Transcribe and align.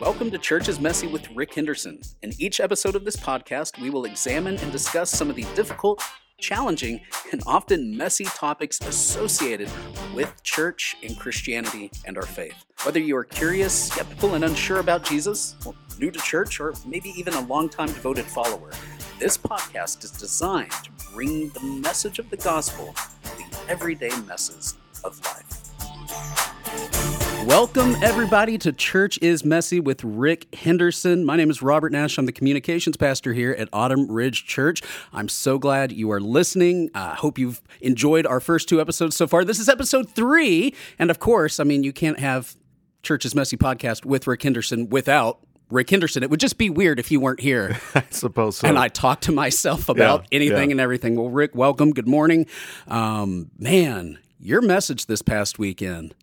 Welcome 0.00 0.30
to 0.30 0.38
Church 0.38 0.68
is 0.68 0.78
Messy 0.78 1.08
with 1.08 1.28
Rick 1.32 1.54
Henderson. 1.54 2.00
In 2.22 2.32
each 2.38 2.60
episode 2.60 2.94
of 2.94 3.04
this 3.04 3.16
podcast, 3.16 3.82
we 3.82 3.90
will 3.90 4.04
examine 4.04 4.56
and 4.58 4.70
discuss 4.70 5.10
some 5.10 5.28
of 5.28 5.34
the 5.34 5.42
difficult, 5.56 6.00
challenging, 6.38 7.00
and 7.32 7.42
often 7.48 7.96
messy 7.96 8.24
topics 8.24 8.80
associated 8.82 9.68
with 10.14 10.40
church 10.44 10.96
and 11.02 11.18
Christianity 11.18 11.90
and 12.04 12.16
our 12.16 12.22
faith. 12.22 12.54
Whether 12.84 13.00
you 13.00 13.16
are 13.16 13.24
curious, 13.24 13.88
skeptical, 13.88 14.34
and 14.34 14.44
unsure 14.44 14.78
about 14.78 15.04
Jesus, 15.04 15.56
new 15.98 16.12
to 16.12 16.20
church, 16.20 16.60
or 16.60 16.74
maybe 16.86 17.08
even 17.16 17.34
a 17.34 17.40
longtime 17.40 17.88
devoted 17.88 18.26
follower, 18.26 18.70
this 19.18 19.36
podcast 19.36 20.04
is 20.04 20.12
designed 20.12 20.70
to 20.70 20.90
bring 21.12 21.48
the 21.48 21.80
message 21.82 22.20
of 22.20 22.30
the 22.30 22.36
gospel 22.36 22.94
to 23.24 23.36
the 23.36 23.58
everyday 23.68 24.10
messes 24.28 24.76
of 25.02 25.20
life. 25.24 27.27
Welcome, 27.48 27.96
everybody, 28.02 28.58
to 28.58 28.74
Church 28.74 29.18
is 29.22 29.42
Messy 29.42 29.80
with 29.80 30.04
Rick 30.04 30.54
Henderson. 30.54 31.24
My 31.24 31.34
name 31.34 31.48
is 31.48 31.62
Robert 31.62 31.92
Nash. 31.92 32.18
I'm 32.18 32.26
the 32.26 32.30
communications 32.32 32.98
pastor 32.98 33.32
here 33.32 33.56
at 33.58 33.70
Autumn 33.72 34.06
Ridge 34.06 34.44
Church. 34.44 34.82
I'm 35.14 35.30
so 35.30 35.58
glad 35.58 35.90
you 35.90 36.12
are 36.12 36.20
listening. 36.20 36.90
I 36.94 37.12
uh, 37.12 37.14
hope 37.14 37.38
you've 37.38 37.62
enjoyed 37.80 38.26
our 38.26 38.38
first 38.38 38.68
two 38.68 38.82
episodes 38.82 39.16
so 39.16 39.26
far. 39.26 39.46
This 39.46 39.58
is 39.58 39.70
episode 39.70 40.10
three. 40.10 40.74
And 40.98 41.10
of 41.10 41.20
course, 41.20 41.58
I 41.58 41.64
mean, 41.64 41.84
you 41.84 41.92
can't 41.92 42.18
have 42.20 42.54
Church 43.02 43.24
is 43.24 43.34
Messy 43.34 43.56
podcast 43.56 44.04
with 44.04 44.26
Rick 44.26 44.42
Henderson 44.42 44.90
without 44.90 45.38
Rick 45.70 45.88
Henderson. 45.88 46.22
It 46.22 46.28
would 46.28 46.40
just 46.40 46.58
be 46.58 46.68
weird 46.68 46.98
if 46.98 47.10
you 47.10 47.18
weren't 47.18 47.40
here. 47.40 47.80
I 47.94 48.04
suppose 48.10 48.58
so. 48.58 48.68
And 48.68 48.78
I 48.78 48.88
talk 48.88 49.22
to 49.22 49.32
myself 49.32 49.88
about 49.88 50.24
yeah, 50.24 50.36
anything 50.36 50.68
yeah. 50.68 50.74
and 50.74 50.80
everything. 50.82 51.16
Well, 51.16 51.30
Rick, 51.30 51.54
welcome. 51.54 51.92
Good 51.92 52.08
morning. 52.08 52.46
Um, 52.88 53.50
man, 53.56 54.18
your 54.38 54.60
message 54.60 55.06
this 55.06 55.22
past 55.22 55.58
weekend 55.58 56.14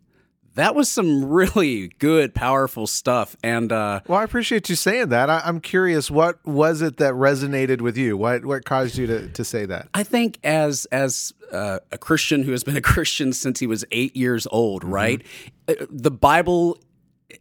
that 0.56 0.74
was 0.74 0.88
some 0.88 1.24
really 1.24 1.88
good, 1.98 2.34
powerful 2.34 2.86
stuff. 2.86 3.36
And 3.42 3.70
uh, 3.70 4.00
well, 4.08 4.18
I 4.18 4.24
appreciate 4.24 4.68
you 4.68 4.74
saying 4.74 5.10
that. 5.10 5.30
I, 5.30 5.42
am 5.44 5.60
curious, 5.60 6.10
what 6.10 6.44
was 6.46 6.82
it 6.82 6.96
that 6.96 7.12
resonated 7.14 7.80
with 7.82 7.96
you? 7.96 8.16
What 8.16 8.44
what 8.44 8.64
caused 8.64 8.96
you 8.96 9.06
to, 9.06 9.28
to 9.28 9.44
say 9.44 9.66
that? 9.66 9.88
I 9.94 10.02
think 10.02 10.38
as 10.42 10.86
as 10.86 11.32
uh, 11.52 11.78
a 11.92 11.98
Christian 11.98 12.42
who 12.42 12.52
has 12.52 12.64
been 12.64 12.76
a 12.76 12.82
Christian 12.82 13.32
since 13.32 13.60
he 13.60 13.66
was 13.66 13.84
eight 13.92 14.16
years 14.16 14.46
old, 14.50 14.82
mm-hmm. 14.82 14.92
right? 14.92 15.22
Uh, 15.68 15.74
the 15.90 16.10
Bible 16.10 16.80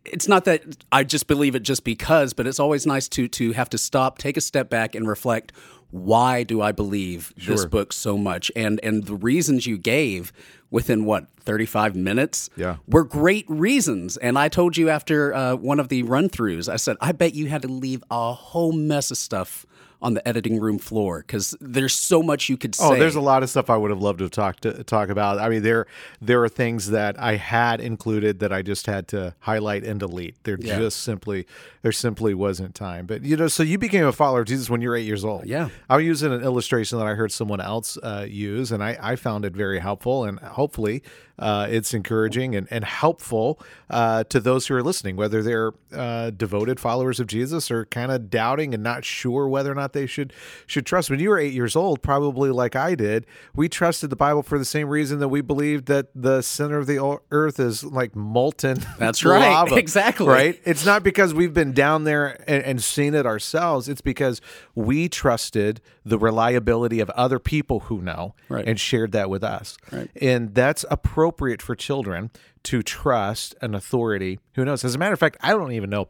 it's 0.03 0.27
not 0.27 0.45
that 0.45 0.63
I 0.91 1.03
just 1.03 1.27
believe 1.27 1.55
it 1.55 1.63
just 1.63 1.83
because, 1.83 2.33
but 2.33 2.47
it's 2.47 2.59
always 2.59 2.85
nice 2.85 3.07
to 3.09 3.27
to 3.29 3.53
have 3.53 3.69
to 3.69 3.77
stop, 3.77 4.17
take 4.17 4.35
a 4.35 4.41
step 4.41 4.69
back, 4.69 4.95
and 4.95 5.07
reflect. 5.07 5.53
Why 5.91 6.43
do 6.43 6.61
I 6.61 6.73
believe 6.73 7.33
sure. 7.37 7.55
this 7.55 7.65
book 7.65 7.93
so 7.93 8.17
much? 8.17 8.51
And 8.55 8.79
and 8.83 9.05
the 9.05 9.15
reasons 9.15 9.65
you 9.65 9.77
gave 9.77 10.33
within 10.75 11.05
what 11.05 11.27
35 11.39 11.95
minutes 11.95 12.49
yeah. 12.57 12.75
were 12.85 13.05
great 13.05 13.45
reasons 13.47 14.17
and 14.17 14.37
i 14.37 14.49
told 14.49 14.75
you 14.75 14.89
after 14.89 15.33
uh, 15.33 15.55
one 15.55 15.79
of 15.79 15.87
the 15.87 16.03
run 16.03 16.27
throughs 16.27 16.67
i 16.67 16.75
said 16.75 16.97
i 16.99 17.13
bet 17.13 17.33
you 17.33 17.47
had 17.47 17.61
to 17.61 17.69
leave 17.69 18.03
a 18.11 18.33
whole 18.33 18.73
mess 18.73 19.09
of 19.09 19.15
stuff 19.17 19.65
on 20.05 20.13
the 20.13 20.25
editing 20.27 20.59
room 20.59 20.77
floor 20.77 21.21
because 21.21 21.57
there's 21.59 21.95
so 21.95 22.21
much 22.21 22.47
you 22.47 22.57
could 22.57 22.75
oh, 22.79 22.91
say. 22.91 22.95
Oh, 22.95 22.99
there's 22.99 23.15
a 23.15 23.21
lot 23.21 23.41
of 23.41 23.49
stuff 23.49 23.71
I 23.71 23.75
would 23.75 23.89
have 23.89 24.01
loved 24.01 24.19
to 24.19 24.29
talk 24.29 24.59
to 24.59 24.83
talk 24.83 25.09
about. 25.09 25.39
I 25.39 25.49
mean, 25.49 25.63
there 25.63 25.87
there 26.21 26.43
are 26.43 26.49
things 26.49 26.91
that 26.91 27.19
I 27.19 27.37
had 27.37 27.81
included 27.81 28.37
that 28.39 28.53
I 28.53 28.61
just 28.61 28.85
had 28.85 29.07
to 29.09 29.33
highlight 29.39 29.83
and 29.83 29.99
delete. 29.99 30.35
There 30.43 30.57
yeah. 30.61 30.77
just 30.77 31.01
simply 31.01 31.47
there 31.81 31.91
simply 31.91 32.35
wasn't 32.35 32.75
time. 32.75 33.07
But 33.07 33.23
you 33.23 33.35
know, 33.35 33.47
so 33.47 33.63
you 33.63 33.79
became 33.79 34.05
a 34.05 34.13
follower 34.13 34.41
of 34.41 34.45
Jesus 34.45 34.69
when 34.69 34.79
you 34.79 34.89
were 34.89 34.95
eight 34.95 35.07
years 35.07 35.25
old. 35.25 35.47
Yeah, 35.47 35.69
I 35.89 35.95
was 35.95 36.05
using 36.05 36.31
an 36.31 36.43
illustration 36.43 36.99
that 36.99 37.07
I 37.07 37.15
heard 37.15 37.31
someone 37.31 37.59
else 37.59 37.97
uh, 38.03 38.27
use, 38.29 38.71
and 38.71 38.83
I, 38.83 38.97
I 39.01 39.15
found 39.15 39.43
it 39.43 39.53
very 39.53 39.79
helpful, 39.79 40.23
and 40.23 40.39
hopefully 40.39 41.01
uh, 41.37 41.67
it's 41.69 41.93
encouraging 41.93 42.55
and, 42.55 42.67
and 42.71 42.83
helpful 42.83 43.59
uh, 43.89 44.23
to 44.25 44.39
those 44.39 44.67
who 44.67 44.75
are 44.75 44.83
listening, 44.83 45.15
whether 45.15 45.43
they're 45.43 45.73
uh, 45.93 46.29
devoted 46.29 46.79
followers 46.79 47.19
of 47.19 47.27
Jesus 47.27 47.69
or 47.69 47.85
kind 47.85 48.11
of 48.11 48.29
doubting 48.29 48.73
and 48.73 48.83
not 48.83 49.03
sure 49.03 49.47
whether 49.47 49.71
or 49.71 49.75
not 49.75 49.93
they 49.95 50.05
should 50.05 50.31
should 50.67 50.85
trust. 50.85 51.09
When 51.09 51.19
you 51.19 51.29
were 51.29 51.39
eight 51.39 51.53
years 51.53 51.75
old, 51.75 52.03
probably 52.03 52.51
like 52.51 52.75
I 52.75 52.93
did, 52.93 53.25
we 53.55 53.67
trusted 53.67 54.11
the 54.11 54.15
Bible 54.15 54.43
for 54.43 54.59
the 54.59 54.65
same 54.65 54.87
reason 54.87 55.17
that 55.19 55.29
we 55.29 55.41
believed 55.41 55.87
that 55.87 56.09
the 56.13 56.43
center 56.43 56.77
of 56.77 56.85
the 56.85 57.19
earth 57.31 57.59
is 57.59 57.83
like 57.83 58.15
molten. 58.15 58.77
That's 58.99 59.25
right, 59.25 59.49
lava, 59.49 59.75
exactly. 59.77 60.27
Right. 60.27 60.61
It's 60.65 60.85
not 60.85 61.01
because 61.01 61.33
we've 61.33 61.53
been 61.53 61.73
down 61.73 62.03
there 62.03 62.43
and, 62.47 62.63
and 62.63 62.83
seen 62.83 63.15
it 63.15 63.25
ourselves. 63.25 63.89
It's 63.89 64.01
because 64.01 64.41
we 64.75 65.09
trusted 65.09 65.81
the 66.05 66.19
reliability 66.19 66.99
of 66.99 67.09
other 67.11 67.39
people 67.39 67.81
who 67.81 68.01
know 68.01 68.35
right. 68.49 68.67
and 68.67 68.79
shared 68.79 69.13
that 69.13 69.29
with 69.29 69.43
us. 69.43 69.77
Right. 69.91 70.09
And 70.21 70.53
that's 70.53 70.85
appropriate 70.91 71.61
for 71.61 71.75
children 71.75 72.29
to 72.63 72.81
trust 72.81 73.55
an 73.61 73.75
authority 73.75 74.39
who 74.55 74.65
knows. 74.65 74.83
As 74.83 74.95
a 74.95 74.97
matter 74.97 75.13
of 75.13 75.19
fact, 75.19 75.37
I 75.41 75.51
don't 75.51 75.71
even 75.71 75.89
know 75.89 76.09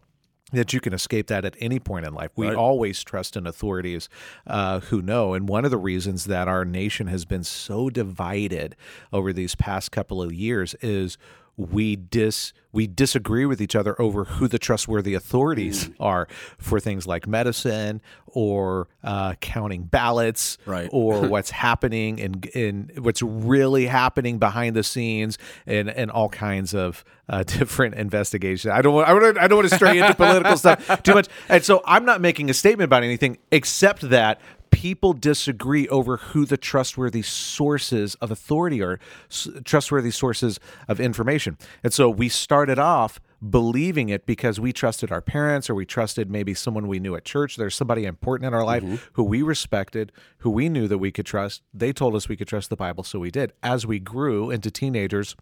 that 0.51 0.73
you 0.73 0.79
can 0.79 0.93
escape 0.93 1.27
that 1.27 1.43
at 1.43 1.55
any 1.59 1.79
point 1.79 2.05
in 2.05 2.13
life. 2.13 2.31
We 2.35 2.47
right. 2.47 2.55
always 2.55 3.03
trust 3.03 3.35
in 3.35 3.47
authorities 3.47 4.09
uh, 4.45 4.79
who 4.81 5.01
know. 5.01 5.33
And 5.33 5.49
one 5.49 5.65
of 5.65 5.71
the 5.71 5.77
reasons 5.77 6.25
that 6.25 6.47
our 6.47 6.63
nation 6.63 7.07
has 7.07 7.25
been 7.25 7.43
so 7.43 7.89
divided 7.89 8.75
over 9.11 9.33
these 9.33 9.55
past 9.55 9.91
couple 9.91 10.21
of 10.21 10.31
years 10.31 10.75
is 10.81 11.17
we 11.57 11.95
dis 11.95 12.53
we 12.75 12.87
disagree 12.87 13.45
with 13.45 13.61
each 13.61 13.75
other 13.75 13.99
over 14.01 14.25
who 14.25 14.49
the 14.49 14.59
trustworthy 14.59 15.13
authorities 15.13 15.87
mm. 15.87 15.95
are 16.01 16.27
for 16.57 16.81
things 16.81 17.07
like 17.07 17.25
medicine 17.25 18.01
or 18.27 18.89
uh, 19.01 19.33
counting 19.39 19.83
ballots 19.83 20.57
right. 20.65 20.89
or 20.91 21.21
what's 21.29 21.51
happening 21.51 22.19
and 22.19 22.45
in, 22.47 22.91
in 22.95 23.03
what's 23.03 23.21
really 23.21 23.85
happening 23.85 24.39
behind 24.39 24.75
the 24.75 24.83
scenes 24.83 25.37
and 25.65 25.89
and 25.89 26.11
all 26.11 26.27
kinds 26.27 26.75
of 26.75 27.05
uh, 27.29 27.43
different 27.47 27.95
investigations. 27.95 28.71
I 28.71 28.81
don't 28.81 28.93
want 28.93 29.07
I 29.07 29.13
don't 29.13 29.37
I 29.37 29.47
don't 29.47 29.57
want 29.59 29.69
to 29.69 29.75
stray 29.75 29.97
into 29.97 30.13
political 30.13 30.57
stuff 30.57 31.01
too 31.03 31.13
much. 31.13 31.29
And 31.47 31.63
so 31.63 31.81
I'm 31.85 32.03
not 32.03 32.19
making 32.19 32.49
a 32.49 32.53
statement 32.53 32.85
about 32.85 33.03
anything 33.03 33.37
except 33.51 34.09
that 34.09 34.41
people 34.75 35.13
disagree 35.13 35.87
over 35.87 36.17
who 36.17 36.45
the 36.45 36.57
trustworthy 36.57 37.21
sources 37.21 38.15
of 38.15 38.29
authority 38.29 38.83
are, 38.83 38.99
trustworthy 39.63 40.11
sources 40.11 40.59
of 40.89 40.99
information. 40.99 41.57
And 41.81 41.93
so 41.93 42.09
we 42.09 42.27
started 42.27 42.77
off 42.77 43.21
believing 43.49 44.09
it 44.09 44.25
because 44.25 44.59
we 44.59 44.73
trusted 44.73 45.13
our 45.13 45.21
parents 45.21 45.69
or 45.69 45.75
we 45.75 45.85
trusted 45.85 46.29
maybe 46.29 46.53
someone 46.53 46.89
we 46.89 46.99
knew 46.99 47.15
at 47.15 47.23
church. 47.23 47.55
There's 47.55 47.73
somebody 47.73 48.03
important 48.03 48.47
in 48.49 48.53
our 48.53 48.65
life 48.65 48.83
mm-hmm. 48.83 48.95
who 49.13 49.23
we 49.23 49.41
respected, 49.41 50.11
who 50.39 50.49
we 50.49 50.67
knew 50.67 50.89
that 50.89 50.97
we 50.97 51.09
could 51.09 51.25
trust. 51.25 51.61
They 51.73 51.93
told 51.93 52.13
us 52.13 52.27
we 52.27 52.35
could 52.35 52.49
trust 52.49 52.69
the 52.69 52.75
Bible, 52.75 53.05
so 53.05 53.17
we 53.19 53.31
did. 53.31 53.53
As 53.63 53.87
we 53.87 53.99
grew 53.99 54.51
into 54.51 54.69
teenagers, 54.69 55.37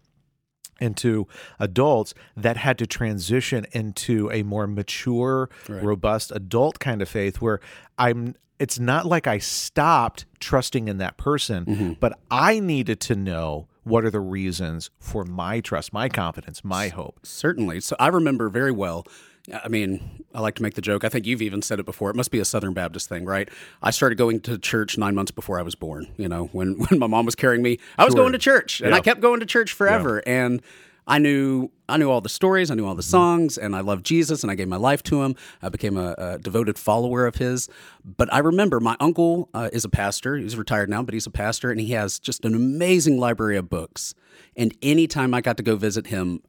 into 0.80 1.26
adults 1.58 2.14
that 2.36 2.56
had 2.56 2.78
to 2.78 2.86
transition 2.86 3.66
into 3.72 4.30
a 4.30 4.42
more 4.42 4.66
mature, 4.66 5.48
right. 5.68 5.82
robust 5.82 6.32
adult 6.32 6.78
kind 6.78 7.02
of 7.02 7.08
faith 7.08 7.40
where 7.40 7.60
I'm 7.98 8.34
it's 8.58 8.78
not 8.78 9.04
like 9.04 9.26
I 9.26 9.38
stopped 9.38 10.26
trusting 10.38 10.86
in 10.86 10.98
that 10.98 11.16
person, 11.16 11.64
mm-hmm. 11.64 11.92
but 11.94 12.18
I 12.30 12.60
needed 12.60 13.00
to 13.00 13.16
know 13.16 13.66
what 13.82 14.04
are 14.04 14.10
the 14.10 14.20
reasons 14.20 14.90
for 14.98 15.24
my 15.24 15.60
trust, 15.60 15.92
my 15.92 16.08
confidence, 16.08 16.64
my 16.64 16.88
hope. 16.88 17.20
Certainly. 17.24 17.80
So 17.80 17.96
I 17.98 18.08
remember 18.08 18.48
very 18.48 18.72
well. 18.72 19.04
I 19.52 19.68
mean, 19.68 20.24
I 20.34 20.40
like 20.40 20.54
to 20.54 20.62
make 20.62 20.74
the 20.74 20.80
joke. 20.80 21.04
I 21.04 21.10
think 21.10 21.26
you've 21.26 21.42
even 21.42 21.60
said 21.60 21.78
it 21.78 21.84
before. 21.84 22.08
It 22.08 22.16
must 22.16 22.30
be 22.30 22.38
a 22.38 22.44
Southern 22.44 22.72
Baptist 22.72 23.08
thing, 23.08 23.26
right? 23.26 23.48
I 23.82 23.90
started 23.90 24.16
going 24.16 24.40
to 24.40 24.56
church 24.56 24.96
nine 24.96 25.14
months 25.14 25.30
before 25.30 25.58
I 25.58 25.62
was 25.62 25.74
born. 25.74 26.06
You 26.16 26.28
know, 26.28 26.46
when 26.52 26.74
when 26.88 26.98
my 26.98 27.06
mom 27.06 27.26
was 27.26 27.34
carrying 27.34 27.62
me, 27.62 27.78
I 27.98 28.04
was 28.04 28.12
sure. 28.12 28.22
going 28.22 28.32
to 28.32 28.38
church, 28.38 28.80
and 28.80 28.90
yeah. 28.90 28.96
I 28.96 29.00
kept 29.00 29.20
going 29.20 29.40
to 29.40 29.46
church 29.46 29.72
forever. 29.72 30.22
Yeah. 30.26 30.44
And 30.44 30.62
I 31.06 31.18
knew 31.18 31.70
I 31.88 31.98
knew 31.98 32.10
all 32.10 32.22
the 32.22 32.30
stories, 32.30 32.70
I 32.70 32.74
knew 32.74 32.86
all 32.86 32.94
the 32.94 33.02
mm-hmm. 33.02 33.10
songs, 33.10 33.58
and 33.58 33.76
I 33.76 33.80
loved 33.80 34.06
Jesus, 34.06 34.42
and 34.42 34.50
I 34.50 34.54
gave 34.54 34.68
my 34.68 34.78
life 34.78 35.02
to 35.04 35.22
him. 35.22 35.36
I 35.60 35.68
became 35.68 35.98
a, 35.98 36.14
a 36.16 36.38
devoted 36.38 36.78
follower 36.78 37.26
of 37.26 37.34
his. 37.34 37.68
But 38.02 38.32
I 38.32 38.38
remember 38.38 38.80
my 38.80 38.96
uncle 38.98 39.50
uh, 39.52 39.68
is 39.72 39.84
a 39.84 39.90
pastor. 39.90 40.36
He's 40.38 40.56
retired 40.56 40.88
now, 40.88 41.02
but 41.02 41.12
he's 41.12 41.26
a 41.26 41.30
pastor, 41.30 41.70
and 41.70 41.78
he 41.80 41.92
has 41.92 42.18
just 42.18 42.46
an 42.46 42.54
amazing 42.54 43.18
library 43.18 43.58
of 43.58 43.68
books. 43.68 44.14
And 44.56 44.74
anytime 44.80 45.34
I 45.34 45.42
got 45.42 45.58
to 45.58 45.62
go 45.62 45.76
visit 45.76 46.06
him, 46.06 46.40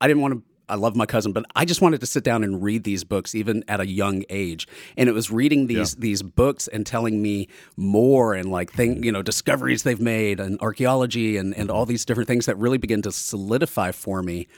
I 0.00 0.08
didn't 0.08 0.20
want 0.20 0.34
to 0.34 0.42
I 0.68 0.74
love 0.74 0.96
my 0.96 1.06
cousin, 1.06 1.32
but 1.32 1.44
I 1.54 1.64
just 1.64 1.80
wanted 1.80 2.00
to 2.00 2.06
sit 2.06 2.24
down 2.24 2.42
and 2.42 2.62
read 2.62 2.84
these 2.84 3.04
books 3.04 3.34
even 3.34 3.64
at 3.68 3.80
a 3.80 3.86
young 3.86 4.24
age. 4.28 4.66
And 4.96 5.08
it 5.08 5.12
was 5.12 5.30
reading 5.30 5.66
these 5.66 5.94
yeah. 5.94 6.00
these 6.00 6.22
books 6.22 6.68
and 6.68 6.84
telling 6.84 7.22
me 7.22 7.48
more 7.76 8.34
and 8.34 8.50
like 8.50 8.72
thing, 8.72 9.02
you 9.02 9.12
know, 9.12 9.22
discoveries 9.22 9.82
they've 9.84 10.00
made 10.00 10.40
and 10.40 10.58
archaeology 10.60 11.36
and, 11.36 11.54
and 11.54 11.68
mm-hmm. 11.68 11.76
all 11.76 11.86
these 11.86 12.04
different 12.04 12.28
things 12.28 12.46
that 12.46 12.56
really 12.58 12.78
begin 12.78 13.02
to 13.02 13.12
solidify 13.12 13.92
for 13.92 14.22
me 14.22 14.48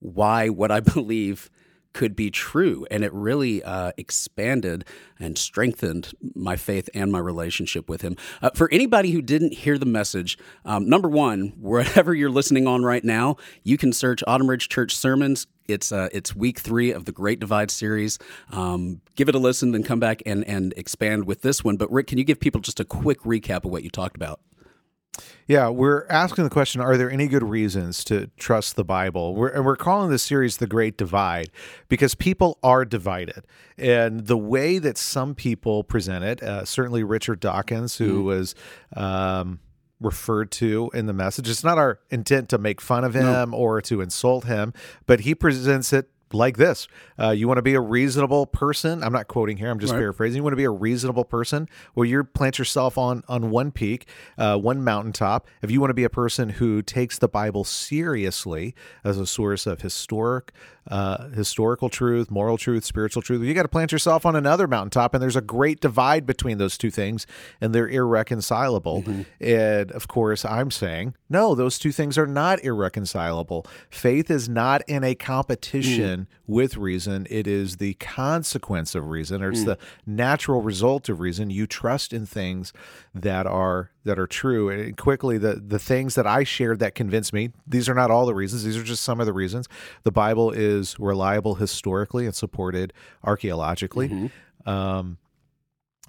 why 0.00 0.48
what 0.48 0.70
I 0.70 0.80
believe 0.94 1.50
could 1.92 2.14
be 2.14 2.30
true. 2.30 2.86
And 2.90 3.04
it 3.04 3.12
really 3.12 3.62
uh, 3.62 3.92
expanded 3.96 4.84
and 5.18 5.36
strengthened 5.36 6.12
my 6.34 6.56
faith 6.56 6.88
and 6.94 7.12
my 7.12 7.18
relationship 7.18 7.88
with 7.88 8.02
Him. 8.02 8.16
Uh, 8.42 8.50
for 8.54 8.68
anybody 8.72 9.10
who 9.10 9.22
didn't 9.22 9.52
hear 9.52 9.78
the 9.78 9.86
message, 9.86 10.38
um, 10.64 10.88
number 10.88 11.08
one, 11.08 11.52
wherever 11.60 12.14
you're 12.14 12.30
listening 12.30 12.66
on 12.66 12.82
right 12.82 13.04
now, 13.04 13.36
you 13.62 13.76
can 13.76 13.92
search 13.92 14.22
Autumn 14.26 14.48
Ridge 14.48 14.68
Church 14.68 14.96
Sermons. 14.96 15.46
It's 15.68 15.92
uh, 15.92 16.08
it's 16.12 16.34
week 16.34 16.58
three 16.58 16.90
of 16.90 17.04
the 17.04 17.12
Great 17.12 17.38
Divide 17.38 17.70
series. 17.70 18.18
Um, 18.50 19.00
give 19.14 19.28
it 19.28 19.34
a 19.34 19.38
listen, 19.38 19.72
then 19.72 19.84
come 19.84 20.00
back 20.00 20.22
and 20.26 20.44
and 20.46 20.74
expand 20.76 21.26
with 21.26 21.42
this 21.42 21.62
one. 21.62 21.76
But 21.76 21.90
Rick, 21.92 22.08
can 22.08 22.18
you 22.18 22.24
give 22.24 22.40
people 22.40 22.60
just 22.60 22.80
a 22.80 22.84
quick 22.84 23.20
recap 23.20 23.64
of 23.64 23.70
what 23.70 23.84
you 23.84 23.90
talked 23.90 24.16
about? 24.16 24.40
Yeah, 25.46 25.68
we're 25.68 26.06
asking 26.08 26.44
the 26.44 26.50
question 26.50 26.80
Are 26.80 26.96
there 26.96 27.10
any 27.10 27.26
good 27.26 27.42
reasons 27.42 28.04
to 28.04 28.30
trust 28.36 28.76
the 28.76 28.84
Bible? 28.84 29.34
We're, 29.34 29.48
and 29.48 29.64
we're 29.64 29.76
calling 29.76 30.10
this 30.10 30.22
series 30.22 30.58
The 30.58 30.66
Great 30.66 30.96
Divide 30.96 31.50
because 31.88 32.14
people 32.14 32.58
are 32.62 32.84
divided. 32.84 33.44
And 33.76 34.26
the 34.26 34.38
way 34.38 34.78
that 34.78 34.96
some 34.96 35.34
people 35.34 35.82
present 35.82 36.24
it, 36.24 36.42
uh, 36.42 36.64
certainly 36.64 37.02
Richard 37.02 37.40
Dawkins, 37.40 37.96
who 37.96 38.24
was. 38.24 38.54
Um, 38.94 39.60
referred 40.00 40.50
to 40.50 40.90
in 40.94 41.04
the 41.04 41.12
message. 41.12 41.46
It's 41.46 41.62
not 41.62 41.76
our 41.76 42.00
intent 42.08 42.48
to 42.48 42.56
make 42.56 42.80
fun 42.80 43.04
of 43.04 43.12
him 43.12 43.52
or 43.52 43.82
to 43.82 44.00
insult 44.00 44.44
him, 44.44 44.72
but 45.04 45.20
he 45.20 45.34
presents 45.34 45.92
it 45.92 46.08
like 46.32 46.56
this. 46.56 46.88
Uh, 47.18 47.30
you 47.30 47.48
want 47.48 47.58
to 47.58 47.62
be 47.62 47.74
a 47.74 47.80
reasonable 47.80 48.46
person. 48.46 49.02
I'm 49.02 49.12
not 49.12 49.28
quoting 49.28 49.56
here. 49.56 49.70
I'm 49.70 49.78
just 49.78 49.92
paraphrasing. 50.00 50.36
You 50.36 50.42
want 50.42 50.52
to 50.52 50.56
be 50.56 50.64
a 50.64 50.70
reasonable 50.70 51.24
person. 51.24 51.68
Well, 51.94 52.04
you 52.04 52.24
plant 52.24 52.58
yourself 52.58 52.96
on 52.96 53.22
on 53.28 53.50
one 53.50 53.70
peak, 53.72 54.06
uh, 54.38 54.56
one 54.56 54.82
mountaintop. 54.84 55.46
If 55.62 55.70
you 55.70 55.80
want 55.80 55.90
to 55.90 55.94
be 55.94 56.04
a 56.04 56.10
person 56.10 56.50
who 56.50 56.82
takes 56.82 57.18
the 57.18 57.28
Bible 57.28 57.64
seriously 57.64 58.74
as 59.04 59.18
a 59.18 59.26
source 59.26 59.66
of 59.66 59.80
historic, 59.80 60.52
uh, 60.90 61.28
historical 61.28 61.88
truth, 61.88 62.30
moral 62.30 62.58
truth, 62.58 62.84
spiritual 62.84 63.22
truth, 63.22 63.42
you 63.42 63.54
got 63.54 63.62
to 63.62 63.68
plant 63.68 63.92
yourself 63.92 64.26
on 64.26 64.34
another 64.34 64.66
mountaintop. 64.66 65.14
And 65.14 65.22
there's 65.22 65.36
a 65.36 65.40
great 65.40 65.80
divide 65.80 66.26
between 66.26 66.58
those 66.58 66.76
two 66.76 66.90
things, 66.90 67.26
and 67.60 67.74
they're 67.74 67.88
irreconcilable. 67.88 69.02
Mm-hmm. 69.02 69.22
And 69.40 69.92
of 69.92 70.08
course, 70.08 70.44
I'm 70.44 70.70
saying 70.70 71.14
no. 71.28 71.54
Those 71.54 71.78
two 71.78 71.92
things 71.92 72.18
are 72.18 72.26
not 72.26 72.62
irreconcilable. 72.64 73.66
Faith 73.88 74.30
is 74.30 74.48
not 74.48 74.82
in 74.88 75.04
a 75.04 75.14
competition 75.14 76.20
mm. 76.20 76.26
with 76.46 76.76
reason. 76.76 77.26
It 77.30 77.46
is 77.46 77.76
the 77.76 77.94
consequence 77.94 78.94
of 78.94 79.08
reason, 79.08 79.42
or 79.42 79.50
it's 79.50 79.60
mm. 79.60 79.66
the 79.66 79.78
natural 80.04 80.60
result 80.60 81.08
of 81.08 81.20
reason. 81.20 81.50
You 81.50 81.66
trust 81.66 82.12
in 82.12 82.26
things 82.26 82.72
that 83.14 83.46
are 83.46 83.90
that 84.04 84.18
are 84.18 84.26
true. 84.26 84.68
And 84.68 84.96
quickly, 84.96 85.38
the 85.38 85.54
the 85.54 85.78
things 85.78 86.14
that 86.14 86.26
I 86.26 86.44
shared 86.44 86.78
that 86.80 86.94
convinced 86.94 87.32
me. 87.32 87.50
These 87.66 87.88
are 87.88 87.94
not 87.94 88.10
all 88.10 88.26
the 88.26 88.34
reasons. 88.34 88.64
These 88.64 88.76
are 88.76 88.82
just 88.82 89.02
some 89.02 89.20
of 89.20 89.26
the 89.26 89.32
reasons. 89.32 89.68
The 90.04 90.12
Bible 90.12 90.50
is 90.50 90.98
reliable 90.98 91.56
historically 91.56 92.26
and 92.26 92.34
supported 92.34 92.92
archaeologically. 93.24 94.30
Um, 94.66 95.18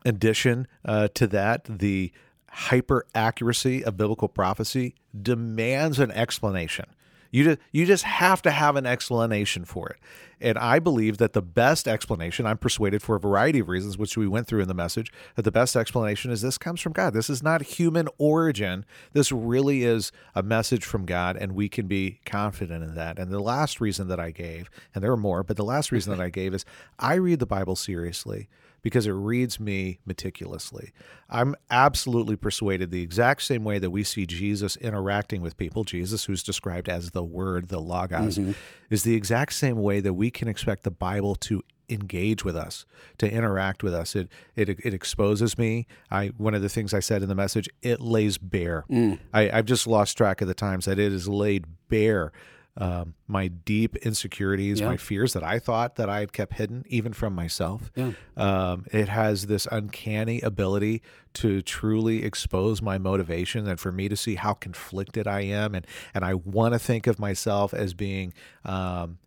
addition 0.05 0.67
uh, 0.85 1.09
to 1.15 1.27
that, 1.27 1.65
the 1.65 2.11
hyper 2.49 3.05
accuracy 3.15 3.83
of 3.83 3.95
biblical 3.97 4.27
prophecy 4.27 4.95
demands 5.19 5.99
an 5.99 6.11
explanation. 6.11 6.85
You 7.31 7.45
just, 7.45 7.59
you 7.71 7.85
just 7.85 8.03
have 8.03 8.41
to 8.43 8.51
have 8.51 8.75
an 8.75 8.85
explanation 8.85 9.65
for 9.65 9.89
it. 9.89 9.97
And 10.41 10.57
I 10.57 10.79
believe 10.79 11.17
that 11.19 11.33
the 11.33 11.41
best 11.41 11.87
explanation, 11.87 12.45
I'm 12.45 12.57
persuaded 12.57 13.01
for 13.01 13.15
a 13.15 13.19
variety 13.19 13.59
of 13.59 13.69
reasons, 13.69 13.97
which 13.97 14.17
we 14.17 14.27
went 14.27 14.47
through 14.47 14.61
in 14.61 14.67
the 14.67 14.73
message, 14.73 15.11
that 15.35 15.43
the 15.43 15.51
best 15.51 15.75
explanation 15.75 16.31
is 16.31 16.41
this 16.41 16.57
comes 16.57 16.81
from 16.81 16.93
God. 16.93 17.13
This 17.13 17.29
is 17.29 17.43
not 17.43 17.61
human 17.61 18.09
origin. 18.17 18.83
This 19.13 19.31
really 19.31 19.83
is 19.83 20.11
a 20.35 20.43
message 20.43 20.83
from 20.83 21.05
God, 21.05 21.37
and 21.37 21.53
we 21.53 21.69
can 21.69 21.87
be 21.87 22.19
confident 22.25 22.83
in 22.83 22.95
that. 22.95 23.19
And 23.19 23.31
the 23.31 23.39
last 23.39 23.79
reason 23.79 24.07
that 24.07 24.19
I 24.19 24.31
gave, 24.31 24.69
and 24.93 25.03
there 25.03 25.11
are 25.11 25.17
more, 25.17 25.43
but 25.43 25.57
the 25.57 25.63
last 25.63 25.91
reason 25.91 26.15
that 26.15 26.23
I 26.23 26.29
gave 26.29 26.53
is 26.53 26.65
I 26.97 27.13
read 27.15 27.39
the 27.39 27.45
Bible 27.45 27.75
seriously 27.75 28.49
because 28.81 29.07
it 29.07 29.11
reads 29.11 29.59
me 29.59 29.99
meticulously. 30.05 30.91
I'm 31.29 31.55
absolutely 31.69 32.35
persuaded 32.35 32.91
the 32.91 33.01
exact 33.01 33.43
same 33.43 33.63
way 33.63 33.79
that 33.79 33.91
we 33.91 34.03
see 34.03 34.25
Jesus 34.25 34.75
interacting 34.77 35.41
with 35.41 35.57
people, 35.57 35.83
Jesus, 35.83 36.25
who's 36.25 36.43
described 36.43 36.89
as 36.89 37.11
the 37.11 37.23
Word, 37.23 37.69
the 37.69 37.79
Logos, 37.79 38.37
mm-hmm. 38.37 38.51
is 38.89 39.03
the 39.03 39.15
exact 39.15 39.53
same 39.53 39.81
way 39.81 39.99
that 39.99 40.13
we 40.13 40.31
can 40.31 40.47
expect 40.47 40.83
the 40.83 40.91
Bible 40.91 41.35
to 41.35 41.61
engage 41.89 42.45
with 42.45 42.55
us 42.55 42.85
to 43.17 43.29
interact 43.29 43.83
with 43.83 43.93
us. 43.93 44.15
It 44.15 44.29
it 44.55 44.69
it 44.69 44.93
exposes 44.93 45.57
me. 45.57 45.87
I 46.09 46.27
one 46.37 46.53
of 46.53 46.61
the 46.61 46.69
things 46.69 46.93
i 46.93 47.01
said 47.01 47.21
in 47.21 47.29
the 47.29 47.35
message 47.35 47.69
it 47.81 47.99
lays 47.99 48.37
bare. 48.37 48.85
Mm. 48.89 49.19
I, 49.33 49.51
i've 49.51 49.65
just 49.65 49.87
lost 49.87 50.17
track 50.17 50.41
of 50.41 50.47
the 50.47 50.53
times 50.53 50.85
that 50.85 50.97
it 50.99 51.11
is 51.11 51.27
laid 51.27 51.65
bare 51.89 52.31
um, 52.77 53.15
my 53.27 53.47
deep 53.49 53.95
insecurities, 53.97 54.79
Yeah. 54.79 54.87
my 54.87 54.97
fears 54.97 55.33
that 55.33 55.43
I 55.43 55.59
thought 55.59 55.95
that 55.97 56.09
I 56.09 56.21
had 56.21 56.31
kept 56.31 56.53
hidden, 56.53 56.83
even 56.87 57.11
from 57.13 57.35
myself. 57.35 57.91
Yeah. 57.95 58.11
Um, 58.37 58.85
it 58.91 59.09
has 59.09 59.47
this 59.47 59.67
uncanny 59.71 60.39
ability 60.41 61.01
to 61.33 61.61
truly 61.61 62.23
expose 62.23 62.81
my 62.81 62.97
motivation 62.97 63.67
and 63.67 63.79
for 63.79 63.91
me 63.91 64.07
to 64.09 64.15
see 64.15 64.35
how 64.35 64.53
conflicted 64.53 65.27
I 65.27 65.41
am. 65.41 65.75
And, 65.75 65.85
and 66.13 66.23
I 66.23 66.33
want 66.35 66.73
to 66.73 66.79
think 66.79 67.07
of 67.07 67.19
myself 67.19 67.73
as 67.73 67.93
being 67.93 68.33
um, 68.63 69.17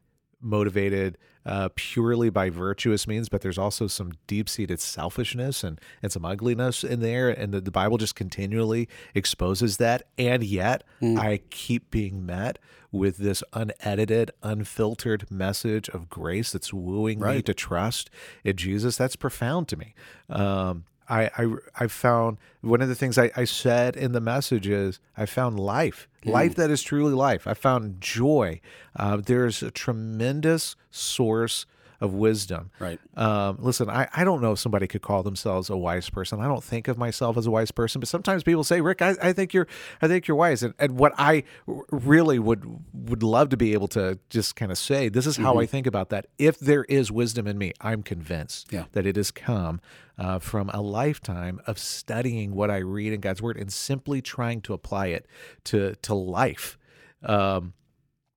motivated 0.45 1.19
uh, 1.47 1.69
purely 1.75 2.31
by 2.31 2.51
virtuous 2.51 3.07
means, 3.07 3.29
but 3.29 3.41
there's 3.43 3.59
also 3.59 3.87
some 3.87 4.13
deep 4.27 4.49
seated 4.49 4.81
selfishness 4.81 5.63
and, 5.63 5.81
and 6.03 6.11
some 6.11 6.25
ugliness 6.25 6.85
in 6.85 7.01
there. 7.01 7.29
And 7.29 7.53
the, 7.53 7.61
the 7.61 7.71
Bible 7.71 7.99
just 7.99 8.15
continually 8.15 8.89
exposes 9.15 9.77
that. 9.79 10.05
And 10.17 10.43
yet 10.45 10.85
I 11.19 11.41
keep 11.51 11.91
being 11.91 12.25
met 12.25 12.59
with 12.93 13.19
this 13.19 13.43
unedited, 13.53 14.31
unfiltered 14.43 15.31
message 15.31 15.89
of 15.91 16.09
grace 16.09 16.53
that's 16.53 16.73
wooing 16.73 17.19
me 17.37 17.43
to 17.43 17.53
trust 17.53 18.09
in 18.45 18.57
Jesus. 18.57 18.97
That's 18.97 19.17
profound 19.17 19.69
to 19.69 19.77
me. 19.77 19.95
Um, 20.31 20.85
I, 21.09 21.31
I 21.37 21.55
I 21.81 21.87
found 21.87 22.39
one 22.61 22.81
of 22.81 22.89
the 22.89 22.95
things 22.95 23.19
I, 23.19 23.31
I 23.37 23.45
said 23.45 23.97
in 23.97 24.13
the 24.13 24.21
message 24.21 24.67
is 24.67 25.01
I 25.17 25.27
found 25.27 25.61
life, 25.61 26.09
life 26.25 26.55
that 26.55 26.71
is 26.71 26.83
truly 26.83 27.13
life. 27.13 27.47
I 27.47 27.55
found 27.55 28.01
joy. 28.01 28.61
Uh, 28.97 29.19
there's 29.19 29.63
a 29.63 29.71
tremendous 29.71 30.77
source 30.91 31.67
of 32.01 32.13
wisdom. 32.15 32.71
Right. 32.79 32.99
Um, 33.17 33.57
listen, 33.61 33.89
I, 33.89 34.09
I 34.15 34.25
don't 34.25 34.41
know 34.43 34.53
if 34.53 34.59
somebody 34.59 34.87
could 34.87 35.03
call 35.03 35.23
themselves 35.23 35.71
a 35.71 35.77
wise 35.77 36.11
person. 36.11 36.41
I 36.41 36.47
don't 36.47 36.63
think 36.65 36.89
of 36.89 36.99
myself 36.99 37.37
as 37.37 37.47
a 37.47 37.51
wise 37.51 37.71
person, 37.71 38.01
but 38.01 38.09
sometimes 38.09 38.43
people 38.43 38.65
say, 38.65 38.81
Rick, 38.81 39.03
I, 39.03 39.15
I 39.23 39.33
think 39.33 39.55
you're 39.55 39.67
I 40.03 40.09
think 40.09 40.27
you're 40.27 40.37
wise. 40.37 40.63
And, 40.63 40.75
and 40.79 40.99
what 40.99 41.13
I 41.19 41.45
really 41.91 42.39
would 42.39 42.65
would 42.93 43.23
love 43.23 43.49
to 43.51 43.57
be 43.57 43.73
able 43.73 43.89
to 43.89 44.19
just 44.31 44.57
kind 44.57 44.73
of 44.73 44.79
say, 44.79 45.09
this 45.09 45.27
is 45.27 45.37
how 45.37 45.59
I 45.59 45.67
think 45.67 45.87
about 45.87 46.09
that. 46.11 46.27
If 46.39 46.59
there 46.59 46.85
is 46.85 47.13
wisdom 47.13 47.47
in 47.47 47.59
me, 47.59 47.73
I'm 47.81 48.03
convinced 48.03 48.73
Yeah. 48.73 48.85
that 48.93 49.07
it 49.07 49.17
has 49.17 49.31
come 49.31 49.81
uh, 50.19 50.39
from 50.39 50.71
a 50.71 50.81
lifetime 50.81 51.61
of 51.67 51.79
studying 51.79 52.55
what 52.55 52.71
I 52.71 52.79
read 52.79 53.13
in 53.13 53.21
God's 53.21 53.43
Word 53.43 53.57
and 53.57 53.73
simply 53.73 54.21
trying 54.23 54.61
to 54.63 54.73
apply 54.75 55.07
it 55.09 55.27
to 55.65 55.95
to 56.03 56.15
life. 56.15 56.79
Um, 57.23 57.73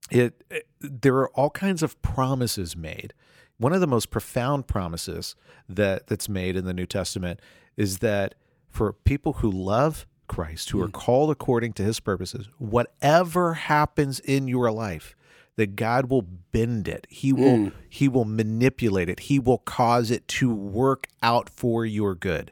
it, 0.09 0.43
it 0.49 0.67
there 0.79 1.15
are 1.17 1.29
all 1.31 1.49
kinds 1.49 1.83
of 1.83 2.01
promises 2.01 2.75
made. 2.77 3.13
One 3.57 3.73
of 3.73 3.81
the 3.81 3.87
most 3.87 4.11
profound 4.11 4.67
promises 4.67 5.35
that 5.67 6.07
that's 6.07 6.29
made 6.29 6.55
in 6.55 6.65
the 6.65 6.73
New 6.73 6.85
Testament 6.85 7.39
is 7.75 7.99
that 7.99 8.35
for 8.69 8.93
people 8.93 9.33
who 9.33 9.49
love 9.49 10.05
Christ, 10.27 10.69
who 10.69 10.81
are 10.81 10.85
mm-hmm. 10.85 10.91
called 10.91 11.31
according 11.31 11.73
to 11.73 11.83
his 11.83 11.99
purposes, 11.99 12.49
whatever 12.57 13.55
happens 13.55 14.19
in 14.19 14.47
your 14.47 14.71
life, 14.71 15.15
that 15.55 15.75
God 15.75 16.09
will 16.09 16.21
bend 16.21 16.87
it. 16.87 17.07
He 17.09 17.33
will 17.33 17.57
mm. 17.57 17.71
he 17.89 18.07
will 18.07 18.25
manipulate 18.25 19.09
it. 19.09 19.21
He 19.21 19.39
will 19.39 19.57
cause 19.57 20.11
it 20.11 20.27
to 20.29 20.53
work 20.53 21.07
out 21.23 21.49
for 21.49 21.85
your 21.85 22.13
good. 22.13 22.51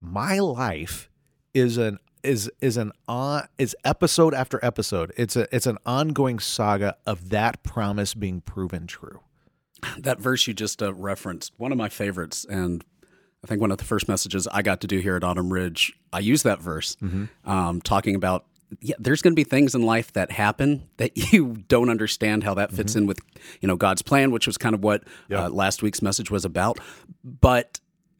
My 0.00 0.38
life 0.38 1.10
is 1.52 1.76
an 1.76 1.98
is 2.22 2.50
is 2.60 2.76
an 2.76 2.92
on 3.06 3.46
is 3.58 3.76
episode 3.84 4.32
after 4.32 4.58
episode. 4.64 5.12
It's 5.16 5.36
a 5.36 5.54
it's 5.54 5.66
an 5.66 5.76
ongoing 5.84 6.38
saga 6.38 6.96
of 7.06 7.28
that 7.28 7.62
promise 7.62 8.14
being 8.14 8.40
proven 8.40 8.86
true. 8.86 9.20
That 9.98 10.20
verse 10.20 10.46
you 10.46 10.54
just 10.54 10.82
uh, 10.82 10.92
referenced, 10.94 11.52
one 11.58 11.70
of 11.72 11.78
my 11.78 11.88
favorites, 11.88 12.46
and 12.48 12.84
I 13.44 13.46
think 13.46 13.60
one 13.60 13.70
of 13.70 13.78
the 13.78 13.84
first 13.84 14.08
messages 14.08 14.48
I 14.48 14.62
got 14.62 14.80
to 14.80 14.86
do 14.86 14.98
here 14.98 15.16
at 15.16 15.22
Autumn 15.24 15.52
Ridge, 15.52 15.92
I 16.12 16.20
used 16.20 16.44
that 16.44 16.60
verse, 16.60 16.96
um, 17.44 17.80
talking 17.82 18.14
about 18.14 18.46
yeah, 18.80 18.96
there's 18.98 19.22
going 19.22 19.32
to 19.32 19.36
be 19.36 19.44
things 19.44 19.76
in 19.76 19.82
life 19.82 20.12
that 20.14 20.32
happen 20.32 20.88
that 20.96 21.16
you 21.32 21.58
don't 21.68 21.88
understand 21.88 22.42
how 22.42 22.54
that 22.54 22.72
fits 22.72 22.96
in 22.96 23.06
with 23.06 23.20
you 23.60 23.68
know 23.68 23.76
God's 23.76 24.02
plan, 24.02 24.30
which 24.32 24.46
was 24.46 24.58
kind 24.58 24.74
of 24.74 24.82
what 24.82 25.04
uh, 25.44 25.48
last 25.50 25.82
week's 25.82 26.02
message 26.02 26.30
was 26.30 26.44
about. 26.44 26.78
But 27.22 27.78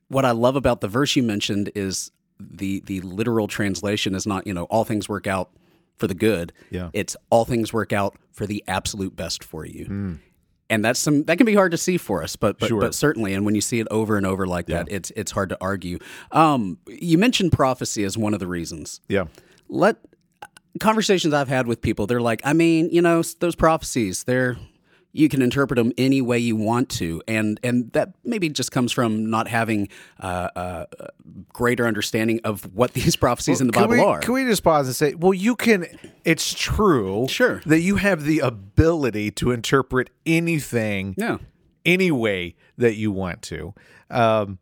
what 0.09 0.25
I 0.25 0.31
love 0.31 0.55
about 0.55 0.81
the 0.83 0.89
verse 0.89 1.17
you 1.17 1.23
mentioned 1.25 1.73
is 1.75 2.13
the 2.39 2.81
the 2.87 3.01
literal 3.01 3.49
translation 3.49 4.15
is 4.15 4.27
not 4.27 4.47
you 4.47 4.55
know 4.55 4.65
all 4.65 4.85
things 4.85 5.09
work 5.09 5.27
out 5.27 5.51
for 5.97 6.07
the 6.07 6.15
good. 6.15 6.53
Yeah. 6.71 6.91
it's 6.93 7.17
all 7.31 7.45
things 7.47 7.73
work 7.73 7.93
out 7.93 8.17
for 8.31 8.47
the 8.47 8.63
absolute 8.69 9.17
best 9.17 9.43
for 9.43 9.65
you 9.65 10.19
and 10.69 10.85
that's 10.85 10.99
some 11.01 11.25
that 11.25 11.37
can 11.39 11.47
be 11.47 11.55
hard 11.55 11.71
to 11.73 11.77
see 11.79 11.97
for 11.97 12.23
us 12.23 12.37
but 12.37 12.59
but, 12.59 12.69
Sure. 12.69 12.81
but 12.81 12.95
certainly 12.95 13.33
and 13.35 13.45
when 13.45 13.55
you 13.55 13.61
see 13.61 13.79
it 13.81 13.87
over 13.91 14.17
and 14.17 14.27
over 14.27 14.47
like 14.47 14.67
that 14.67 14.89
it's 14.91 15.11
it's 15.17 15.31
hard 15.33 15.49
to 15.51 15.59
argue 15.61 15.99
um 16.33 16.79
you 16.87 17.19
mentioned 17.19 17.53
prophecy 17.53 18.03
as 18.05 18.17
one 18.19 18.35
of 18.35 18.41
the 18.41 18.47
reasons 18.47 19.01
Yeah. 19.09 19.25
let 19.69 19.97
conversations 20.81 21.33
i've 21.33 21.49
had 21.49 21.67
with 21.67 21.81
people 21.81 22.07
they're 22.07 22.21
like 22.21 22.41
i 22.45 22.53
mean 22.53 22.89
you 22.91 23.01
know 23.01 23.23
those 23.41 23.55
prophecies 23.55 24.25
they're 24.25 24.57
you 25.17 25.29
can 25.29 25.41
interpret 25.43 25.77
them 25.77 25.93
any 25.97 26.21
way 26.21 26.39
you 26.39 26.55
want 26.57 26.89
to 26.89 27.23
and 27.27 27.59
and 27.63 27.93
that 27.93 28.13
maybe 28.25 28.49
just 28.49 28.71
comes 28.71 28.93
from 28.93 29.31
not 29.31 29.49
having 29.49 29.89
uh, 30.21 30.49
uh, 30.55 30.85
greater 31.53 31.87
understanding 31.87 32.41
of 32.45 32.63
what 32.75 32.93
these 32.99 33.17
prophecies 33.17 33.61
in 33.61 33.67
the 33.67 33.73
bible 33.73 33.95
we, 33.95 34.01
are 34.01 34.21
Can 34.21 34.35
we 34.35 34.45
just 34.45 34.63
pause 34.63 34.87
and 34.87 34.95
say, 34.97 35.15
well, 35.15 35.35
you 35.35 35.57
can. 35.57 35.87
It's 36.25 36.53
true, 36.55 37.27
Sure. 37.29 37.61
that 37.67 37.81
you 37.81 37.97
have 37.97 38.25
the 38.25 38.41
ability 38.41 39.31
to 39.33 39.51
interpret 39.53 40.11
anything, 40.25 41.15
yeah 41.17 41.39
any 41.85 42.11
way 42.11 42.57
that 42.77 42.97
you 42.97 43.13
want 43.13 43.43
to. 43.43 43.73
Um, 44.11 44.59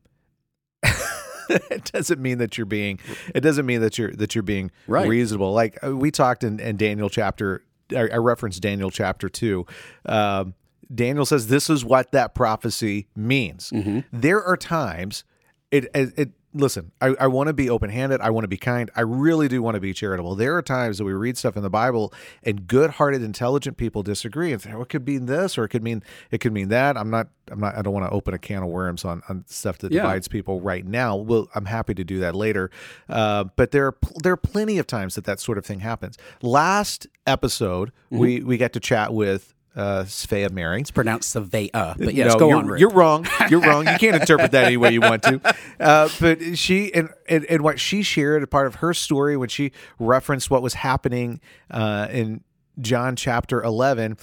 it 1.48 1.90
doesn't 1.92 2.20
mean 2.20 2.38
that 2.38 2.56
you're 2.56 2.64
being 2.66 2.98
it 3.34 3.40
doesn't 3.40 3.66
mean 3.66 3.80
that 3.80 3.98
you're 3.98 4.12
that 4.12 4.34
you're 4.34 4.42
being 4.42 4.70
Right. 4.86 5.08
reasonable 5.08 5.52
like 5.52 5.78
uh, 5.84 5.94
we 5.96 6.10
talked 6.10 6.42
in, 6.44 6.58
in 6.60 6.76
daniel 6.76 7.08
chapter 7.10 7.64
I, 7.94 8.16
referenced 8.16 8.62
daniel 8.62 8.90
chapter 8.90 9.28
2 9.28 9.66
um, 10.06 10.54
daniel 10.94 11.26
says 11.26 11.48
this 11.48 11.68
is 11.70 11.84
what 11.84 12.12
that 12.12 12.34
prophecy 12.34 13.08
means. 13.16 13.70
There 14.12 14.42
are 14.42 14.56
times 14.56 15.24
it 15.70 15.86
it, 15.94 16.12
it 16.16 16.30
listen 16.56 16.92
i, 17.00 17.08
I 17.20 17.26
want 17.26 17.48
to 17.48 17.52
be 17.52 17.68
open-handed. 17.68 18.20
I 18.20 18.30
want 18.30 18.44
to 18.44 18.48
be 18.48 18.56
kind. 18.56 18.90
I 18.94 19.00
really 19.00 19.48
do 19.48 19.60
want 19.60 19.74
to 19.74 19.80
be 19.80 19.92
charitable. 19.92 20.34
There 20.36 20.56
are 20.56 20.62
times 20.62 20.98
that 20.98 21.04
we 21.04 21.12
read 21.12 21.36
stuff 21.36 21.56
in 21.56 21.62
the 21.62 21.70
bible 21.70 22.12
and 22.42 22.66
good-hearted 22.66 23.22
intelligent 23.22 23.76
people 23.76 24.02
disagree 24.04 24.52
and 24.52 24.62
say 24.62 24.70
well, 24.72 24.82
it 24.82 24.88
could 24.88 25.06
mean 25.06 25.26
this 25.26 25.58
or 25.58 25.64
it 25.64 25.70
could 25.70 25.82
mean 25.82 26.02
it 26.30 26.38
could 26.38 26.52
mean 26.52 26.68
that. 26.68 26.96
I'm 26.96 27.10
not 27.10 27.28
i'm 27.50 27.60
not 27.60 27.76
i 27.76 27.82
don't 27.82 27.92
want 27.92 28.06
to 28.06 28.12
open 28.12 28.34
a 28.34 28.38
can 28.38 28.62
of 28.62 28.68
worms 28.68 29.04
on, 29.04 29.22
on 29.28 29.44
stuff 29.48 29.78
that 29.78 29.90
Yeah. 29.92 30.02
divides 30.02 30.28
people 30.28 30.60
right 30.60 30.86
now. 30.86 31.16
Well 31.16 31.48
i'm 31.54 31.64
happy 31.66 31.94
to 31.94 32.04
do 32.04 32.20
that 32.20 32.34
later. 32.36 32.70
Uh, 33.08 33.44
but 33.56 33.72
there 33.72 33.86
are 33.86 33.92
pl- 33.92 34.16
there 34.22 34.32
are 34.32 34.36
plenty 34.36 34.78
of 34.78 34.86
times 34.86 35.16
that 35.16 35.24
that 35.24 35.40
sort 35.40 35.58
of 35.58 35.66
thing 35.66 35.80
happens. 35.80 36.16
Last 36.40 37.06
episode 37.26 37.90
we 38.10 38.42
we 38.42 38.56
got 38.58 38.72
to 38.74 38.80
chat 38.80 39.12
with 39.12 39.53
uh 39.76 40.04
Svea 40.04 40.50
Mary 40.50 40.80
It's 40.80 40.90
pronounced 40.90 41.34
Svea, 41.34 41.70
but 41.72 42.14
yes, 42.14 42.32
no, 42.32 42.38
go 42.38 42.48
you're, 42.48 42.58
on. 42.58 42.66
Rick. 42.66 42.80
You're 42.80 42.90
wrong. 42.90 43.26
You're 43.50 43.60
wrong. 43.60 43.86
You 43.86 43.98
can't 43.98 44.16
interpret 44.16 44.52
that 44.52 44.64
any 44.64 44.76
way 44.76 44.92
you 44.92 45.00
want 45.00 45.22
to. 45.24 45.40
Uh, 45.80 46.08
but 46.20 46.56
she 46.56 46.94
and, 46.94 47.08
and 47.28 47.44
and 47.46 47.62
what 47.62 47.80
she 47.80 48.02
shared, 48.02 48.42
a 48.42 48.46
part 48.46 48.66
of 48.66 48.76
her 48.76 48.94
story 48.94 49.36
when 49.36 49.48
she 49.48 49.72
referenced 49.98 50.48
what 50.48 50.62
was 50.62 50.74
happening 50.74 51.40
uh, 51.70 52.06
in 52.10 52.42
John 52.80 53.16
chapter 53.16 53.62
11. 53.62 54.16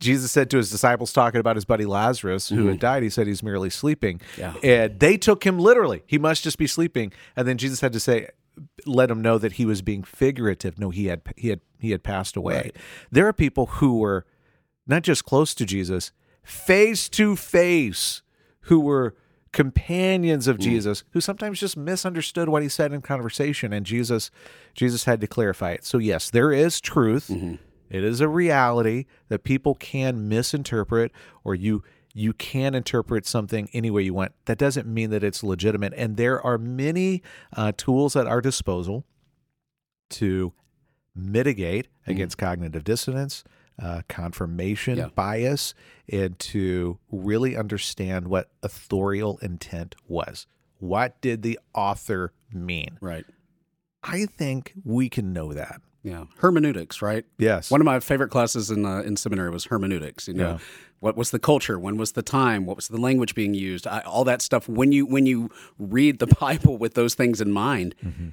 Jesus 0.00 0.32
said 0.32 0.50
to 0.50 0.56
his 0.56 0.68
disciples, 0.68 1.12
talking 1.12 1.38
about 1.38 1.54
his 1.54 1.64
buddy 1.64 1.84
Lazarus, 1.84 2.48
who 2.48 2.66
had 2.66 2.80
died, 2.80 3.04
he 3.04 3.08
said 3.08 3.28
he's 3.28 3.42
merely 3.42 3.70
sleeping. 3.70 4.20
Yeah. 4.36 4.54
And 4.62 4.98
they 4.98 5.16
took 5.16 5.46
him 5.46 5.60
literally. 5.60 6.02
He 6.06 6.18
must 6.18 6.42
just 6.42 6.58
be 6.58 6.66
sleeping. 6.66 7.12
And 7.36 7.46
then 7.46 7.56
Jesus 7.56 7.80
had 7.80 7.92
to 7.92 8.00
say, 8.00 8.28
let 8.84 9.10
him 9.10 9.22
know 9.22 9.38
that 9.38 9.52
he 9.52 9.64
was 9.64 9.80
being 9.80 10.02
figurative. 10.02 10.78
No, 10.78 10.90
he 10.90 11.06
had 11.06 11.22
he 11.36 11.48
had 11.48 11.60
he 11.78 11.90
had 11.90 12.02
passed 12.02 12.36
away. 12.36 12.72
There 13.10 13.26
are 13.26 13.32
people 13.32 13.66
who 13.66 13.98
were 13.98 14.26
not 14.86 15.02
just 15.02 15.24
close 15.24 15.54
to 15.54 15.64
Jesus, 15.64 16.12
face 16.42 17.08
to 17.10 17.36
face, 17.36 18.22
who 18.62 18.80
were 18.80 19.14
companions 19.52 20.48
of 20.48 20.56
mm. 20.56 20.60
Jesus, 20.60 21.04
who 21.10 21.20
sometimes 21.20 21.60
just 21.60 21.76
misunderstood 21.76 22.48
what 22.48 22.62
he 22.62 22.68
said 22.68 22.92
in 22.92 23.02
conversation, 23.02 23.72
and 23.72 23.84
Jesus, 23.86 24.30
Jesus 24.74 25.04
had 25.04 25.20
to 25.20 25.26
clarify 25.26 25.72
it. 25.72 25.84
So 25.84 25.98
yes, 25.98 26.30
there 26.30 26.52
is 26.52 26.80
truth. 26.80 27.28
Mm-hmm. 27.28 27.56
It 27.90 28.04
is 28.04 28.20
a 28.22 28.28
reality 28.28 29.04
that 29.28 29.44
people 29.44 29.74
can 29.74 30.28
misinterpret, 30.28 31.12
or 31.44 31.54
you 31.54 31.82
you 32.14 32.34
can 32.34 32.74
interpret 32.74 33.26
something 33.26 33.70
any 33.72 33.90
way 33.90 34.02
you 34.02 34.12
want. 34.12 34.32
That 34.44 34.58
doesn't 34.58 34.86
mean 34.86 35.10
that 35.10 35.24
it's 35.24 35.42
legitimate, 35.42 35.92
and 35.96 36.16
there 36.16 36.40
are 36.40 36.58
many 36.58 37.22
uh, 37.54 37.72
tools 37.76 38.16
at 38.16 38.26
our 38.26 38.40
disposal 38.40 39.04
to 40.10 40.52
mitigate 41.14 41.86
mm-hmm. 41.86 42.12
against 42.12 42.38
cognitive 42.38 42.84
dissonance, 42.84 43.44
uh, 43.80 44.02
confirmation 44.08 44.98
Yeah. 44.98 45.08
bias, 45.14 45.74
and 46.08 46.38
to 46.38 46.98
really 47.10 47.56
understand 47.56 48.28
what 48.28 48.50
authorial 48.62 49.38
intent 49.42 49.94
was. 50.08 50.46
What 50.78 51.20
did 51.20 51.42
the 51.42 51.58
author 51.74 52.32
mean? 52.52 52.98
right. 53.00 53.24
I 54.04 54.26
think 54.26 54.72
we 54.84 55.08
can 55.08 55.32
know 55.32 55.52
that. 55.52 55.80
Yeah. 56.02 56.24
Hermeneutics, 56.38 57.00
right? 57.00 57.24
Yes. 57.38 57.70
One 57.70 57.80
of 57.80 57.84
my 57.84 58.00
favorite 58.00 58.30
classes 58.30 58.68
in 58.68 58.84
uh, 58.84 59.02
in 59.02 59.16
seminary 59.16 59.50
was 59.50 59.66
hermeneutics. 59.66 60.26
You 60.26 60.34
know, 60.34 60.48
Yeah. 60.54 60.58
what 60.98 61.16
was 61.16 61.30
the 61.30 61.38
culture? 61.38 61.78
When 61.78 61.96
was 61.96 62.12
the 62.12 62.22
time? 62.22 62.66
What 62.66 62.74
was 62.74 62.88
the 62.88 63.00
language 63.00 63.36
being 63.36 63.54
used? 63.54 63.86
I, 63.86 64.00
all 64.00 64.24
that 64.24 64.42
stuff. 64.42 64.68
When 64.68 64.90
you 64.90 65.06
when 65.06 65.26
you 65.26 65.50
read 65.78 66.18
the 66.18 66.26
Bible 66.40 66.76
with 66.76 66.94
those 66.94 67.14
things 67.14 67.40
in 67.40 67.52
mind, 67.52 67.94
Mm-hmm. 68.04 68.28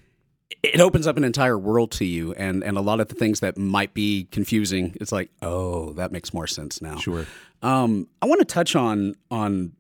It 0.64 0.82
opens 0.82 1.08
up 1.08 1.18
an 1.18 1.24
entire 1.24 1.58
world 1.58 1.92
to 1.92 2.06
you, 2.06 2.34
and 2.34 2.64
and 2.64 2.78
a 2.78 2.82
lot 2.82 3.00
of 3.00 3.08
the 3.08 3.16
things 3.16 3.40
that 3.40 3.58
might 3.58 3.94
be 3.94 4.28
confusing. 4.32 4.96
It's 5.00 5.12
like, 5.12 5.30
oh, 5.42 5.94
that 5.94 6.12
makes 6.12 6.34
more 6.34 6.48
sense 6.48 6.82
now. 6.82 6.98
Sure. 6.98 7.26
Um, 7.62 8.08
I 8.22 8.26
want 8.26 8.40
to 8.40 8.46
touch 8.46 8.76
on 8.76 9.16
on 9.30 9.74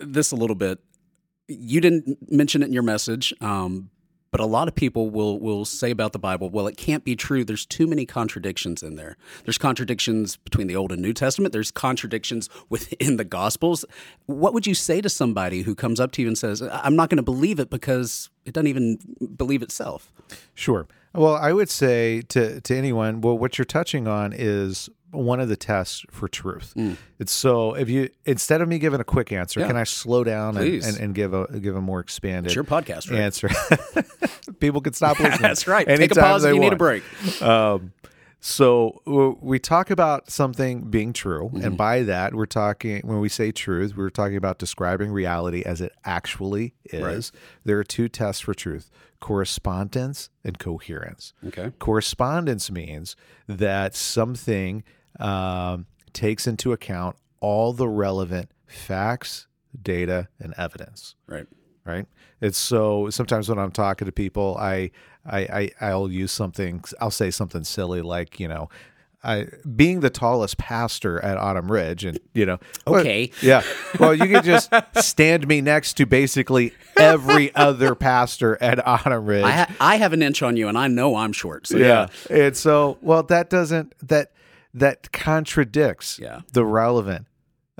this 0.00 0.32
a 0.32 0.36
little 0.36 0.56
bit. 0.56 0.78
You 1.46 1.80
didn't 1.80 2.30
mention 2.30 2.62
it 2.62 2.66
in 2.66 2.72
your 2.72 2.82
message, 2.82 3.32
um, 3.40 3.90
but 4.30 4.40
a 4.40 4.46
lot 4.46 4.68
of 4.68 4.74
people 4.74 5.10
will 5.10 5.38
will 5.38 5.64
say 5.64 5.90
about 5.90 6.12
the 6.12 6.18
Bible, 6.18 6.50
well, 6.50 6.66
it 6.66 6.76
can't 6.76 7.04
be 7.04 7.16
true. 7.16 7.44
There's 7.44 7.66
too 7.66 7.86
many 7.86 8.06
contradictions 8.06 8.82
in 8.82 8.96
there. 8.96 9.16
There's 9.44 9.58
contradictions 9.58 10.36
between 10.36 10.66
the 10.66 10.76
Old 10.76 10.92
and 10.92 11.00
New 11.00 11.12
Testament. 11.12 11.52
There's 11.52 11.70
contradictions 11.70 12.48
within 12.68 13.16
the 13.16 13.24
Gospels. 13.24 13.84
What 14.26 14.54
would 14.54 14.66
you 14.66 14.74
say 14.74 15.00
to 15.00 15.08
somebody 15.08 15.62
who 15.62 15.74
comes 15.74 16.00
up 16.00 16.12
to 16.12 16.22
you 16.22 16.28
and 16.28 16.36
says, 16.36 16.62
"I'm 16.62 16.96
not 16.96 17.10
going 17.10 17.16
to 17.16 17.22
believe 17.22 17.58
it 17.58 17.70
because 17.70 18.30
it 18.44 18.54
doesn't 18.54 18.68
even 18.68 18.98
believe 19.36 19.62
itself"? 19.62 20.12
Sure. 20.54 20.86
Well, 21.14 21.34
I 21.34 21.52
would 21.52 21.70
say 21.70 22.22
to 22.28 22.60
to 22.60 22.76
anyone, 22.76 23.20
well, 23.20 23.38
what 23.38 23.58
you're 23.58 23.64
touching 23.64 24.06
on 24.06 24.32
is 24.36 24.90
one 25.10 25.40
of 25.40 25.48
the 25.48 25.56
tests 25.56 26.04
for 26.10 26.28
truth. 26.28 26.74
It's 27.18 27.32
so 27.32 27.74
if 27.74 27.88
you 27.88 28.10
instead 28.26 28.60
of 28.60 28.68
me 28.68 28.78
giving 28.78 29.00
a 29.00 29.04
quick 29.04 29.32
answer, 29.32 29.60
Mm. 29.60 29.62
Yeah. 29.62 29.66
can 29.68 29.76
I 29.76 29.84
slow 29.84 30.22
down 30.24 30.56
and, 30.56 30.84
and, 30.84 30.96
and 30.98 31.14
give 31.14 31.32
a 31.34 31.46
give 31.58 31.76
a 31.76 31.80
more 31.80 32.00
expanded 32.00 32.46
It's 32.46 32.54
your 32.54 32.64
podcast, 32.64 33.10
right? 33.10 33.20
answer? 33.20 33.48
People 34.60 34.80
can 34.80 34.92
stop 34.92 35.18
listening. 35.20 35.40
That's 35.42 35.66
right. 35.66 35.86
Take 35.86 36.10
a 36.12 36.14
pause 36.14 36.44
if 36.44 36.54
you 36.54 36.60
need 36.60 36.72
a 36.72 36.76
break. 36.76 37.02
Um, 37.42 37.92
so 38.40 39.00
we 39.42 39.58
talk 39.58 39.90
about 39.90 40.30
something 40.30 40.90
being 40.90 41.12
true, 41.12 41.48
Mm-hmm. 41.52 41.64
and 41.64 41.76
by 41.76 42.02
that 42.04 42.34
we're 42.34 42.46
talking 42.46 43.00
when 43.04 43.18
we 43.18 43.28
say 43.28 43.50
truth, 43.50 43.96
we're 43.96 44.10
talking 44.10 44.36
about 44.36 44.58
describing 44.58 45.10
reality 45.10 45.62
as 45.64 45.80
it 45.80 45.92
actually 46.04 46.74
is. 46.84 47.32
There 47.64 47.78
are 47.80 47.84
two 47.84 48.08
tests 48.08 48.40
for 48.42 48.54
truth: 48.54 48.90
correspondence 49.20 50.30
and 50.44 50.58
coherence. 50.58 51.32
Okay. 51.46 51.72
Correspondence 51.78 52.70
means 52.70 53.16
that 53.48 53.94
something 53.96 54.84
um, 55.18 55.86
takes 56.12 56.46
into 56.46 56.72
account 56.72 57.16
all 57.40 57.72
the 57.72 57.88
relevant 57.88 58.50
facts, 58.66 59.46
data, 59.82 60.28
and 60.40 60.54
evidence 60.58 61.14
Right. 61.26 61.46
right 61.84 62.06
it's 62.40 62.58
so 62.58 63.10
sometimes 63.10 63.48
when 63.48 63.58
i'm 63.58 63.70
talking 63.72 64.06
to 64.06 64.12
people 64.12 64.56
i 64.60 64.90
i, 65.26 65.40
I 65.40 65.70
i'll 65.88 66.10
use 66.10 66.30
something 66.32 66.82
i'll 67.00 67.10
say 67.10 67.30
something 67.32 67.64
silly 67.64 68.00
like 68.00 68.38
you 68.40 68.46
know 68.48 68.68
I, 69.24 69.48
being 69.74 69.98
the 69.98 70.10
tallest 70.10 70.58
pastor 70.58 71.20
at 71.24 71.36
Autumn 71.38 71.72
Ridge, 71.72 72.04
and 72.04 72.20
you 72.34 72.46
know, 72.46 72.58
well, 72.86 73.00
Okay. 73.00 73.32
yeah. 73.42 73.64
Well, 73.98 74.14
you 74.14 74.28
could 74.28 74.44
just 74.44 74.70
stand 74.94 75.48
me 75.48 75.60
next 75.60 75.94
to 75.94 76.06
basically 76.06 76.72
every 76.96 77.52
other 77.56 77.96
pastor 77.96 78.56
at 78.62 78.86
Autumn 78.86 79.26
Ridge. 79.26 79.42
I, 79.42 79.50
ha- 79.50 79.74
I 79.80 79.96
have 79.96 80.12
an 80.12 80.22
inch 80.22 80.40
on 80.40 80.56
you, 80.56 80.68
and 80.68 80.78
I 80.78 80.86
know 80.86 81.16
I'm 81.16 81.32
short. 81.32 81.66
So 81.66 81.78
yeah. 81.78 82.06
And 82.30 82.56
so, 82.56 82.96
well, 83.02 83.24
that 83.24 83.50
doesn't 83.50 83.92
that 84.06 84.30
that 84.78 85.12
contradicts 85.12 86.18
Yeah. 86.18 86.40
the 86.52 86.64
relevant 86.64 87.26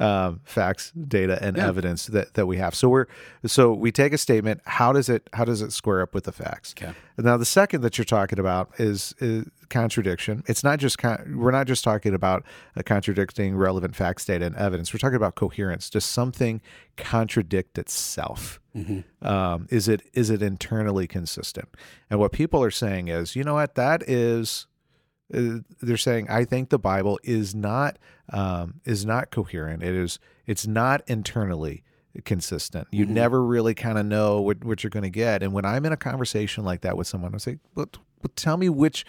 um, 0.00 0.38
facts, 0.44 0.92
data, 0.92 1.40
and 1.42 1.56
Yeah. 1.56 1.66
evidence 1.66 2.06
that, 2.06 2.34
that 2.34 2.46
we 2.46 2.58
have. 2.58 2.72
So 2.72 2.88
we're 2.88 3.06
so 3.46 3.72
we 3.74 3.90
take 3.90 4.12
a 4.12 4.18
statement. 4.18 4.60
How 4.64 4.92
does 4.92 5.08
it 5.08 5.28
how 5.32 5.44
does 5.44 5.60
it 5.60 5.72
square 5.72 6.02
up 6.02 6.14
with 6.14 6.22
the 6.22 6.30
facts? 6.30 6.72
Okay. 6.78 6.92
Now, 7.18 7.36
the 7.36 7.44
second 7.44 7.80
that 7.80 7.98
you're 7.98 8.04
talking 8.04 8.38
about 8.38 8.70
is, 8.78 9.12
is 9.18 9.46
contradiction. 9.70 10.44
It's 10.46 10.62
not 10.62 10.78
just 10.78 10.98
con- 10.98 11.34
we're 11.36 11.50
not 11.50 11.66
just 11.66 11.82
talking 11.82 12.14
about 12.14 12.44
uh, 12.76 12.82
contradicting 12.86 13.56
relevant 13.56 13.96
facts, 13.96 14.24
data, 14.24 14.46
and 14.46 14.54
evidence. 14.54 14.94
We're 14.94 14.98
talking 15.00 15.16
about 15.16 15.34
coherence. 15.34 15.90
Does 15.90 16.04
something 16.04 16.60
contradict 16.96 17.76
itself? 17.76 18.60
Um, 19.20 19.66
is 19.68 19.88
it 19.88 20.02
is 20.12 20.30
it 20.30 20.42
internally 20.42 21.08
consistent? 21.08 21.70
And 22.08 22.20
what 22.20 22.30
people 22.30 22.62
are 22.62 22.70
saying 22.70 23.08
is, 23.08 23.34
you 23.34 23.42
know 23.42 23.54
what, 23.54 23.74
that 23.74 24.08
is 24.08 24.68
Uh, 25.32 25.58
they're 25.80 25.96
saying 25.96 26.28
I 26.30 26.44
think 26.44 26.70
the 26.70 26.78
Bible 26.78 27.18
is 27.22 27.54
not 27.54 27.98
um, 28.32 28.80
is 28.84 29.04
not 29.04 29.30
coherent. 29.30 29.82
It 29.82 29.94
is 29.94 30.18
it's 30.46 30.66
not 30.66 31.02
internally 31.06 31.82
consistent. 32.24 32.88
You 32.90 33.04
mm-hmm. 33.04 33.14
never 33.14 33.44
really 33.44 33.74
kind 33.74 33.98
of 33.98 34.06
know 34.06 34.40
what, 34.40 34.64
what 34.64 34.82
you're 34.82 34.90
going 34.90 35.04
to 35.04 35.10
get. 35.10 35.42
And 35.42 35.52
when 35.52 35.64
I'm 35.64 35.84
in 35.84 35.92
a 35.92 35.96
conversation 35.96 36.64
like 36.64 36.80
that 36.80 36.96
with 36.96 37.06
someone, 37.06 37.34
I 37.34 37.38
say, 37.38 37.58
"But, 37.74 37.92
t- 37.92 38.00
well, 38.22 38.32
tell 38.34 38.56
me 38.56 38.68
which 38.68 39.04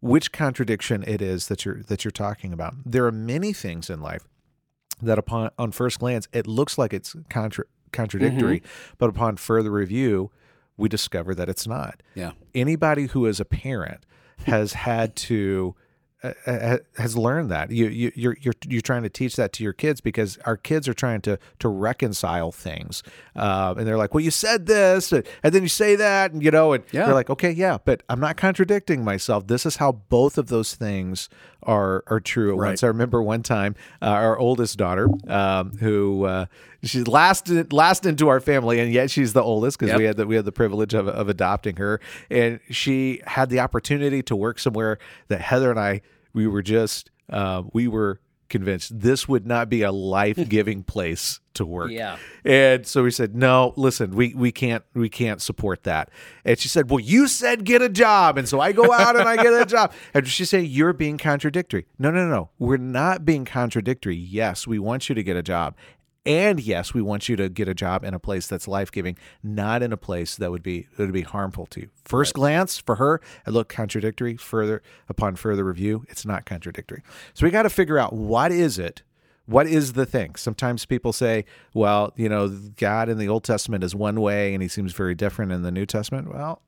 which 0.00 0.32
contradiction 0.32 1.02
it 1.06 1.22
is 1.22 1.48
that 1.48 1.64
you're 1.64 1.82
that 1.84 2.04
you're 2.04 2.12
talking 2.12 2.52
about. 2.52 2.74
There 2.84 3.06
are 3.06 3.12
many 3.12 3.52
things 3.52 3.88
in 3.88 4.00
life 4.00 4.28
that 5.00 5.18
upon 5.18 5.50
on 5.58 5.72
first 5.72 5.98
glance 5.98 6.28
it 6.32 6.46
looks 6.46 6.78
like 6.78 6.92
it's 6.92 7.16
contra- 7.30 7.64
contradictory, 7.92 8.60
mm-hmm. 8.60 8.94
but 8.98 9.08
upon 9.08 9.36
further 9.36 9.70
review, 9.70 10.30
we 10.76 10.88
discover 10.88 11.34
that 11.34 11.48
it's 11.48 11.66
not 11.66 12.02
Yeah. 12.14 12.32
anybody 12.54 13.06
who 13.06 13.26
is 13.26 13.40
a 13.40 13.44
parent 13.44 14.04
has 14.46 14.72
had 14.72 15.16
to 15.16 15.74
uh, 16.24 16.50
uh, 16.50 16.78
has 16.96 17.16
learned 17.16 17.50
that 17.50 17.70
you, 17.70 17.86
you 17.88 18.10
you're 18.14 18.36
you're 18.40 18.54
you're 18.66 18.80
trying 18.80 19.02
to 19.02 19.08
teach 19.10 19.36
that 19.36 19.52
to 19.52 19.62
your 19.62 19.72
kids 19.72 20.00
because 20.00 20.38
our 20.46 20.56
kids 20.56 20.88
are 20.88 20.94
trying 20.94 21.20
to 21.20 21.38
to 21.58 21.68
reconcile 21.68 22.50
things 22.50 23.02
uh, 23.36 23.74
and 23.76 23.86
they're 23.86 23.98
like 23.98 24.14
well 24.14 24.24
you 24.24 24.30
said 24.30 24.66
this 24.66 25.12
and 25.12 25.24
then 25.42 25.62
you 25.62 25.68
say 25.68 25.96
that 25.96 26.32
and 26.32 26.42
you 26.42 26.50
know 26.50 26.72
and 26.72 26.84
Yeah. 26.92 27.06
they're 27.06 27.14
like 27.14 27.30
okay 27.30 27.50
yeah 27.50 27.78
but 27.84 28.02
I'm 28.08 28.20
not 28.20 28.36
contradicting 28.36 29.04
myself 29.04 29.46
this 29.46 29.66
is 29.66 29.76
how 29.76 29.92
both 29.92 30.38
of 30.38 30.48
those 30.48 30.74
things 30.74 31.28
are 31.62 32.04
are 32.06 32.20
true 32.20 32.52
at 32.54 32.58
Right. 32.58 32.68
once 32.70 32.82
I 32.82 32.88
remember 32.88 33.22
one 33.22 33.42
time 33.42 33.74
uh, 34.02 34.06
our 34.06 34.38
oldest 34.38 34.76
daughter 34.78 35.08
um, 35.28 35.76
who 35.78 36.24
uh, 36.24 36.46
she's 36.82 37.06
last 37.08 37.48
last 37.72 38.04
into 38.06 38.28
our 38.28 38.40
family, 38.40 38.80
and 38.80 38.92
yet 38.92 39.10
she's 39.10 39.32
the 39.32 39.42
oldest 39.42 39.78
because 39.78 39.90
Yep. 39.92 39.98
we 39.98 40.04
had 40.04 40.16
the 40.16 40.26
we 40.26 40.36
had 40.36 40.44
the 40.44 40.52
privilege 40.52 40.92
of 40.94 41.08
of 41.08 41.28
adopting 41.28 41.76
her, 41.76 42.00
and 42.30 42.60
she 42.70 43.22
had 43.26 43.48
the 43.48 43.60
opportunity 43.60 44.22
to 44.24 44.36
work 44.36 44.58
somewhere 44.58 44.98
that 45.28 45.40
Heather 45.40 45.70
and 45.70 45.80
I 45.80 46.02
we 46.34 46.46
were 46.46 46.62
just 46.62 47.10
uh, 47.30 47.62
we 47.72 47.88
were 47.88 48.20
convinced 48.50 49.00
this 49.00 49.26
would 49.26 49.46
not 49.46 49.68
be 49.68 49.82
a 49.82 49.90
life 49.90 50.48
giving 50.48 50.82
place 50.94 51.40
to 51.54 51.64
work. 51.64 51.90
Yeah. 51.90 52.18
And 52.44 52.86
so 52.86 53.02
we 53.02 53.10
said, 53.10 53.34
no, 53.34 53.72
listen, 53.76 54.14
we 54.14 54.34
we 54.34 54.52
can't 54.52 54.84
we 54.94 55.08
can't 55.08 55.40
support 55.40 55.84
that. 55.84 56.10
And 56.44 56.58
she 56.58 56.68
said, 56.68 56.90
well, 56.90 57.00
you 57.00 57.26
said 57.26 57.64
get 57.64 57.80
a 57.80 57.88
job, 57.88 58.36
and 58.36 58.48
so 58.48 58.60
I 58.60 58.72
go 58.72 58.92
out 58.92 59.16
and 59.18 59.28
I 59.28 59.36
get 59.36 59.52
a 59.54 59.64
job. 59.76 59.92
And 60.12 60.28
she 60.28 60.44
said, 60.44 60.66
you're 60.66 60.92
being 60.92 61.16
contradictory. 61.16 61.86
No, 61.98 62.10
no, 62.10 62.28
no, 62.28 62.50
we're 62.58 62.76
not 62.76 63.24
being 63.24 63.44
contradictory. 63.44 64.16
Yes, 64.16 64.66
we 64.66 64.78
want 64.78 65.08
you 65.08 65.14
to 65.14 65.22
get 65.22 65.36
a 65.36 65.42
job. 65.42 65.74
And 66.26 66.58
yes, 66.58 66.94
we 66.94 67.02
want 67.02 67.28
you 67.28 67.36
to 67.36 67.48
get 67.48 67.68
a 67.68 67.74
job 67.74 68.02
in 68.02 68.14
a 68.14 68.18
place 68.18 68.46
that's 68.46 68.66
life 68.66 68.90
giving, 68.90 69.18
not 69.42 69.82
in 69.82 69.92
a 69.92 69.96
place 69.96 70.36
that 70.36 70.50
would 70.50 70.62
be 70.62 70.88
that 70.96 71.04
would 71.04 71.12
be 71.12 71.22
harmful 71.22 71.66
to 71.66 71.80
you. 71.80 71.90
First 72.04 72.34
glance 72.34 72.78
for 72.78 72.96
her, 72.96 73.20
it 73.46 73.50
looked 73.50 73.70
contradictory. 73.70 74.36
Further 74.36 74.82
upon 75.08 75.36
further 75.36 75.64
review, 75.64 76.04
it's 76.08 76.24
not 76.24 76.46
contradictory. 76.46 77.02
So 77.34 77.44
we 77.44 77.50
got 77.50 77.64
to 77.64 77.70
figure 77.70 77.98
out 77.98 78.14
what 78.14 78.52
is 78.52 78.78
it 78.78 79.02
what 79.46 79.66
is 79.66 79.92
the 79.92 80.06
thing? 80.06 80.36
Sometimes 80.36 80.86
people 80.86 81.12
say, 81.12 81.44
well, 81.74 82.12
you 82.16 82.28
know, 82.28 82.48
God 82.48 83.08
in 83.08 83.18
the 83.18 83.28
Old 83.28 83.44
Testament 83.44 83.84
is 83.84 83.94
one 83.94 84.20
way 84.20 84.54
and 84.54 84.62
he 84.62 84.68
seems 84.68 84.92
very 84.92 85.14
different 85.14 85.52
in 85.52 85.62
the 85.62 85.70
New 85.70 85.86
Testament. 85.86 86.32
Well, 86.32 86.62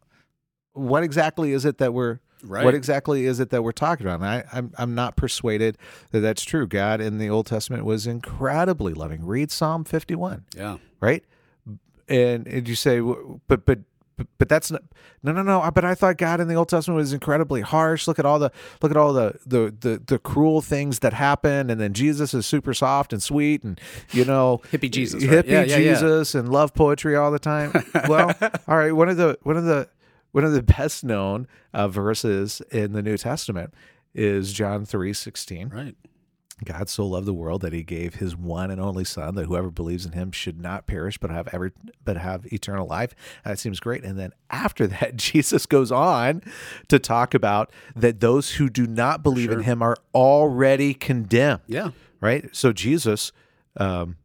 what 0.73 1.03
exactly 1.03 1.53
is 1.53 1.65
it 1.65 1.79
that 1.79 1.95
we're 1.95 2.21
Right. 2.43 2.65
what 2.65 2.75
exactly 2.75 3.25
is 3.27 3.41
it 3.41 3.51
that 3.51 3.63
we're 3.63 3.73
talking 3.73 4.07
about? 4.07 4.21
And 4.21 4.29
I, 4.29 4.45
I'm 4.53 4.73
I'm 4.79 4.95
not 4.95 5.17
persuaded 5.17 5.79
that 6.11 6.21
that's 6.21 6.45
true. 6.45 6.67
God 6.67 7.01
in 7.01 7.19
the 7.19 7.29
Old 7.31 7.47
Testament 7.47 7.85
was 7.85 8.07
incredibly 8.07 8.95
loving. 8.95 9.25
Read 9.25 9.51
Psalm 9.51 9.85
51 9.85 10.45
Yeah. 10.57 10.79
right? 11.01 11.25
And 12.09 12.47
and 12.47 12.69
you 12.69 12.75
say, 12.75 13.01
but 13.01 13.65
but 13.65 13.81
but, 14.17 14.27
but 14.39 14.49
that's 14.49 14.71
not, 14.71 14.83
no 15.23 15.31
no 15.33 15.43
no. 15.43 15.71
But 15.75 15.85
I 15.85 15.95
thought 15.95 16.17
God 16.17 16.41
in 16.41 16.49
the 16.49 16.55
Old 16.55 16.71
Testament 16.71 16.97
was 16.97 17.13
incredibly 17.13 17.61
harsh. 17.61 18.09
Look 18.09 18.19
at 18.19 18.25
all 18.25 18.39
the 18.39 18.51
look 18.81 18.91
at 18.91 18.97
all 18.97 19.13
the 19.13 19.35
the 19.45 19.75
the, 19.79 20.03
the 20.07 20.19
cruel 20.19 20.63
things 20.63 21.01
that 21.01 21.13
happen, 21.13 21.69
and 21.69 21.79
then 21.81 21.93
Jesus 21.93 22.33
is 22.33 22.47
super 22.47 22.73
soft 22.73 23.13
and 23.13 23.23
sweet, 23.23 23.63
and 23.63 23.79
you 24.13 24.25
know 24.25 24.63
Hippie 24.73 24.91
Jesus, 24.91 25.23
hippie 25.23 25.35
right? 25.37 25.47
Yeah, 25.47 25.63
yeah, 25.65 25.77
yeah. 25.77 25.93
Jesus, 25.95 26.35
and 26.35 26.51
love 26.51 26.73
poetry 26.73 27.15
all 27.15 27.31
the 27.31 27.39
time. 27.39 27.73
well, 28.09 28.33
all 28.69 28.79
right. 28.79 28.93
One 28.93 29.11
of 29.11 29.17
the 29.19 29.39
one 29.43 29.57
of 29.59 29.65
the 29.65 29.87
one 30.37 30.45
of 30.45 30.53
the 30.53 30.63
best 30.63 31.03
known 31.03 31.49
uh, 31.73 31.89
verses 31.89 32.61
in 32.71 32.93
the 32.93 33.01
New 33.01 33.17
Testament 33.17 33.73
is 34.15 34.53
John 34.53 34.85
three 34.85 35.15
sixteen. 35.15 35.71
Right. 35.71 35.97
God 36.63 36.91
so 36.91 37.07
loved 37.07 37.25
the 37.25 37.33
world 37.33 37.63
that 37.63 37.73
he 37.73 37.83
gave 37.83 38.17
his 38.17 38.37
one 38.37 38.71
and 38.71 38.79
only 38.79 39.05
son 39.05 39.35
that 39.37 39.47
whoever 39.47 39.71
believes 39.71 40.05
in 40.05 40.13
him 40.13 40.33
should 40.33 40.61
not 40.61 40.87
perish 40.87 41.17
but 41.17 41.31
have 41.31 41.49
ever 41.55 41.73
but 42.05 42.19
have 42.19 42.45
eternal 42.53 42.87
life. 42.87 43.15
That 43.47 43.59
seems 43.59 43.81
great. 43.81 44.05
And 44.05 44.19
then 44.19 44.33
after 44.51 44.87
that 44.99 45.17
Jesus 45.17 45.65
goes 45.65 45.91
on 45.91 46.43
to 46.89 46.99
talk 46.99 47.33
about 47.33 47.73
that 47.95 48.21
those 48.21 48.57
who 48.57 48.69
do 48.69 48.87
not 48.87 49.23
believe 49.23 49.51
in 49.51 49.63
him 49.63 49.81
are 49.81 49.97
already 50.15 50.93
condemned. 50.93 51.63
Yeah. 51.67 51.93
Right? 52.21 52.55
So 52.55 52.75
Jesus 52.75 53.33
um 53.79 54.17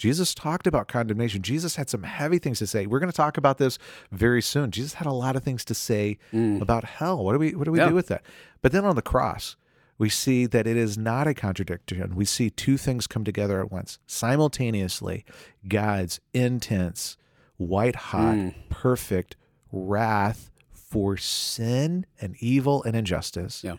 Jesus 0.00 0.34
talked 0.34 0.66
about 0.66 0.88
condemnation. 0.88 1.42
Jesus 1.42 1.76
had 1.76 1.90
some 1.90 2.04
heavy 2.04 2.38
things 2.38 2.58
to 2.60 2.66
say. 2.66 2.86
We're 2.86 3.00
going 3.00 3.12
to 3.12 3.16
talk 3.16 3.36
about 3.36 3.58
this 3.58 3.78
very 4.10 4.40
soon. 4.40 4.70
Jesus 4.70 4.94
had 4.94 5.06
a 5.06 5.12
lot 5.12 5.36
of 5.36 5.42
things 5.44 5.62
to 5.66 5.74
say 5.74 6.16
about 6.32 6.84
hell. 6.84 7.22
What 7.22 7.34
do 7.34 7.38
we 7.38 7.54
what 7.54 7.64
do 7.66 7.70
we 7.70 7.78
Mm. 7.78 7.82
Yeah. 7.82 7.88
do 7.90 7.94
with 7.94 8.06
that? 8.08 8.22
But 8.62 8.72
then 8.72 8.86
on 8.86 8.96
the 8.96 9.02
cross, 9.02 9.56
we 9.98 10.08
see 10.08 10.46
that 10.46 10.66
it 10.66 10.78
is 10.78 10.96
not 10.96 11.26
a 11.26 11.34
contradiction. 11.34 12.16
We 12.16 12.24
see 12.24 12.48
two 12.48 12.78
things 12.78 13.06
come 13.06 13.24
together 13.24 13.60
at 13.60 13.70
once. 13.70 13.98
Simultaneously, 14.06 15.26
God's 15.68 16.18
intense, 16.32 17.18
white 17.58 17.96
hot, 17.96 18.34
Mm. 18.36 18.54
perfect 18.70 19.36
wrath 19.70 20.50
for 20.72 21.18
sin 21.18 22.06
and 22.20 22.34
evil 22.40 22.82
and 22.84 22.96
injustice, 22.96 23.62
Yeah. 23.62 23.76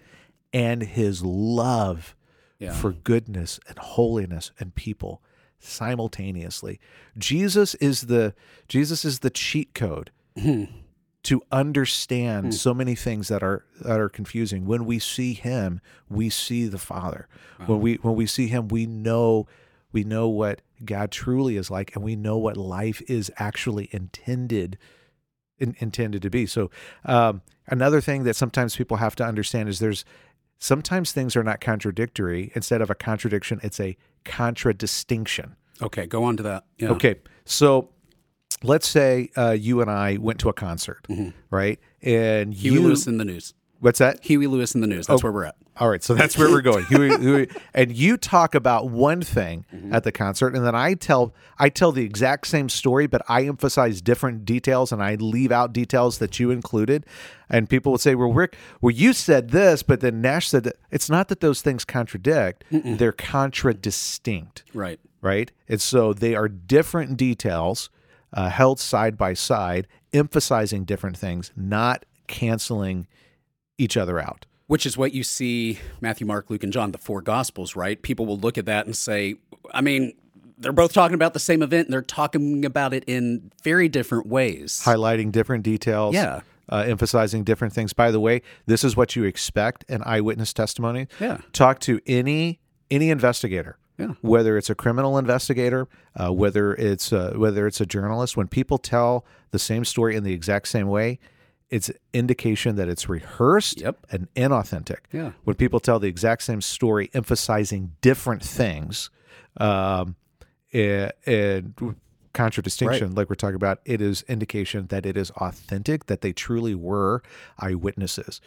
and 0.53 0.83
his 0.83 1.23
love 1.23 2.15
Yeah. 2.59 2.73
for 2.73 2.91
goodness 2.91 3.59
and 3.67 3.79
holiness 3.79 4.51
and 4.59 4.75
people 4.75 5.21
simultaneously. 5.61 6.79
Jesus 7.17 7.75
is 7.75 8.01
the 8.03 8.33
Jesus 8.67 9.05
is 9.05 9.19
the 9.19 9.29
cheat 9.29 9.73
code 9.73 10.11
hmm. 10.37 10.65
to 11.23 11.41
understand 11.51 12.47
hmm. 12.47 12.51
so 12.51 12.73
many 12.73 12.95
things 12.95 13.27
that 13.27 13.43
are 13.43 13.65
that 13.81 13.99
are 13.99 14.09
confusing. 14.09 14.65
When 14.65 14.85
we 14.85 14.99
see 14.99 15.33
him, 15.33 15.81
we 16.09 16.29
see 16.29 16.67
the 16.67 16.77
Father. 16.77 17.27
When 17.57 17.65
uh-huh. 17.65 17.77
we 17.77 17.95
when 17.95 18.15
we 18.15 18.25
see 18.25 18.47
him, 18.47 18.67
we 18.67 18.85
know 18.85 19.47
we 19.91 20.03
know 20.03 20.27
what 20.27 20.61
God 20.83 21.11
truly 21.11 21.57
is 21.57 21.69
like 21.69 21.95
and 21.95 22.03
we 22.03 22.15
know 22.15 22.37
what 22.37 22.57
life 22.57 23.01
is 23.07 23.31
actually 23.37 23.89
intended 23.91 24.77
in, 25.59 25.75
intended 25.79 26.21
to 26.23 26.29
be. 26.29 26.45
So 26.45 26.71
um, 27.05 27.41
another 27.67 28.01
thing 28.01 28.23
that 28.23 28.35
sometimes 28.35 28.75
people 28.75 28.97
have 28.97 29.15
to 29.17 29.23
understand 29.23 29.69
is 29.69 29.79
there's 29.79 30.03
sometimes 30.61 31.11
things 31.11 31.35
are 31.35 31.43
not 31.43 31.59
contradictory. 31.59 32.53
Instead 32.55 32.81
of 32.81 32.89
a 32.89 32.95
contradiction, 32.95 33.59
it's 33.61 33.81
a 33.81 33.97
contradistinction. 34.23 35.57
Okay. 35.81 36.05
Go 36.05 36.23
on 36.23 36.37
to 36.37 36.43
that. 36.43 36.63
Yeah. 36.77 36.91
Okay, 36.91 37.15
so 37.43 37.89
let's 38.63 38.87
say 38.87 39.29
uh, 39.35 39.51
you 39.51 39.81
and 39.81 39.91
I 39.91 40.17
went 40.17 40.39
to 40.39 40.49
a 40.49 40.53
concert, 40.53 41.05
right? 41.49 41.79
And 42.01 42.53
Huey 42.53 42.75
you, 42.75 42.81
Lewis 42.83 43.07
in 43.07 43.17
the 43.17 43.25
news. 43.25 43.53
What's 43.81 43.99
that? 43.99 44.23
Huey 44.23 44.47
Lewis 44.47 44.73
and 44.73 44.81
the 44.83 44.87
News. 44.87 45.07
That's 45.07 45.21
where 45.23 45.31
we're 45.31 45.43
at. 45.45 45.55
All 45.77 45.89
right, 45.89 46.03
so 46.03 46.13
that's 46.13 46.37
where 46.37 46.49
we're 46.49 46.61
going. 46.61 46.85
Huey- 46.85 47.17
Huey- 47.17 47.49
and 47.73 47.91
you 47.95 48.15
talk 48.15 48.53
about 48.53 48.89
one 48.91 49.21
thing 49.21 49.65
at 49.91 50.03
the 50.03 50.11
concert, 50.11 50.53
and 50.55 50.63
then 50.65 50.75
I 50.75 50.93
tell 50.93 51.33
I 51.57 51.69
tell 51.69 51.91
the 51.91 52.03
exact 52.03 52.45
same 52.47 52.69
story, 52.69 53.07
but 53.07 53.21
I 53.27 53.45
emphasize 53.45 53.99
different 54.01 54.45
details, 54.45 54.91
and 54.91 55.01
I 55.01 55.15
leave 55.15 55.51
out 55.51 55.73
details 55.73 56.19
that 56.19 56.39
you 56.39 56.51
included. 56.51 57.05
And 57.49 57.67
people 57.67 57.91
would 57.93 58.01
say, 58.01 58.13
"Well, 58.15 58.31
Rick, 58.31 58.55
well, 58.81 58.91
you 58.91 59.13
said 59.13 59.49
this, 59.49 59.81
but 59.81 60.01
then 60.01 60.21
Nash 60.21 60.47
said 60.49 60.63
that." 60.65 60.75
It's 60.91 61.09
not 61.09 61.27
that 61.29 61.39
those 61.39 61.61
things 61.61 61.83
contradict; 61.83 62.63
they're 62.69 63.11
contradistinct 63.11 64.63
Right. 64.73 64.99
right? 65.21 65.51
And 65.67 65.81
so 65.81 66.13
they 66.13 66.35
are 66.35 66.47
different 66.47 67.17
details 67.17 67.89
uh, 68.33 68.49
held 68.49 68.79
side 68.79 69.17
by 69.17 69.33
side, 69.33 69.87
emphasizing 70.13 70.83
different 70.85 71.17
things, 71.17 71.51
not 71.55 72.05
canceling 72.27 73.07
each 73.81 73.97
other 73.97 74.19
out. 74.19 74.45
Which 74.67 74.85
is 74.85 74.97
what 74.97 75.13
you 75.13 75.23
see 75.23 75.79
Matthew, 75.99 76.25
Mark, 76.25 76.49
Luke, 76.49 76.63
and 76.63 76.71
John, 76.71 76.91
the 76.91 76.97
four 76.97 77.21
gospels, 77.21 77.75
right? 77.75 78.01
People 78.01 78.25
will 78.25 78.37
look 78.37 78.57
at 78.57 78.65
that 78.67 78.85
and 78.85 78.95
say, 78.95 79.35
I 79.73 79.81
mean, 79.81 80.13
they're 80.57 80.71
both 80.71 80.93
talking 80.93 81.15
about 81.15 81.33
the 81.33 81.39
same 81.39 81.61
event 81.61 81.87
and 81.87 81.93
they're 81.93 82.01
talking 82.01 82.63
about 82.63 82.93
it 82.93 83.03
in 83.05 83.51
very 83.63 83.89
different 83.89 84.27
ways. 84.27 84.81
Highlighting 84.85 85.31
different 85.31 85.63
details. 85.63 86.15
Yeah. 86.15 86.41
Uh, 86.69 86.85
emphasizing 86.87 87.43
different 87.43 87.73
things. 87.73 87.91
By 87.91 88.11
the 88.11 88.19
way, 88.19 88.43
this 88.65 88.85
is 88.85 88.95
what 88.95 89.15
you 89.15 89.25
expect 89.25 89.83
in 89.89 90.01
eyewitness 90.03 90.53
testimony. 90.53 91.07
Yeah. 91.19 91.39
Talk 91.51 91.79
to 91.81 91.99
any 92.05 92.61
any 92.89 93.09
investigator. 93.09 93.77
Yeah. 93.97 94.13
Whether 94.21 94.57
it's 94.57 94.69
a 94.69 94.75
criminal 94.75 95.17
investigator, 95.17 95.89
uh, 96.15 96.31
whether 96.31 96.73
it's 96.75 97.11
uh, 97.11 97.33
whether 97.35 97.67
it's 97.67 97.81
a 97.81 97.85
journalist, 97.85 98.37
when 98.37 98.47
people 98.47 98.77
tell 98.77 99.25
the 99.49 99.59
same 99.59 99.83
story 99.83 100.15
in 100.15 100.23
the 100.23 100.33
exact 100.33 100.69
same 100.69 100.87
way, 100.87 101.19
it's 101.71 101.89
indication 102.13 102.75
that 102.75 102.89
it's 102.89 103.07
rehearsed 103.09 103.79
Yep. 103.81 104.05
and 104.11 104.27
inauthentic. 104.35 104.97
Yeah. 105.11 105.31
When 105.45 105.55
people 105.55 105.79
tell 105.79 105.99
the 105.99 106.07
exact 106.09 106.43
same 106.43 106.61
story, 106.61 107.09
emphasizing 107.13 107.93
different 108.01 108.43
things, 108.43 109.09
um, 109.57 110.15
and, 110.73 111.11
and 111.25 111.95
contradistinction, 112.33 113.15
like 113.15 113.29
we're 113.29 113.35
talking 113.35 113.55
about, 113.55 113.79
it 113.85 114.01
is 114.01 114.23
indication 114.27 114.87
that 114.87 115.05
it 115.05 115.17
is 115.17 115.31
authentic, 115.31 116.05
that 116.07 116.21
they 116.21 116.33
truly 116.33 116.75
were 116.75 117.23
eyewitnesses. 117.57 118.41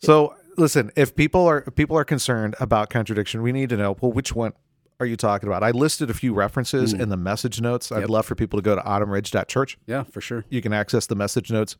So 0.00 0.34
listen, 0.56 0.90
if 0.96 1.16
people 1.16 1.46
are 1.46 1.64
if 1.66 1.74
people 1.74 1.96
are 1.96 2.04
concerned 2.04 2.54
about 2.60 2.90
contradiction, 2.90 3.42
we 3.42 3.52
need 3.52 3.70
to 3.70 3.76
know 3.76 3.96
well 4.00 4.12
which 4.12 4.34
one 4.34 4.52
are 5.00 5.06
you 5.06 5.16
talking 5.16 5.48
about? 5.48 5.62
I 5.62 5.70
listed 5.70 6.08
a 6.10 6.14
few 6.14 6.34
references 6.34 6.92
in 6.92 7.08
the 7.08 7.16
message 7.16 7.60
notes. 7.60 7.90
I'd 7.90 8.08
love 8.10 8.26
for 8.26 8.34
people 8.34 8.58
to 8.58 8.62
go 8.62 8.74
to 8.76 8.82
autumnridge.church. 8.82 9.78
Yeah, 9.86 10.04
for 10.04 10.20
sure. 10.20 10.44
You 10.50 10.62
can 10.62 10.72
access 10.72 11.06
the 11.06 11.16
message 11.16 11.50
notes. 11.50 11.76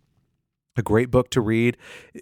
A 0.76 0.82
great 0.82 1.10
book 1.10 1.30
to 1.30 1.40
read 1.40 1.76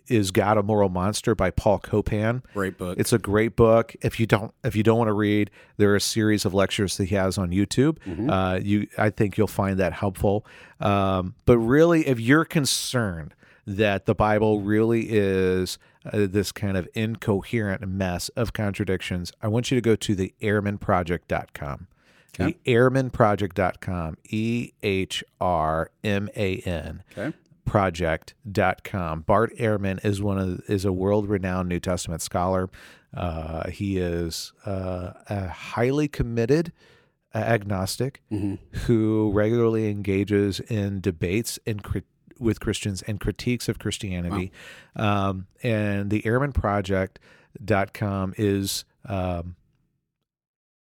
is 0.09 0.31
God 0.31 0.59
a 0.59 0.63
Moral 0.63 0.91
Monster 0.91 1.35
by 1.35 1.51
Paul 1.51 1.79
Copan. 1.79 2.43
Great 2.53 2.77
book. 2.77 2.99
It's 2.99 3.13
a 3.13 3.19
great 3.19 3.57
book. 3.57 3.97
If 4.03 4.21
you 4.21 4.27
don't 4.27 4.53
if 4.63 4.77
you 4.77 4.83
don't 4.83 4.99
want 4.99 5.09
to 5.09 5.15
read, 5.15 5.51
there 5.79 5.91
are 5.91 5.97
a 5.97 6.01
series 6.01 6.45
of 6.45 6.53
lectures 6.53 6.99
that 6.99 7.07
he 7.07 7.15
has 7.15 7.39
on 7.39 7.51
YouTube. 7.51 7.97
Uh, 8.31 8.61
you 8.63 8.89
I 8.99 9.09
think 9.09 9.39
you'll 9.39 9.47
find 9.47 9.79
that 9.79 9.95
helpful. 9.95 10.45
Um, 10.81 11.35
but 11.47 11.57
really, 11.59 12.07
if 12.07 12.21
you're 12.21 12.45
concerned 12.45 13.35
that 13.67 14.05
the 14.05 14.15
Bible 14.15 14.61
really 14.61 15.07
is 15.09 15.79
uh, 16.05 16.27
this 16.29 16.53
kind 16.53 16.77
of 16.77 16.87
incoherent 16.95 17.87
mess 17.89 18.29
of 18.31 18.53
contradictions, 18.53 19.33
I 19.41 19.49
want 19.49 19.71
you 19.71 19.77
to 19.77 19.81
go 19.81 19.97
to 19.97 20.15
the 20.15 20.35
ehrmanproject.com. 20.43 21.87
Okay. 22.35 22.57
The 22.65 22.73
ehrmanproject.com, 22.73 24.17
E 24.29 24.73
H 24.83 25.25
R 25.41 25.91
M 26.03 26.29
A 26.35 26.59
N 26.59 27.03
okay. 27.13 27.37
project.com. 27.65 29.21
Bart 29.23 29.57
Ehrman 29.57 30.05
is 30.05 30.23
one 30.23 30.39
of 30.39 30.61
is 30.69 30.85
a 30.85 30.93
world-renowned 30.93 31.69
New 31.69 31.81
Testament 31.81 32.23
scholar. 32.23 32.69
Uh, 33.15 33.69
he 33.69 33.99
is 33.99 34.53
uh, 34.67 35.13
a 35.29 35.49
highly 35.49 36.09
committed 36.09 36.73
agnostic 37.35 38.21
hmm 38.29 38.55
who 38.87 39.31
regularly 39.33 39.89
engages 39.89 40.61
in 40.61 41.01
debates 41.01 41.59
and 41.67 41.83
crit- 41.83 42.05
with 42.39 42.61
Christians 42.61 43.03
and 43.03 43.21
critiques 43.21 43.69
of 43.69 43.79
Christianity. 43.79 44.53
Um, 44.97 45.47
and 45.63 46.11
the 46.11 46.23
Ehrman 46.23 46.53
ehrmanproject.com 46.53 48.35
is 48.37 48.85
um, 49.07 49.57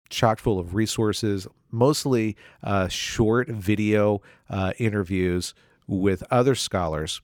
chock 0.10 0.40
full 0.40 0.60
of 0.60 0.76
resources, 0.76 1.48
mostly 1.72 2.36
uh, 2.64 2.88
short 2.88 3.48
video 3.48 4.22
uh, 4.50 4.74
interviews 4.78 5.54
with 5.90 6.24
other 6.32 6.56
scholars 6.56 7.22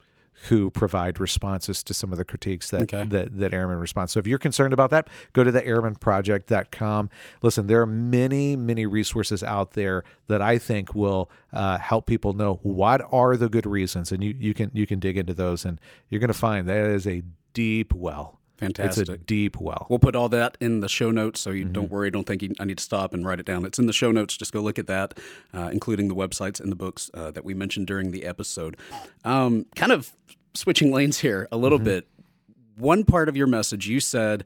who 0.49 0.69
provide 0.69 1.17
responses 1.19 1.81
to 1.81 1.93
some 1.93 2.11
of 2.11 2.17
the 2.17 2.25
critiques 2.25 2.69
that 2.69 2.81
Okay. 2.81 3.05
that, 3.05 3.37
that 3.39 3.51
Ehrman 3.53 3.79
responds. 3.79 4.11
So 4.11 4.19
if 4.19 4.27
you're 4.27 4.37
concerned 4.37 4.73
about 4.73 4.89
that, 4.89 5.07
go 5.31 5.45
to 5.45 5.51
the 5.51 5.61
ehrmanproject.com. 5.61 7.09
Listen, 7.41 7.67
there 7.67 7.81
are 7.81 7.85
many, 7.85 8.55
many 8.55 8.85
resources 8.85 9.43
out 9.43 9.71
there 9.71 10.03
that 10.27 10.41
I 10.41 10.57
think 10.57 10.93
will 10.93 11.29
uh, 11.53 11.77
help 11.77 12.05
people 12.05 12.33
know 12.33 12.59
what 12.63 13.01
are 13.11 13.37
the 13.37 13.47
good 13.49 13.65
reasons, 13.65 14.11
and 14.11 14.23
you 14.23 14.35
you 14.37 14.53
can 14.53 14.71
you 14.73 14.85
can 14.85 14.99
dig 14.99 15.17
into 15.17 15.33
those, 15.33 15.63
and 15.65 15.79
you're 16.09 16.19
going 16.19 16.27
to 16.27 16.33
find 16.33 16.67
that 16.67 16.85
is 16.85 17.07
a 17.07 17.23
deep 17.53 17.93
well. 17.93 18.39
Fantastic. 18.57 19.01
It's 19.01 19.09
a 19.09 19.17
deep 19.17 19.59
well. 19.59 19.85
We'll 19.89 19.99
put 19.99 20.15
all 20.15 20.29
that 20.29 20.57
in 20.61 20.79
the 20.79 20.87
show 20.89 21.11
notes, 21.11 21.41
so 21.41 21.49
Mm-hmm. 21.49 21.57
you 21.59 21.65
don't 21.65 21.91
worry. 21.91 22.09
Don't 22.09 22.25
think 22.25 22.41
you, 22.41 22.53
I 22.59 22.63
need 22.65 22.77
to 22.77 22.83
stop 22.83 23.13
and 23.13 23.25
write 23.25 23.39
it 23.39 23.45
down. 23.45 23.65
It's 23.65 23.79
in 23.79 23.85
the 23.85 23.93
show 23.93 24.11
notes. 24.11 24.37
Just 24.37 24.53
go 24.53 24.61
look 24.61 24.79
at 24.79 24.87
that, 24.87 25.19
uh, 25.53 25.69
including 25.73 26.07
the 26.07 26.15
websites 26.15 26.59
and 26.61 26.71
the 26.71 26.75
books 26.75 27.11
uh, 27.13 27.31
that 27.31 27.43
we 27.43 27.53
mentioned 27.53 27.87
during 27.87 28.11
the 28.11 28.23
episode. 28.25 28.77
Um, 29.25 29.65
kind 29.75 29.91
of 29.91 30.11
switching 30.53 30.91
lanes 30.93 31.19
here 31.19 31.43
a 31.51 31.55
Mm-hmm. 31.55 31.63
little 31.63 31.79
bit. 31.79 32.07
One 32.77 33.03
part 33.05 33.29
of 33.29 33.37
your 33.37 33.47
message, 33.47 33.87
you 33.87 33.99
said, 34.01 34.43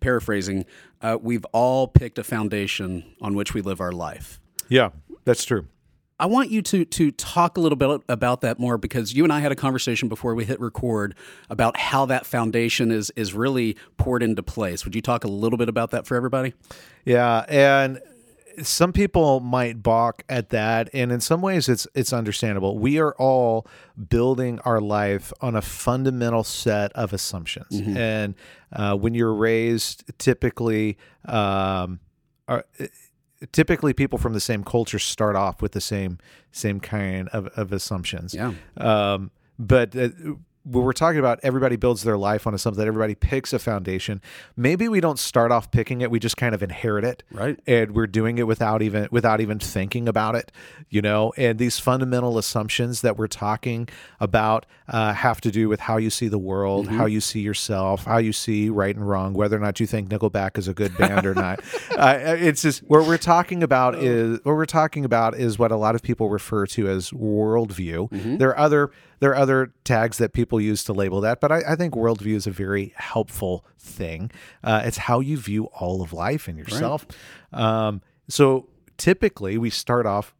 paraphrasing, 0.00 0.64
uh, 1.00 1.18
we've 1.20 1.44
all 1.46 1.88
picked 1.88 2.16
a 2.18 2.24
foundation 2.24 3.04
on 3.20 3.34
which 3.34 3.54
we 3.54 3.60
live 3.60 3.80
our 3.80 3.90
life. 3.92 4.40
Yeah, 4.68 4.90
that's 5.24 5.44
true. 5.44 5.66
I 6.22 6.26
want 6.26 6.52
you 6.52 6.62
to 6.62 6.84
to 6.84 7.10
talk 7.10 7.56
a 7.56 7.60
little 7.60 7.74
bit 7.74 8.00
about 8.08 8.42
that 8.42 8.60
more 8.60 8.78
because 8.78 9.12
you 9.12 9.24
and 9.24 9.32
I 9.32 9.40
had 9.40 9.50
a 9.50 9.56
conversation 9.56 10.08
before 10.08 10.36
we 10.36 10.44
hit 10.44 10.60
record 10.60 11.16
about 11.50 11.76
how 11.76 12.06
that 12.06 12.26
foundation 12.26 12.92
is 12.92 13.10
is 13.16 13.34
really 13.34 13.76
poured 13.96 14.22
into 14.22 14.40
place. 14.40 14.84
Would 14.84 14.94
you 14.94 15.02
talk 15.02 15.24
a 15.24 15.28
little 15.28 15.58
bit 15.58 15.68
about 15.68 15.90
that 15.90 16.06
for 16.06 16.16
everybody? 16.16 16.54
Yeah, 17.04 17.44
and 17.48 18.00
some 18.62 18.92
people 18.92 19.40
might 19.40 19.82
balk 19.82 20.22
at 20.28 20.50
that, 20.50 20.90
and 20.92 21.10
in 21.10 21.20
some 21.20 21.42
ways, 21.42 21.68
it's 21.68 21.88
it's 21.92 22.12
understandable. 22.12 22.78
We 22.78 23.00
are 23.00 23.16
all 23.16 23.66
building 24.08 24.60
our 24.60 24.80
life 24.80 25.32
on 25.40 25.56
a 25.56 25.62
fundamental 25.62 26.44
set 26.44 26.92
of 26.92 27.12
assumptions, 27.12 27.80
and 27.98 28.36
uh, 28.72 28.94
when 28.94 29.14
you're 29.14 29.34
raised, 29.34 30.04
typically, 30.18 30.98
um, 31.24 31.98
are, 32.46 32.64
typically 33.52 33.92
people 33.92 34.18
from 34.18 34.32
the 34.32 34.40
same 34.40 34.62
culture 34.64 34.98
start 34.98 35.36
off 35.36 35.62
with 35.62 35.72
the 35.72 35.80
same 35.80 36.18
same 36.52 36.80
kind 36.80 37.28
of, 37.28 37.46
of 37.56 37.72
assumptions. 37.72 38.34
Yeah. 38.34 38.52
Um, 38.76 39.30
but 39.58 39.96
uh, 39.96 40.08
when 40.64 40.84
we're 40.84 40.92
talking 40.92 41.18
about 41.18 41.40
everybody 41.42 41.76
builds 41.76 42.02
their 42.02 42.16
life 42.16 42.46
on 42.46 42.54
a 42.54 42.58
something 42.58 42.78
that 42.78 42.86
everybody 42.86 43.14
picks 43.14 43.52
a 43.52 43.58
foundation, 43.58 44.20
maybe 44.56 44.88
we 44.88 45.00
don't 45.00 45.18
start 45.18 45.50
off 45.50 45.70
picking 45.70 46.00
it. 46.00 46.10
We 46.10 46.18
just 46.18 46.36
kind 46.36 46.54
of 46.54 46.62
inherit 46.62 47.04
it, 47.04 47.22
Right. 47.30 47.58
And 47.66 47.94
we're 47.94 48.06
doing 48.06 48.38
it 48.38 48.46
without 48.46 48.82
even 48.82 49.08
without 49.10 49.40
even 49.40 49.58
thinking 49.58 50.08
about 50.08 50.34
it, 50.34 50.52
you 50.88 51.02
know. 51.02 51.32
And 51.36 51.58
these 51.58 51.78
fundamental 51.78 52.38
assumptions 52.38 53.00
that 53.00 53.16
we're 53.16 53.26
talking 53.26 53.88
about 54.20 54.66
uh, 54.88 55.12
have 55.14 55.40
to 55.42 55.50
do 55.50 55.68
with 55.68 55.80
how 55.80 55.96
you 55.96 56.10
see 56.10 56.28
the 56.28 56.38
world, 56.38 56.88
how 56.88 57.06
you 57.06 57.20
see 57.20 57.40
yourself, 57.40 58.04
how 58.04 58.18
you 58.18 58.32
see 58.32 58.68
right 58.68 58.94
and 58.94 59.08
wrong, 59.08 59.32
whether 59.34 59.56
or 59.56 59.60
not 59.60 59.80
you 59.80 59.86
think 59.86 60.08
Nickelback 60.08 60.58
is 60.58 60.68
a 60.68 60.74
good 60.74 60.96
band 60.96 61.26
or 61.26 61.34
not. 61.34 61.60
Uh, 61.92 62.36
it's 62.38 62.62
just 62.62 62.80
what 62.84 63.06
we're 63.06 63.18
talking 63.18 63.62
about 63.62 63.94
is 63.96 64.38
what 64.44 64.54
we're 64.54 64.64
talking 64.64 65.04
about 65.04 65.34
is 65.34 65.58
what 65.58 65.70
a 65.70 65.76
lot 65.76 65.94
of 65.94 66.02
people 66.02 66.30
refer 66.30 66.66
to 66.66 66.88
as 66.88 67.10
worldview. 67.10 68.38
There 68.38 68.48
are 68.50 68.58
other 68.58 68.90
there 69.22 69.30
are 69.30 69.36
other 69.36 69.72
tags 69.84 70.18
that 70.18 70.32
people 70.32 70.60
use 70.60 70.82
to 70.82 70.92
label 70.92 71.20
that, 71.20 71.40
but 71.40 71.52
I, 71.52 71.62
I 71.68 71.76
think 71.76 71.94
worldview 71.94 72.34
is 72.34 72.48
a 72.48 72.50
very 72.50 72.92
helpful 72.96 73.64
thing. 73.78 74.32
Uh, 74.64 74.82
it's 74.84 74.96
how 74.96 75.20
you 75.20 75.36
view 75.36 75.66
all 75.66 76.02
of 76.02 76.12
life 76.12 76.48
and 76.48 76.58
yourself. 76.58 77.06
Um, 77.52 78.02
so 78.28 78.68
typically, 78.98 79.58
we 79.58 79.70
start 79.70 80.06
off 80.06 80.34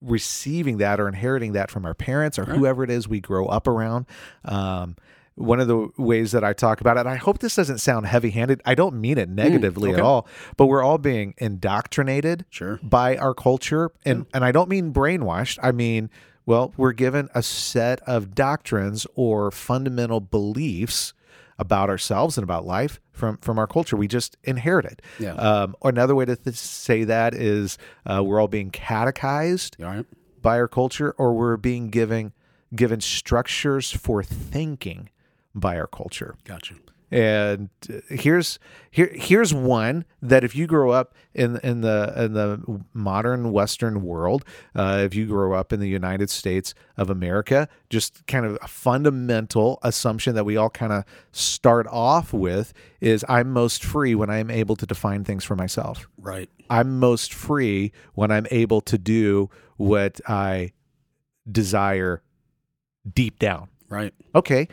receiving 0.00 0.78
that 0.78 1.00
or 1.00 1.08
inheriting 1.08 1.54
that 1.54 1.72
from 1.72 1.84
our 1.84 1.92
parents 1.92 2.38
or 2.38 2.44
whoever 2.44 2.84
it 2.84 2.90
is 2.90 3.08
we 3.08 3.18
grow 3.18 3.46
up 3.46 3.66
around. 3.66 4.06
Um, 4.44 4.94
one 5.34 5.58
of 5.58 5.66
the 5.66 5.88
ways 5.98 6.30
that 6.30 6.44
I 6.44 6.52
talk 6.52 6.80
about 6.80 6.98
it, 6.98 7.00
and 7.00 7.08
I 7.08 7.16
hope 7.16 7.40
this 7.40 7.56
doesn't 7.56 7.78
sound 7.78 8.06
heavy 8.06 8.30
handed. 8.30 8.62
I 8.64 8.76
don't 8.76 9.00
mean 9.00 9.18
it 9.18 9.28
negatively 9.28 9.90
at 9.90 9.96
okay. 9.96 10.02
all, 10.02 10.28
but 10.56 10.66
we're 10.66 10.84
all 10.84 10.98
being 10.98 11.34
indoctrinated 11.38 12.44
Sure. 12.48 12.78
by 12.80 13.16
our 13.16 13.34
culture. 13.34 13.90
And, 14.04 14.26
and 14.32 14.44
I 14.44 14.52
don't 14.52 14.68
mean 14.68 14.92
brainwashed. 14.92 15.58
I 15.62 15.72
mean, 15.72 16.10
well, 16.48 16.72
we're 16.78 16.92
given 16.92 17.28
a 17.34 17.42
set 17.42 18.00
of 18.06 18.34
doctrines 18.34 19.06
or 19.14 19.50
fundamental 19.50 20.18
beliefs 20.18 21.12
about 21.58 21.90
ourselves 21.90 22.38
and 22.38 22.42
about 22.42 22.64
life 22.64 23.00
from, 23.12 23.36
from 23.36 23.58
our 23.58 23.66
culture. 23.66 23.98
We 23.98 24.08
just 24.08 24.38
inherit 24.44 24.86
it. 24.86 25.02
Yeah. 25.18 25.34
Um, 25.34 25.76
another 25.84 26.14
way 26.14 26.24
to 26.24 26.36
th- 26.36 26.56
say 26.56 27.04
that 27.04 27.34
is 27.34 27.76
uh, 28.06 28.22
we're 28.24 28.40
all 28.40 28.48
being 28.48 28.70
catechized 28.70 29.76
right? 29.78 30.06
by 30.40 30.58
our 30.58 30.68
culture, 30.68 31.14
or 31.18 31.34
we're 31.34 31.58
being 31.58 31.90
given 31.90 32.32
given 32.74 33.02
structures 33.02 33.90
for 33.90 34.22
thinking 34.22 35.10
by 35.54 35.78
our 35.78 35.86
culture. 35.86 36.34
Gotcha. 36.44 36.76
And 37.10 37.70
uh, 37.88 38.00
here's 38.08 38.58
here 38.90 39.10
here's 39.14 39.54
one 39.54 40.04
that 40.20 40.44
if 40.44 40.54
you 40.54 40.66
grow 40.66 40.90
up 40.90 41.14
in 41.34 41.58
in 41.62 41.80
the 41.80 42.12
in 42.16 42.34
the 42.34 42.82
modern 42.92 43.50
Western 43.52 44.02
world, 44.02 44.44
uh, 44.74 45.00
if 45.04 45.14
you 45.14 45.26
grow 45.26 45.54
up 45.54 45.72
in 45.72 45.80
the 45.80 45.88
United 45.88 46.28
States 46.28 46.74
of 46.96 47.08
America, 47.08 47.68
just 47.88 48.26
kind 48.26 48.44
of 48.44 48.58
a 48.60 48.68
fundamental 48.68 49.78
assumption 49.82 50.34
that 50.34 50.44
we 50.44 50.56
all 50.56 50.70
kind 50.70 50.92
of 50.92 51.04
start 51.32 51.86
off 51.90 52.32
with 52.32 52.72
is 53.00 53.24
I'm 53.28 53.50
most 53.50 53.84
free 53.84 54.14
when 54.14 54.28
I'm 54.28 54.50
able 54.50 54.76
to 54.76 54.86
define 54.86 55.24
things 55.24 55.44
for 55.44 55.56
myself. 55.56 56.08
Right. 56.18 56.50
I'm 56.68 56.98
most 56.98 57.32
free 57.32 57.92
when 58.14 58.30
I'm 58.30 58.46
able 58.50 58.80
to 58.82 58.98
do 58.98 59.48
what 59.76 60.20
I 60.28 60.72
desire 61.50 62.22
deep 63.10 63.38
down. 63.38 63.68
Right. 63.88 64.12
Okay. 64.34 64.68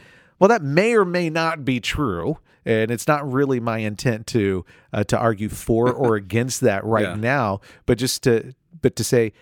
Well, 0.45 0.60
that 0.60 0.62
may 0.63 0.93
or 0.93 1.05
may 1.05 1.31
not 1.31 1.65
be 1.65 1.79
true, 1.79 2.38
and 2.65 2.91
it's 2.91 3.08
not 3.08 3.27
really 3.27 3.60
my 3.60 3.79
intent 3.79 4.27
to 4.27 4.63
uh, 4.93 5.03
to 5.05 5.17
argue 5.17 5.49
for 5.49 5.91
or 5.91 6.15
against 6.23 6.62
that 6.62 6.86
right 6.86 7.01
Yeah. 7.08 7.15
now. 7.15 7.62
But 7.88 7.97
just 7.97 8.21
to 8.25 8.53
but 8.79 8.95
to 8.97 9.03
say 9.03 9.34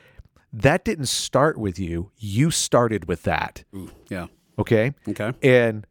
that 0.54 0.86
didn't 0.86 1.08
start 1.08 1.58
with 1.58 1.78
you. 1.78 2.12
You 2.18 2.52
started 2.52 3.10
with 3.10 3.24
that. 3.24 3.66
Ooh, 3.76 3.92
yeah. 4.10 4.28
Okay. 4.58 4.94
Okay. 5.10 5.34
And 5.44 5.86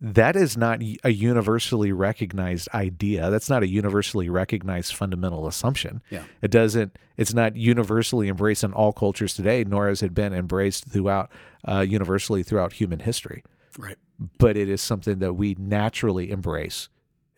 that 0.00 0.34
is 0.34 0.56
not 0.56 0.82
a 1.04 1.12
universally 1.12 1.92
recognized 1.92 2.68
idea. 2.74 3.30
That's 3.30 3.48
not 3.48 3.62
a 3.62 3.68
universally 3.68 4.28
recognized 4.28 4.92
fundamental 4.92 5.46
assumption. 5.46 6.02
Yeah. 6.10 6.24
It 6.42 6.50
doesn't, 6.50 6.96
it's 7.16 7.32
not 7.32 7.54
universally 7.54 8.26
embraced 8.28 8.64
in 8.64 8.72
all 8.72 8.92
cultures 8.92 9.34
today, 9.34 9.62
nor 9.62 9.86
has 9.88 10.02
it 10.02 10.14
been 10.14 10.32
embraced 10.32 10.86
throughout, 10.88 11.30
uh, 11.64 11.86
universally 11.88 12.42
throughout 12.42 12.72
human 12.72 12.98
history. 13.00 13.44
Right. 13.78 13.96
But 14.38 14.56
it 14.58 14.68
is 14.68 14.82
something 14.82 15.20
that 15.20 15.32
we 15.34 15.54
naturally 15.58 16.30
embrace 16.30 16.88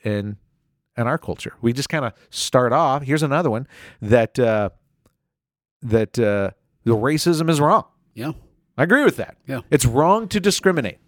in, 0.02 0.38
in 0.96 1.06
our 1.06 1.18
culture. 1.18 1.52
We 1.60 1.72
just 1.74 1.88
kind 1.90 2.04
of 2.04 2.14
start 2.30 2.72
off. 2.72 3.02
Here's 3.02 3.22
another 3.22 3.50
one 3.50 3.68
that, 4.00 4.38
uh, 4.38 4.70
that, 5.82 6.18
uh, 6.18 6.50
the 6.84 6.96
racism 6.96 7.48
is 7.50 7.60
wrong. 7.60 7.84
Yeah. 8.14 8.32
I 8.78 8.84
agree 8.84 9.04
with 9.04 9.16
that. 9.18 9.36
Yeah. 9.46 9.60
It's 9.70 9.84
wrong 9.84 10.26
to 10.28 10.40
discriminate. 10.40 10.98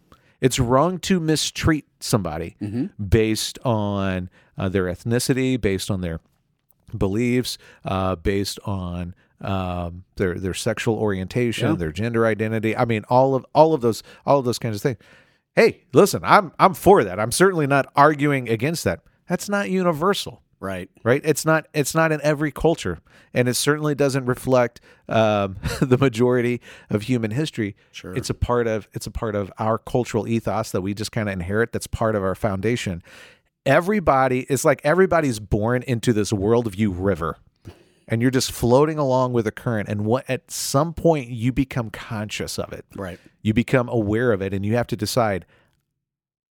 It's 0.43 0.59
wrong 0.59 0.99
to 1.01 1.19
mistreat 1.19 1.87
somebody 2.01 2.57
Mm-hmm. 2.61 3.03
based 3.03 3.59
on 3.65 4.29
uh, 4.59 4.69
their 4.69 4.85
ethnicity, 4.85 5.59
based 5.59 5.91
on 5.91 6.03
their 6.03 6.21
beliefs, 6.97 7.57
uh, 7.87 8.17
based 8.17 8.59
on 8.67 9.15
um, 9.43 10.05
their 10.17 10.35
their 10.35 10.55
sexual 10.55 10.97
orientation, 10.97 11.71
Yeah. 11.71 11.77
their 11.77 11.93
gender 11.93 12.27
identity. 12.27 12.77
I 12.77 12.85
mean, 12.85 13.05
all 13.09 13.35
of 13.35 13.45
all 13.55 13.75
of 13.75 13.81
those 13.81 14.03
all 14.25 14.39
of 14.39 14.45
those 14.45 14.59
kinds 14.59 14.77
of 14.77 14.83
things. 14.83 14.99
Hey, 15.55 15.83
listen, 15.93 16.23
I'm 16.25 16.53
I'm 16.59 16.75
for 16.75 17.05
that. 17.05 17.21
I'm 17.21 17.33
certainly 17.33 17.67
not 17.67 17.87
arguing 17.97 18.49
against 18.49 18.85
that. 18.85 19.01
That's 19.29 19.49
not 19.49 19.71
universal 19.71 20.43
Right. 20.61 20.89
right 21.03 21.21
it's 21.25 21.45
not 21.45 21.67
it's 21.75 21.93
not 21.93 22.13
in 22.13 22.21
every 22.23 22.53
culture 22.53 23.01
and 23.35 23.49
it 23.49 23.55
certainly 23.55 23.97
doesn't 23.97 24.27
reflect 24.27 24.81
um, 25.09 25.57
the 25.81 25.99
majority 25.99 26.61
of 26.89 27.03
human 27.03 27.33
history 27.33 27.75
Sure. 27.91 28.15
it's 28.15 28.31
a 28.31 28.35
part 28.35 28.69
of 28.69 28.87
it's 28.93 29.09
a 29.09 29.11
part 29.11 29.35
of 29.35 29.53
our 29.59 29.77
cultural 29.77 30.29
ethos 30.29 30.71
that 30.71 30.81
we 30.83 30.95
just 30.95 31.11
kind 31.11 31.29
of 31.29 31.33
inherit 31.33 31.73
that's 31.73 31.89
part 31.89 32.15
of 32.15 32.23
our 32.23 32.37
foundation 32.37 33.03
everybody 33.67 34.41
it's 34.49 34.65
like 34.65 34.81
everybody's 34.85 35.41
born 35.41 35.83
into 35.83 36.13
this 36.13 36.31
worldview 36.33 36.95
river 36.97 37.39
and 38.09 38.21
you're 38.23 38.31
just 38.31 38.53
floating 38.53 38.99
along 38.99 39.33
with 39.33 39.45
the 39.45 39.53
current 39.53 39.89
and 39.89 40.05
what 40.05 40.29
at 40.29 40.51
some 40.51 40.93
point 40.95 41.29
you 41.31 41.53
become 41.53 41.91
conscious 41.91 42.59
of 42.59 42.73
it 42.73 42.85
Right. 42.97 43.19
you 43.43 43.55
become 43.55 43.89
aware 43.89 44.33
of 44.33 44.43
it 44.43 44.53
and 44.55 44.65
you 44.67 44.75
have 44.77 44.87
to 44.89 44.97
decide 44.97 45.47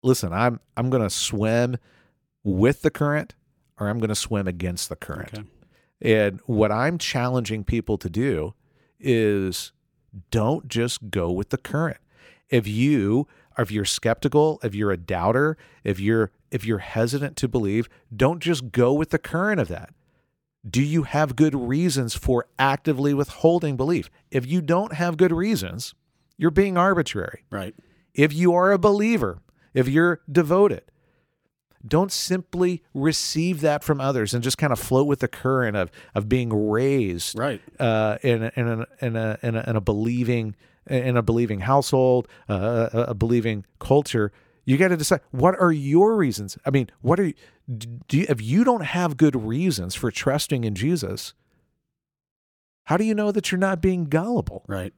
listen 0.04 0.32
i'm 0.34 0.60
i'm 0.78 0.90
going 0.90 1.04
to 1.04 1.10
swim 1.10 1.78
with 2.44 2.82
the 2.82 2.90
current 2.92 3.36
or 3.80 3.88
i'm 3.90 4.00
going 4.00 4.10
to 4.10 4.16
swim 4.16 4.48
against 4.48 4.90
the 4.90 4.96
current 4.96 5.34
Okay. 5.34 5.44
And 6.02 6.40
what 6.46 6.72
I'm 6.72 6.98
challenging 6.98 7.66
people 7.66 7.98
to 7.98 8.10
do 8.10 8.54
is 9.02 9.74
don't 10.32 10.70
just 10.70 11.10
go 11.10 11.30
with 11.30 11.50
the 11.50 11.58
current. 11.58 11.98
If 12.50 12.70
you 12.70 13.28
if 13.58 13.70
you're 13.70 13.84
skeptical, 13.84 14.62
if 14.64 14.74
you're 14.74 14.92
a 14.92 14.98
doubter, 14.98 15.58
if 15.84 16.00
you're 16.00 16.32
if 16.52 16.64
you're 16.64 16.78
hesitant 16.78 17.36
to 17.36 17.50
believe, 17.50 17.90
don't 18.16 18.40
just 18.40 18.72
go 18.72 18.94
with 18.94 19.10
the 19.10 19.20
current 19.20 19.60
of 19.60 19.68
that. 19.68 19.90
Do 20.70 20.84
you 20.84 21.04
have 21.04 21.36
good 21.36 21.56
reasons 21.56 22.16
for 22.16 22.46
actively 22.60 23.14
withholding 23.14 23.78
belief? 23.78 24.10
If 24.30 24.46
you 24.46 24.62
don't 24.62 24.94
have 24.94 25.18
good 25.18 25.32
reasons, 25.32 25.96
you're 26.38 26.52
being 26.52 26.78
arbitrary. 26.78 27.44
Right. 27.50 27.74
If 28.14 28.34
you 28.34 28.54
are 28.54 28.72
a 28.72 28.78
believer, 28.78 29.40
if 29.74 29.88
you're 29.88 30.22
devoted, 30.32 30.84
don't 31.88 32.12
simply 32.12 32.84
receive 32.94 33.62
that 33.62 33.84
from 33.84 34.02
others 34.02 34.34
and 34.34 34.44
just 34.44 34.58
kind 34.58 34.74
of 34.74 34.80
float 34.80 35.08
with 35.08 35.20
the 35.20 35.28
current 35.30 35.78
of 35.78 35.90
of 36.14 36.28
being 36.28 36.50
raised 36.70 37.38
Right. 37.40 37.62
uh, 37.80 38.18
in 38.22 38.44
a, 38.44 38.52
in 38.56 38.68
a, 38.68 38.86
in 39.02 39.16
a 39.16 39.40
in 39.42 39.56
a 39.56 39.64
in 39.70 39.76
a 39.78 39.82
believing 39.82 40.56
in 40.88 41.16
a 41.16 41.22
believing 41.22 41.62
household, 41.62 42.28
uh, 42.50 42.90
a, 42.92 43.00
a 43.10 43.14
believing 43.14 43.66
culture. 43.80 44.32
You 44.70 44.78
got 44.78 44.90
to 44.90 44.98
decide 44.98 45.22
what 45.32 45.60
are 45.60 45.72
your 45.72 46.16
reasons. 46.16 46.56
I 46.64 46.70
mean, 46.70 46.92
what 47.02 47.20
are 47.20 47.26
you, 47.26 47.34
do 48.08 48.20
you, 48.20 48.28
if 48.30 48.40
you 48.40 48.64
don't 48.64 48.86
have 48.86 49.18
good 49.18 49.36
reasons 49.36 49.96
for 49.96 50.12
trusting 50.12 50.64
in 50.64 50.76
Jesus? 50.76 51.34
How 52.84 52.96
do 52.96 53.04
you 53.04 53.16
know 53.16 53.32
that 53.32 53.52
you're 53.52 53.58
not 53.58 53.82
being 53.82 54.06
gullible? 54.06 54.66
Right. 54.68 54.94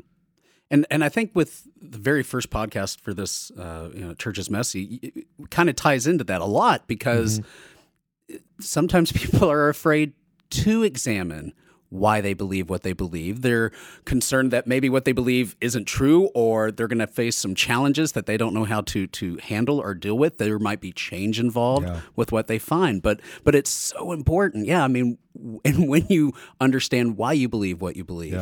And 0.69 0.86
and 0.91 1.05
I 1.05 1.10
think 1.10 1.31
with 1.34 1.69
the 1.81 1.97
very 1.97 2.21
first 2.21 2.49
podcast 2.49 2.99
for 2.99 3.13
this, 3.13 3.49
uh, 3.51 3.89
you 3.93 4.01
know, 4.01 4.13
church 4.13 4.38
is 4.38 4.49
messy, 4.49 5.25
kind 5.51 5.69
of 5.69 5.77
ties 5.77 6.05
into 6.05 6.25
that 6.25 6.41
a 6.41 6.45
lot 6.45 6.86
because 6.88 7.39
sometimes 8.60 9.12
people 9.13 9.49
are 9.49 9.69
afraid 9.69 10.12
to 10.49 10.84
examine 10.84 11.53
why 11.91 12.21
they 12.21 12.34
believe 12.34 12.69
what 12.69 12.82
they 12.84 12.93
believe. 12.93 13.41
They're 13.41 13.71
concerned 14.06 14.49
that 14.51 14.65
maybe 14.65 14.89
what 14.89 15.04
they 15.06 15.12
believe 15.12 15.56
isn't 15.62 15.86
true, 15.86 16.30
or 16.34 16.71
they're 16.71 16.88
going 16.88 16.99
to 16.99 17.06
face 17.08 17.36
some 17.38 17.54
challenges 17.54 18.13
that 18.13 18.25
they 18.25 18.38
don't 18.38 18.54
know 18.54 18.63
how 18.63 18.82
to 18.82 19.06
to 19.08 19.38
handle 19.43 19.80
or 19.80 19.93
deal 19.93 20.17
with. 20.17 20.38
There 20.38 20.58
might 20.58 20.80
be 20.82 20.91
change 20.93 21.39
involved 21.39 21.86
Yeah. 21.86 21.99
with 22.15 22.32
what 22.32 22.47
they 22.47 22.58
find, 22.60 23.01
but 23.01 23.19
but 23.43 23.54
it's 23.56 23.69
so 23.69 24.13
important. 24.13 24.65
Yeah, 24.65 24.84
I 24.84 24.88
mean, 24.88 25.17
and 25.65 25.88
when 25.89 26.06
you 26.10 26.32
understand 26.60 27.17
why 27.17 27.34
you 27.34 27.47
believe 27.49 27.82
what 27.82 27.95
you 27.97 28.04
believe, 28.06 28.39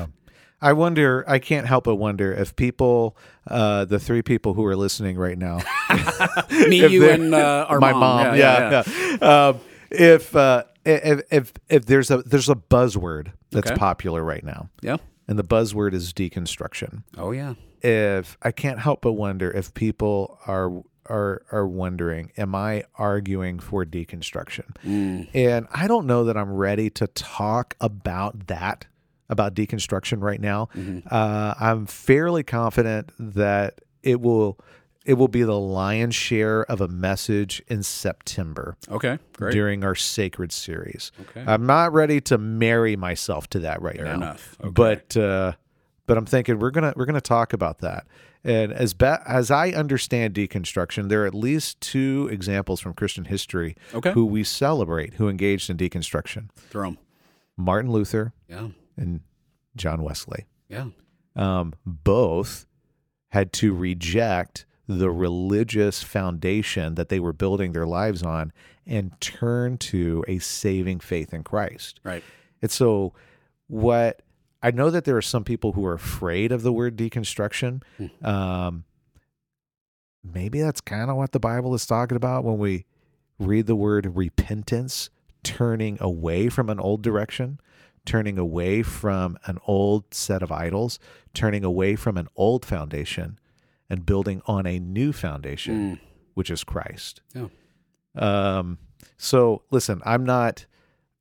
I 0.61 0.73
wonder. 0.73 1.23
I 1.27 1.39
can't 1.39 1.65
help 1.65 1.85
but 1.85 1.95
wonder 1.95 2.33
if 2.33 2.55
people, 2.55 3.17
uh, 3.47 3.85
the 3.85 3.97
three 3.97 4.21
people 4.21 4.53
who 4.53 4.65
are 4.65 4.75
listening 4.75 5.17
right 5.17 5.37
now, 5.37 5.61
me, 6.67 6.85
you, 6.91 7.09
and 7.09 7.33
uh, 7.33 7.65
our 7.69 7.79
my 7.79 7.93
mom. 7.93 8.01
mom, 8.27 8.35
yeah, 8.35 8.83
yeah. 9.21 9.47
Um, 9.47 9.59
if 9.89 10.35
uh, 10.35 10.65
if 10.89 11.21
if 11.31 11.53
if 11.69 11.85
there's 11.85 12.11
a 12.11 12.17
there's 12.23 12.49
a 12.49 12.55
buzzword 12.55 13.31
that's 13.51 13.71
Okay. 13.71 13.77
popular 13.77 14.23
right 14.23 14.43
now, 14.43 14.69
Yeah. 14.81 14.97
and 15.27 15.37
the 15.39 15.43
buzzword 15.43 15.93
is 15.93 16.13
deconstruction. 16.13 17.03
Oh 17.17 17.31
yeah. 17.31 17.53
If 17.81 18.37
I 18.41 18.51
can't 18.51 18.79
help 18.79 19.01
but 19.01 19.13
wonder 19.13 19.49
if 19.51 19.73
people 19.73 20.39
are 20.47 20.83
are 21.09 21.41
are 21.51 21.67
wondering, 21.67 22.31
am 22.37 22.53
I 22.53 22.83
arguing 22.95 23.59
for 23.59 23.85
deconstruction? 23.85 24.75
And 25.33 25.67
I 25.73 25.87
don't 25.87 26.05
know 26.05 26.25
that 26.25 26.37
I'm 26.37 26.51
ready 26.53 26.89
to 26.91 27.07
talk 27.07 27.75
about 27.81 28.47
that 28.47 28.85
about 29.29 29.53
deconstruction 29.53 30.21
right 30.21 30.41
now. 30.41 30.69
Uh, 31.09 31.53
I'm 31.59 31.85
fairly 31.85 32.43
confident 32.43 33.11
that 33.19 33.79
it 34.03 34.19
will 34.21 34.59
it 35.05 35.13
will 35.13 35.27
be 35.27 35.43
the 35.43 35.57
lion's 35.59 36.15
share 36.15 36.63
of 36.65 36.81
a 36.81 36.87
message 36.87 37.61
in 37.67 37.81
September 37.83 38.75
Okay. 38.89 39.17
Great. 39.33 39.53
during 39.53 39.83
our 39.83 39.95
sacred 39.95 40.51
series. 40.51 41.11
Okay. 41.21 41.43
I'm 41.47 41.65
not 41.65 41.93
ready 41.93 42.19
to 42.21 42.37
marry 42.37 42.95
myself 42.95 43.47
to 43.49 43.59
that 43.59 43.81
right 43.81 43.95
Fair 43.95 44.05
now. 44.05 44.13
enough. 44.15 44.57
Okay. 44.61 44.71
But 44.71 45.15
uh, 45.17 45.53
but 46.05 46.17
I'm 46.17 46.25
thinking 46.25 46.59
we're 46.59 46.71
gonna 46.71 46.93
we're 46.95 47.05
gonna 47.05 47.21
talk 47.21 47.53
about 47.53 47.79
that. 47.79 48.07
And 48.43 48.71
as 48.71 48.93
ba- 48.93 49.21
as 49.27 49.51
I 49.51 49.69
understand 49.71 50.33
deconstruction, 50.33 51.09
there 51.09 51.23
are 51.23 51.27
at 51.27 51.35
least 51.35 51.81
two 51.81 52.29
examples 52.31 52.79
from 52.79 52.93
Christian 52.93 53.25
history 53.25 53.75
Okay. 53.93 54.11
who 54.13 54.25
we 54.25 54.43
celebrate 54.43 55.15
who 55.15 55.27
engaged 55.29 55.69
in 55.69 55.77
deconstruction: 55.77 56.49
Throw 56.55 56.87
'em. 56.89 56.97
Martin 57.57 57.91
Luther 57.91 58.31
Yeah. 58.47 58.69
and 58.97 59.21
John 59.75 60.03
Wesley. 60.03 60.45
Yeah. 60.69 60.87
Um, 61.35 61.73
both 61.85 62.65
had 63.29 63.51
to 63.53 63.73
reject 63.73 64.65
the 64.89 65.11
religious 65.11 66.01
foundation 66.01 66.95
that 66.95 67.09
they 67.09 67.19
were 67.19 67.31
building 67.31 67.73
their 67.73 67.85
lives 67.85 68.23
on 68.23 68.51
and 68.87 69.11
turn 69.21 69.77
to 69.77 70.25
a 70.27 70.39
saving 70.39 70.99
faith 70.99 71.31
in 71.31 71.43
Christ. 71.43 71.99
Right. 72.03 72.23
And 72.59 72.71
so, 72.71 73.13
what 73.67 74.23
I 74.63 74.71
know 74.71 74.89
that 74.89 75.05
there 75.05 75.15
are 75.15 75.21
some 75.21 75.43
people 75.43 75.73
who 75.73 75.85
are 75.85 75.93
afraid 75.93 76.51
of 76.51 76.63
the 76.63 76.73
word 76.73 76.97
deconstruction. 76.97 77.83
Um, 78.25 78.83
maybe 80.23 80.59
that's 80.59 80.81
kind 80.81 81.11
of 81.11 81.17
what 81.17 81.33
the 81.33 81.39
Bible 81.39 81.75
is 81.75 81.85
talking 81.85 82.15
about 82.15 82.43
when 82.43 82.57
we 82.57 82.85
read 83.37 83.67
the 83.67 83.75
word 83.75 84.11
repentance, 84.15 85.11
turning 85.43 85.97
away 86.01 86.49
from 86.49 86.67
an 86.67 86.79
old 86.79 87.03
direction, 87.03 87.59
turning 88.05 88.39
away 88.39 88.81
from 88.81 89.37
an 89.45 89.59
old 89.67 90.15
set 90.15 90.41
of 90.41 90.51
idols, 90.51 90.97
turning 91.35 91.63
away 91.63 91.95
from 91.95 92.17
an 92.17 92.27
old 92.35 92.65
foundation, 92.65 93.37
and 93.89 94.05
building 94.05 94.41
on 94.45 94.65
a 94.65 94.79
new 94.79 95.11
foundation, 95.11 95.99
which 96.33 96.49
is 96.49 96.63
Christ. 96.63 97.21
Yeah. 97.33 97.47
Um, 98.15 98.77
so 99.17 99.63
listen, 99.71 100.01
I'm 100.05 100.25
not, 100.25 100.65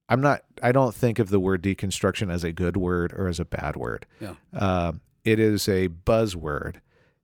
I'm 0.09 0.21
not, 0.21 0.43
I 0.63 0.73
don't 0.73 0.95
think 0.95 1.19
of 1.19 1.31
the 1.31 1.41
word 1.41 1.63
deconstruction 1.63 2.33
as 2.33 2.45
a 2.45 2.53
good 2.53 2.77
word 2.77 3.13
or 3.13 3.29
as 3.29 3.41
a 3.41 3.45
bad 3.45 3.77
word. 3.77 4.07
Yeah. 4.21 4.35
Um, 4.53 5.01
it 5.25 5.39
is 5.39 5.69
a 5.69 5.89
buzzword, 5.89 6.77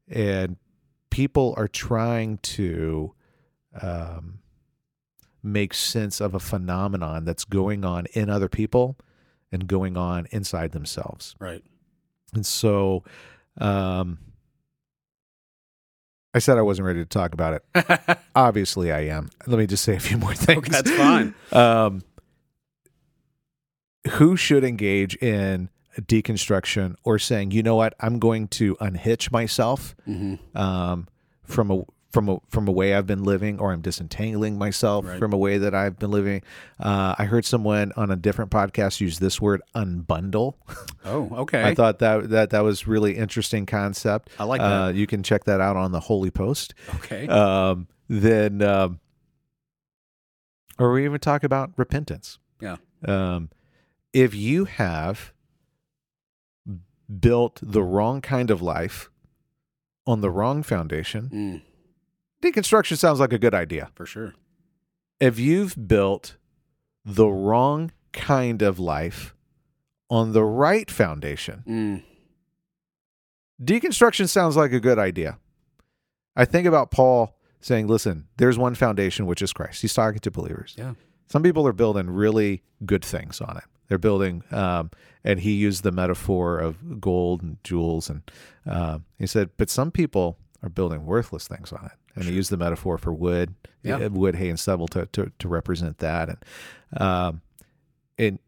and 0.09 0.57
people 1.11 1.55
are 1.57 1.69
trying 1.69 2.39
to 2.39 3.15
um, 3.81 4.41
make 5.43 5.73
sense 5.73 6.21
of 6.21 6.35
a 6.35 6.41
phenomenon 6.41 7.25
that's 7.25 7.45
going 7.45 7.85
on 7.85 8.07
in 8.13 8.29
other 8.29 8.49
people 8.49 8.99
and 9.53 9.67
going 9.67 9.97
on 9.97 10.27
inside 10.31 10.73
themselves. 10.73 11.35
Right. 11.39 11.63
And 12.35 12.45
so, 12.45 13.05
um, 13.59 14.19
I 16.35 16.40
said 16.40 16.59
I 16.59 16.62
wasn't 16.62 16.87
ready 16.87 16.99
to 16.99 17.07
talk 17.07 17.33
about 17.33 17.62
it. 17.75 18.18
Obviously, 18.35 18.90
I 18.90 19.03
am. 19.03 19.31
Let 19.47 19.59
me 19.59 19.66
just 19.66 19.85
say 19.85 19.94
a 19.94 20.01
few 20.01 20.18
more 20.18 20.35
things. 20.35 20.68
That's 20.68 20.90
fine. 20.90 21.35
Um, 21.53 22.03
who 24.12 24.37
should 24.37 24.64
engage 24.64 25.14
in 25.16 25.70
deconstruction 25.99 26.97
or 27.05 27.18
saying, 27.18 27.53
you 27.53 27.62
know 27.62 27.77
what, 27.77 27.94
I'm 28.01 28.18
going 28.18 28.49
to 28.49 28.77
unhitch 28.81 29.31
myself 29.31 29.94
hmm 30.05 30.35
um, 30.55 31.09
from 31.44 31.70
a 31.70 31.85
from 32.14 32.29
a 32.29 32.38
from 32.48 32.68
a 32.68 32.70
way 32.70 32.94
I've 32.94 33.07
been 33.09 33.24
living, 33.24 33.59
or 33.59 33.72
I'm 33.72 33.81
disentangling 33.83 34.57
myself 34.57 35.05
Right. 35.05 35.18
from 35.18 35.33
a 35.33 35.37
way 35.37 35.59
that 35.59 35.74
I've 35.74 35.98
been 35.98 36.12
living. 36.12 36.42
Uh, 36.79 37.14
I 37.18 37.24
heard 37.24 37.44
someone 37.44 37.92
on 37.96 38.11
a 38.12 38.16
different 38.16 38.50
podcast 38.53 39.00
use 39.00 39.18
this 39.18 39.40
word 39.40 39.61
unbundle. 39.74 40.55
Oh, 41.07 41.29
okay. 41.40 41.62
I 41.62 41.74
thought 41.74 41.98
that 41.98 42.31
that 42.31 42.48
that 42.50 42.61
was 42.61 42.87
really 42.87 43.16
interesting 43.18 43.66
concept. 43.66 44.31
I 44.38 44.44
like 44.44 44.62
Uh, 44.62 44.90
you 44.94 45.07
can 45.07 45.22
check 45.22 45.44
that 45.44 45.61
out 45.61 45.77
on 45.77 45.92
the 45.92 46.00
Holy 46.00 46.31
Post. 46.31 46.72
okay. 46.94 47.27
Um, 47.29 47.88
then, 48.09 48.62
um, 48.62 49.00
or 50.79 50.92
we 50.92 51.05
even 51.05 51.20
talk 51.20 51.44
about 51.44 51.72
repentance. 51.77 52.38
Yeah. 52.61 52.77
Um, 53.07 53.50
if 54.14 54.35
you 54.35 54.64
have 54.64 55.35
built 57.20 57.61
the 57.62 57.83
wrong 57.83 58.20
kind 58.22 58.50
of 58.50 58.62
life 58.62 59.11
on 60.07 60.20
the 60.22 60.31
wrong 60.31 60.62
foundation, 60.62 61.29
Mm, 61.33 61.62
deconstruction 62.45 62.97
sounds 62.99 63.21
like 63.21 63.33
a 63.33 63.39
good 63.39 63.55
idea. 63.55 63.91
for 63.95 64.07
sure. 64.07 64.35
If 65.21 65.39
you've 65.39 65.89
built 65.89 66.37
the 67.05 67.27
wrong 67.29 67.93
kind 68.13 68.63
of 68.63 68.79
life 68.79 69.35
on 70.11 70.33
the 70.33 70.45
right 70.45 70.91
foundation, 70.91 71.63
Mm, 71.67 72.03
deconstruction 73.63 74.29
sounds 74.29 74.57
like 74.57 74.73
a 74.73 74.81
good 74.81 74.99
idea. 74.99 75.39
I 76.37 76.45
think 76.45 76.67
about 76.67 76.91
Paul 76.91 77.37
saying, 77.61 77.87
listen, 77.87 78.27
there's 78.37 78.59
one 78.59 78.75
foundation, 78.75 79.27
which 79.27 79.41
is 79.41 79.53
Christ. 79.53 79.83
He's 79.83 79.95
talking 79.95 80.19
to 80.21 80.31
believers. 80.31 80.75
yeah. 80.77 80.95
Some 81.27 81.43
people 81.43 81.67
are 81.67 81.73
building 81.73 82.11
really 82.11 82.63
good 82.85 83.05
things 83.05 83.41
on 83.41 83.57
it. 83.57 83.65
They're 83.89 83.99
building, 83.99 84.43
um, 84.51 84.91
and 85.25 85.41
he 85.41 85.53
used 85.53 85.83
the 85.83 85.91
metaphor 85.93 86.59
of 86.59 87.01
gold 87.01 87.43
and 87.43 87.57
jewels. 87.65 88.11
And 88.11 88.23
um, 88.67 89.05
he 89.19 89.27
said, 89.27 89.51
but 89.57 89.71
some 89.71 89.91
people 89.91 90.37
are 90.64 90.68
building 90.70 91.05
worthless 91.05 91.46
things 91.46 91.72
on 91.72 91.85
it. 91.87 91.92
And 92.16 92.24
he 92.24 92.33
used 92.33 92.50
the 92.50 92.57
metaphor 92.57 92.96
for 92.98 93.12
wood, 93.12 93.55
Yeah. 93.83 93.96
uh, 93.98 94.09
wood, 94.09 94.37
hay, 94.37 94.48
and 94.48 94.59
stubble 94.59 94.88
to, 94.88 95.07
to, 95.12 95.31
to 95.38 95.48
represent 95.48 95.98
that. 95.98 96.29
And, 96.31 97.00
um, 97.00 97.42
and 98.18 98.38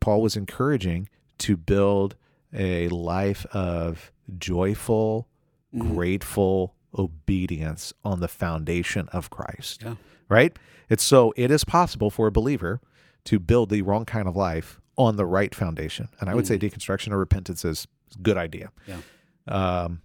Paul 0.00 0.22
was 0.22 0.36
encouraging 0.36 1.08
to 1.38 1.56
build 1.56 2.16
a 2.52 2.88
life 2.88 3.44
of 3.52 4.10
joyful, 4.38 5.28
Mhm. 5.74 5.94
grateful 5.94 6.74
obedience 6.98 7.92
on 8.04 8.20
the 8.20 8.28
foundation 8.28 9.08
of 9.12 9.30
Christ. 9.30 9.82
Yeah. 9.82 9.94
Right? 10.28 10.56
It's 10.88 11.04
so 11.04 11.32
it 11.36 11.50
is 11.50 11.62
possible 11.64 12.10
for 12.10 12.26
a 12.26 12.32
believer 12.32 12.80
to 13.24 13.38
build 13.38 13.68
the 13.70 13.82
wrong 13.82 14.04
kind 14.04 14.26
of 14.26 14.34
life 14.34 14.80
on 14.96 15.16
the 15.16 15.26
right 15.26 15.54
foundation. 15.54 16.08
And 16.20 16.28
I 16.30 16.34
would 16.34 16.46
say 16.46 16.58
deconstruction 16.58 17.12
or 17.12 17.18
repentance 17.18 17.64
is 17.64 17.86
a 18.14 18.18
good 18.22 18.36
idea. 18.36 18.70
Yeah. 18.86 19.00
Um, 19.46 20.00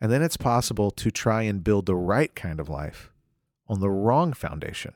and 0.00 0.10
then 0.10 0.22
it's 0.22 0.36
possible 0.36 0.90
to 0.92 1.10
try 1.10 1.42
and 1.42 1.62
build 1.64 1.86
the 1.86 1.94
right 1.96 2.34
kind 2.34 2.58
of 2.60 2.68
life 2.68 3.12
on 3.68 3.80
the 3.80 3.90
wrong 3.90 4.32
foundation. 4.32 4.94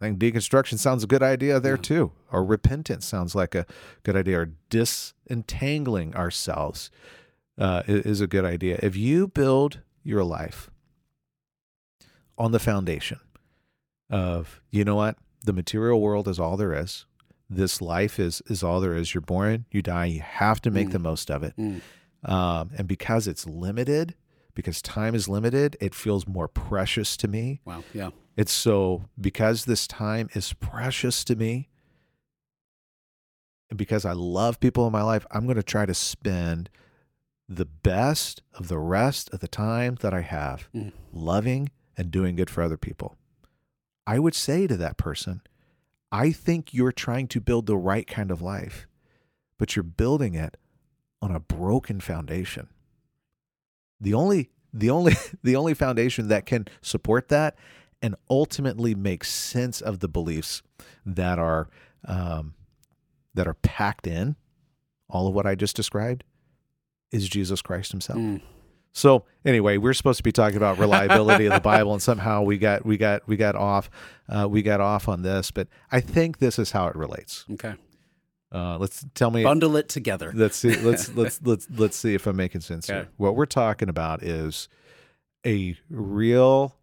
I 0.00 0.06
think 0.06 0.18
deconstruction 0.18 0.78
sounds 0.78 1.04
a 1.04 1.06
good 1.06 1.22
idea 1.22 1.60
there 1.60 1.74
Yeah. 1.74 1.82
too. 1.82 2.12
Or 2.32 2.44
repentance 2.44 3.04
sounds 3.06 3.34
like 3.34 3.54
a 3.54 3.66
good 4.02 4.16
idea. 4.16 4.38
Or 4.40 4.50
disentangling 4.70 6.14
ourselves 6.16 6.90
uh, 7.58 7.82
is 7.86 8.20
a 8.22 8.26
good 8.26 8.44
idea. 8.44 8.78
If 8.82 8.96
you 8.96 9.28
build 9.28 9.80
your 10.02 10.24
life 10.24 10.70
on 12.38 12.52
the 12.52 12.58
foundation 12.58 13.20
of, 14.08 14.60
you 14.70 14.84
know 14.84 14.94
what, 14.96 15.16
the 15.44 15.52
material 15.52 16.00
world 16.00 16.28
is 16.28 16.40
all 16.40 16.56
there 16.56 16.72
is. 16.72 17.04
This 17.50 17.80
life 17.82 18.18
is 18.18 18.40
is 18.46 18.62
all 18.62 18.80
there 18.80 18.94
is. 18.94 19.12
You're 19.12 19.20
born, 19.20 19.64
you 19.70 19.82
die. 19.82 20.06
You 20.06 20.20
have 20.20 20.62
to 20.62 20.70
make 20.70 20.88
Mm. 20.88 20.92
the 20.92 20.98
most 21.00 21.30
of 21.30 21.42
it. 21.42 21.54
Mm. 21.58 21.80
Um, 22.24 22.70
and 22.76 22.86
because 22.86 23.26
it's 23.26 23.46
limited, 23.46 24.14
because 24.54 24.82
time 24.82 25.14
is 25.14 25.28
limited, 25.28 25.76
it 25.80 25.94
feels 25.94 26.26
more 26.26 26.48
precious 26.48 27.16
to 27.18 27.28
me. 27.28 27.60
Wow. 27.64 27.84
Yeah. 27.94 28.10
It's 28.36 28.52
so 28.52 29.04
because 29.20 29.64
this 29.64 29.86
time 29.86 30.28
is 30.34 30.52
precious 30.54 31.24
to 31.24 31.36
me, 31.36 31.68
and 33.68 33.78
because 33.78 34.04
I 34.04 34.12
love 34.12 34.60
people 34.60 34.86
in 34.86 34.92
my 34.92 35.02
life, 35.02 35.26
I'm 35.30 35.44
going 35.44 35.56
to 35.56 35.62
try 35.62 35.86
to 35.86 35.94
spend 35.94 36.70
the 37.48 37.64
best 37.66 38.42
of 38.54 38.68
the 38.68 38.78
rest 38.78 39.32
of 39.32 39.40
the 39.40 39.48
time 39.48 39.96
that 40.00 40.14
I 40.14 40.20
have 40.22 40.68
Mm. 40.74 40.92
loving 41.12 41.70
and 41.96 42.10
doing 42.10 42.36
good 42.36 42.50
for 42.50 42.62
other 42.62 42.76
people. 42.76 43.16
I 44.06 44.18
would 44.18 44.34
say 44.34 44.66
to 44.66 44.76
that 44.76 44.96
person, 44.96 45.42
I 46.12 46.32
think 46.32 46.74
you're 46.74 46.92
trying 46.92 47.28
to 47.28 47.40
build 47.40 47.66
the 47.66 47.76
right 47.76 48.06
kind 48.06 48.30
of 48.30 48.42
life, 48.42 48.86
but 49.58 49.76
you're 49.76 49.82
building 49.84 50.34
it 50.34 50.56
on 51.22 51.34
a 51.34 51.40
broken 51.40 52.00
foundation. 52.00 52.68
The 54.00 54.14
only 54.14 54.50
the 54.72 54.90
only 54.90 55.14
the 55.42 55.56
only 55.56 55.74
foundation 55.74 56.28
that 56.28 56.46
can 56.46 56.66
support 56.80 57.28
that 57.28 57.56
and 58.02 58.16
ultimately 58.28 58.94
make 58.94 59.24
sense 59.24 59.80
of 59.80 60.00
the 60.00 60.08
beliefs 60.08 60.62
that 61.04 61.38
are 61.38 61.68
um, 62.04 62.54
that 63.34 63.46
are 63.46 63.54
packed 63.54 64.06
in 64.06 64.36
all 65.08 65.26
of 65.26 65.34
what 65.34 65.46
I 65.46 65.54
just 65.54 65.76
described 65.76 66.24
is 67.10 67.28
Jesus 67.28 67.60
Christ 67.60 67.90
Himself. 67.92 68.18
Mm. 68.18 68.40
So 68.92 69.24
anyway, 69.44 69.76
we're 69.76 69.94
supposed 69.94 70.16
to 70.16 70.22
be 70.22 70.32
talking 70.32 70.56
about 70.56 70.78
reliability 70.78 71.46
of 71.46 71.52
the 71.52 71.60
Bible, 71.60 71.92
and 71.92 72.02
somehow 72.02 72.42
we 72.42 72.58
got 72.58 72.84
we 72.84 72.96
got 72.96 73.26
we 73.28 73.36
got 73.36 73.54
off 73.54 73.90
uh, 74.28 74.48
we 74.50 74.62
got 74.62 74.80
off 74.80 75.08
on 75.08 75.22
this. 75.22 75.50
But 75.50 75.68
I 75.92 76.00
think 76.00 76.38
this 76.38 76.58
is 76.58 76.72
how 76.72 76.88
it 76.88 76.96
relates. 76.96 77.44
Okay. 77.52 77.74
Uh, 78.52 78.78
let's 78.78 79.04
tell 79.14 79.30
me. 79.30 79.44
Bundle 79.44 79.76
it 79.76 79.88
together. 79.88 80.32
Let's 80.34 80.56
see. 80.56 80.74
Let's 80.82 81.14
let's 81.14 81.40
let's 81.42 81.68
let's 81.70 81.96
see 81.96 82.14
if 82.14 82.26
I'm 82.26 82.36
making 82.36 82.62
sense 82.62 82.88
here. 82.88 83.08
What 83.16 83.36
we're 83.36 83.46
talking 83.46 83.88
about 83.88 84.22
is 84.22 84.68
a 85.46 85.76
real 85.88 86.76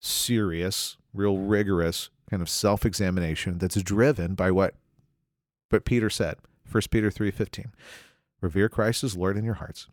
serious, 0.00 0.96
real 1.12 1.38
rigorous 1.38 2.10
kind 2.30 2.42
of 2.42 2.48
self-examination 2.48 3.58
that's 3.58 3.80
driven 3.82 4.34
by 4.34 4.50
what 4.50 4.74
what 5.70 5.84
Peter 5.84 6.10
said. 6.10 6.36
1 6.70 6.82
Peter 6.90 7.10
3:15. 7.10 7.72
Revere 8.40 8.68
Christ 8.68 9.02
as 9.02 9.16
Lord 9.16 9.36
in 9.36 9.44
your 9.44 9.54
hearts. 9.54 9.88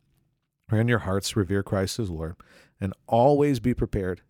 Or 0.72 0.80
in 0.80 0.88
your 0.88 1.00
hearts 1.00 1.36
revere 1.36 1.64
Christ 1.64 2.00
as 2.00 2.10
Lord 2.10 2.36
and 2.80 2.94
always 3.08 3.60
be 3.60 3.74
prepared 3.74 4.22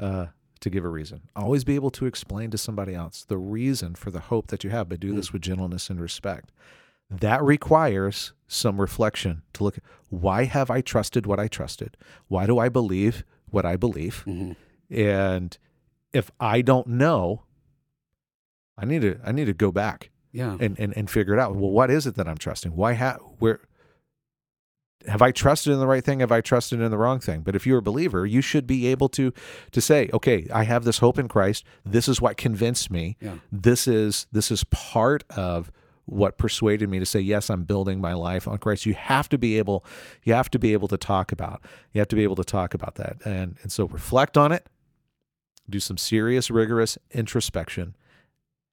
uh, 0.00 0.26
to 0.64 0.70
give 0.70 0.84
a 0.84 0.88
reason. 0.88 1.20
Always 1.36 1.62
be 1.64 1.76
able 1.76 1.90
to 1.92 2.06
explain 2.06 2.50
to 2.50 2.58
somebody 2.58 2.94
else 2.94 3.24
the 3.24 3.38
reason 3.38 3.94
for 3.94 4.10
the 4.10 4.20
hope 4.20 4.48
that 4.48 4.64
you 4.64 4.70
have, 4.70 4.88
but 4.88 4.98
do 5.00 5.14
this 5.14 5.32
with 5.32 5.42
gentleness 5.42 5.88
and 5.88 6.00
respect. 6.00 6.50
That 7.10 7.42
requires 7.42 8.32
some 8.48 8.80
reflection 8.80 9.42
to 9.52 9.64
look 9.64 9.76
at 9.78 9.84
why 10.10 10.44
have 10.44 10.70
I 10.70 10.80
trusted 10.80 11.26
what 11.26 11.38
I 11.38 11.48
trusted? 11.48 11.96
Why 12.28 12.46
do 12.46 12.58
I 12.58 12.68
believe 12.68 13.24
what 13.50 13.64
I 13.64 13.76
believe? 13.76 14.24
Mhm. 14.26 14.56
And 14.90 15.56
if 16.12 16.30
I 16.40 16.60
don't 16.62 16.86
know, 16.88 17.42
I 18.76 18.84
need 18.84 19.02
to 19.02 19.18
I 19.24 19.32
need 19.32 19.44
to 19.46 19.52
go 19.54 19.70
back 19.70 20.10
Yeah. 20.32 20.56
and, 20.60 20.78
and, 20.78 20.96
and 20.96 21.08
figure 21.10 21.34
it 21.34 21.38
out. 21.40 21.54
Well, 21.54 21.70
what 21.70 21.90
is 21.90 22.06
it 22.06 22.14
that 22.16 22.26
I'm 22.28 22.38
trusting? 22.38 22.74
Why 22.74 22.94
ha- 22.94 23.18
where 23.38 23.60
have 25.06 25.22
I 25.22 25.30
trusted 25.32 25.72
in 25.72 25.78
the 25.78 25.86
right 25.86 26.04
thing? 26.04 26.20
Have 26.20 26.32
I 26.32 26.40
trusted 26.40 26.80
in 26.80 26.90
the 26.90 26.98
wrong 26.98 27.20
thing? 27.20 27.42
But 27.42 27.54
if 27.54 27.66
you're 27.66 27.78
a 27.78 27.82
believer, 27.82 28.26
you 28.26 28.40
should 28.40 28.66
be 28.66 28.86
able 28.86 29.08
to 29.10 29.32
to 29.72 29.80
say, 29.80 30.08
okay, 30.12 30.46
I 30.52 30.64
have 30.64 30.84
this 30.84 30.98
hope 30.98 31.18
in 31.18 31.28
Christ. 31.28 31.64
This 31.84 32.08
is 32.08 32.20
what 32.20 32.36
convinced 32.36 32.90
me. 32.90 33.16
Yeah. 33.20 33.34
This 33.52 33.86
is 33.86 34.26
this 34.32 34.50
is 34.50 34.64
part 34.64 35.24
of 35.30 35.70
what 36.06 36.36
persuaded 36.36 36.88
me 36.88 36.98
to 36.98 37.06
say 37.06 37.18
yes 37.18 37.48
i'm 37.48 37.64
building 37.64 37.98
my 37.98 38.12
life 38.12 38.46
on 38.46 38.58
christ 38.58 38.84
you 38.84 38.92
have 38.92 39.26
to 39.26 39.38
be 39.38 39.56
able 39.56 39.84
you 40.22 40.34
have 40.34 40.50
to 40.50 40.58
be 40.58 40.74
able 40.74 40.86
to 40.86 40.98
talk 40.98 41.32
about 41.32 41.62
you 41.92 41.98
have 41.98 42.08
to 42.08 42.14
be 42.14 42.22
able 42.22 42.36
to 42.36 42.44
talk 42.44 42.74
about 42.74 42.96
that 42.96 43.16
and 43.24 43.56
and 43.62 43.72
so 43.72 43.86
reflect 43.86 44.36
on 44.36 44.52
it 44.52 44.66
do 45.70 45.80
some 45.80 45.96
serious 45.96 46.50
rigorous 46.50 46.98
introspection 47.12 47.96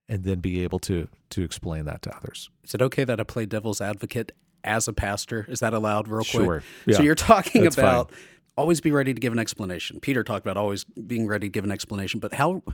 and 0.10 0.26
then 0.26 0.42
be 0.42 0.62
able 0.62 0.78
to 0.78 1.08
to 1.30 1.42
explain 1.42 1.86
that 1.86 2.02
to 2.02 2.14
others 2.14 2.50
Is 2.66 2.76
it 2.76 2.82
okay 2.82 3.06
that 3.06 3.18
I 3.20 3.24
play 3.24 3.46
devil's 3.46 3.80
advocate 3.80 4.34
as 4.64 4.88
a 4.88 4.94
pastor? 4.94 5.46
Is 5.50 5.60
that 5.60 5.74
allowed 5.74 6.08
real 6.08 6.24
quick? 6.24 6.32
Sure. 6.32 6.64
So 6.92 7.02
you're 7.02 7.16
talking 7.16 7.64
That's 7.64 7.78
about 7.78 8.12
always 8.58 8.82
be 8.82 8.92
ready 8.92 9.14
to 9.14 9.20
give 9.20 9.34
an 9.34 9.40
explanation. 9.40 10.00
Peter 10.00 10.24
talked 10.24 10.46
about 10.46 10.58
always 10.58 10.84
being 10.84 11.28
ready 11.28 11.48
to 11.48 11.52
give 11.52 11.64
an 11.64 11.72
explanation, 11.72 12.20
but 12.20 12.34
how 12.34 12.62
I 12.68 12.74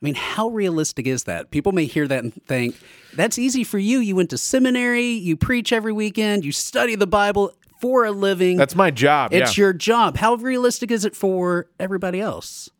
mean, 0.00 0.14
how 0.14 0.48
realistic 0.48 1.06
is 1.08 1.24
that? 1.24 1.50
People 1.50 1.72
may 1.72 1.84
hear 1.86 2.06
that 2.06 2.22
and 2.22 2.32
think, 2.46 2.76
that's 3.14 3.36
easy 3.38 3.64
for 3.64 3.78
you. 3.78 3.98
You 3.98 4.14
went 4.14 4.30
to 4.30 4.38
seminary, 4.38 5.06
you 5.08 5.36
preach 5.36 5.72
every 5.72 5.92
weekend, 5.92 6.44
you 6.44 6.52
study 6.52 6.94
the 6.94 7.06
Bible 7.08 7.52
for 7.80 8.04
a 8.04 8.10
living. 8.12 8.56
that's 8.56 8.74
my 8.74 8.90
job 8.90 9.32
it's 9.32 9.56
your 9.56 9.72
job. 9.72 10.16
How 10.16 10.34
realistic 10.34 10.90
is 10.90 11.04
it 11.04 11.14
for 11.16 11.68
everybody 11.78 12.20
else? 12.20 12.70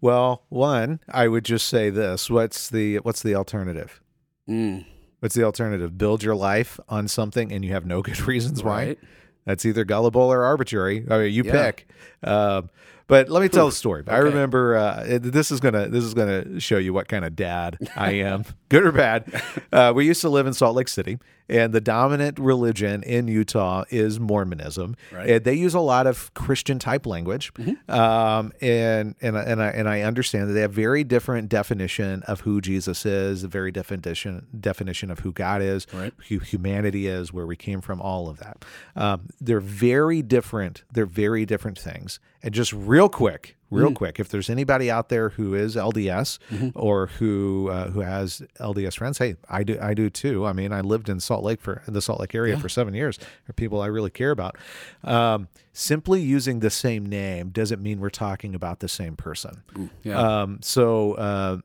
well 0.00 0.44
one 0.50 1.00
i 1.08 1.26
would 1.26 1.44
just 1.44 1.66
say 1.66 1.90
this 1.90 2.30
what's 2.30 2.70
the 2.70 2.96
what's 2.98 3.22
the 3.22 3.34
alternative 3.34 4.00
Mm, 4.48 4.84
what's 5.24 5.34
the 5.34 5.42
alternative 5.42 5.96
build 5.96 6.22
your 6.22 6.34
life 6.34 6.78
on 6.90 7.08
something 7.08 7.50
and 7.50 7.64
you 7.64 7.72
have 7.72 7.86
no 7.86 8.02
good 8.02 8.20
reasons 8.28 8.62
why 8.62 8.84
right. 8.88 8.98
That's 9.46 9.64
either 9.66 9.84
gullible 9.84 10.20
or 10.22 10.42
arbitrary. 10.44 11.04
I 11.10 11.18
mean, 11.18 11.32
you 11.32 11.44
Yeah. 11.44 11.52
pick. 11.52 11.88
Um, 12.22 12.68
but 13.06 13.28
let 13.30 13.42
me 13.42 13.48
tell 13.50 13.66
the 13.66 13.72
story. 13.72 14.02
I 14.06 14.16
remember 14.18 14.76
uh, 14.76 15.18
this 15.20 15.50
is 15.50 15.60
gonna 15.60 15.88
this 15.88 16.04
is 16.04 16.12
gonna 16.14 16.58
show 16.60 16.78
you 16.78 16.92
what 16.94 17.08
kind 17.08 17.24
of 17.24 17.36
dad 17.36 17.78
I 17.96 18.12
am, 18.12 18.44
good 18.74 18.84
or 18.84 18.92
bad. 18.92 19.42
Uh, 19.72 19.92
we 19.94 20.06
used 20.06 20.20
to 20.22 20.28
live 20.28 20.46
in 20.46 20.52
Salt 20.52 20.74
Lake 20.76 20.88
City, 20.88 21.18
and 21.48 21.72
the 21.72 21.80
dominant 21.80 22.38
religion 22.38 23.02
in 23.02 23.28
Utah 23.28 23.84
is 23.90 24.18
Mormonism. 24.18 24.96
Right. 25.12 25.30
And 25.30 25.44
they 25.44 25.54
use 25.54 25.74
a 25.74 25.80
lot 25.80 26.06
of 26.06 26.32
Christian 26.34 26.78
type 26.78 27.06
language, 27.06 27.52
um, 27.88 28.52
and 28.60 29.14
and 29.20 29.36
I- 29.38 29.42
and 29.42 29.62
I 29.62 29.66
and 29.68 29.88
I 29.88 30.00
understand 30.02 30.48
that 30.48 30.52
they 30.54 30.60
have 30.62 30.72
very 30.72 31.04
different 31.04 31.48
definition 31.48 32.22
of 32.24 32.40
who 32.40 32.60
Jesus 32.60 33.04
is, 33.06 33.44
a 33.44 33.48
very 33.48 33.70
different 33.70 34.02
definition 34.02 34.46
definition 34.58 35.10
of 35.10 35.20
who 35.20 35.32
God 35.32 35.62
is, 35.62 35.86
Right. 35.92 36.12
who 36.28 36.38
humanity 36.38 37.06
is, 37.06 37.32
where 37.32 37.46
we 37.46 37.56
came 37.56 37.80
from, 37.80 38.00
all 38.00 38.28
of 38.28 38.38
that. 38.38 38.64
Um, 38.96 39.28
they're 39.40 39.60
very 39.60 40.22
different. 40.22 40.82
They're 40.92 41.06
very 41.06 41.46
different 41.46 41.78
things. 41.78 42.18
And 42.42 42.52
just 42.52 42.72
real 42.72 43.08
quick, 43.08 43.56
real 43.74 43.92
quick, 43.92 44.20
if 44.20 44.28
there's 44.28 44.48
anybody 44.50 44.90
out 44.90 45.08
there 45.08 45.30
who 45.30 45.54
is 45.54 45.76
LDS 45.76 46.38
or 46.74 47.06
who 47.06 47.68
uh, 47.70 47.90
who 47.90 48.00
has 48.00 48.42
LDS 48.60 48.96
friends, 48.96 49.18
hey, 49.18 49.36
I 49.48 49.62
do 49.64 49.78
I 49.80 49.94
do 49.94 50.10
too. 50.10 50.46
I 50.46 50.52
mean, 50.52 50.72
I 50.72 50.80
lived 50.80 51.08
in 51.08 51.20
Salt 51.20 51.44
Lake 51.44 51.60
for 51.60 51.82
the 51.86 52.00
Salt 52.02 52.20
Lake 52.20 52.34
area 52.34 52.56
for 52.58 52.68
seven 52.68 52.94
years. 52.94 53.18
They're 53.18 53.54
people 53.54 53.80
I 53.80 53.86
really 53.86 54.10
care 54.10 54.30
about. 54.30 54.56
Um, 55.02 55.48
simply 55.72 56.20
using 56.22 56.60
the 56.60 56.70
same 56.70 57.06
name 57.06 57.50
doesn't 57.50 57.82
mean 57.82 58.00
we're 58.00 58.10
talking 58.10 58.54
about 58.54 58.80
the 58.80 58.88
same 58.88 59.16
person. 59.16 59.62
Yeah. 60.02 60.18
Um, 60.18 60.60
so 60.62 61.14
uh, 61.14 61.58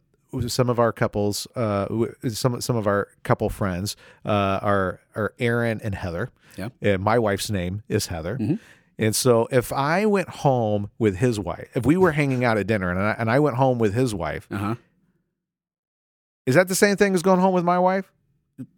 some 0.47 0.69
of 0.69 0.79
our 0.79 0.91
couples, 0.91 1.47
uh, 1.55 1.87
some 2.29 2.61
some 2.61 2.75
of 2.75 2.87
our 2.87 3.07
couple 3.23 3.49
friends 3.49 3.95
uh, 4.25 4.59
are 4.61 4.99
are 5.15 5.33
Aaron 5.39 5.79
and 5.83 5.95
Heather. 5.95 6.29
Yeah. 6.57 6.69
And 6.81 7.01
my 7.01 7.17
wife's 7.19 7.49
name 7.49 7.83
is 7.87 8.07
Heather. 8.07 8.37
And 8.99 9.15
so 9.15 9.47
if 9.49 9.71
I 9.73 10.05
went 10.05 10.29
home 10.29 10.91
with 10.99 11.15
his 11.17 11.39
wife, 11.39 11.69
if 11.73 11.85
we 11.85 11.95
were 11.97 12.11
hanging 12.11 12.43
out 12.43 12.57
at 12.57 12.67
dinner 12.67 12.91
and 12.91 12.99
I, 12.99 13.15
and 13.17 13.31
I 13.31 13.39
went 13.39 13.55
home 13.55 13.79
with 13.79 13.93
his 13.93 14.13
wife, 14.13 14.45
Uh 14.51 14.57
huh. 14.57 14.75
is 16.45 16.55
that 16.55 16.67
the 16.67 16.75
same 16.75 16.95
thing 16.97 17.15
as 17.15 17.21
going 17.21 17.39
home 17.39 17.53
with 17.53 17.63
my 17.63 17.79
wife? 17.79 18.11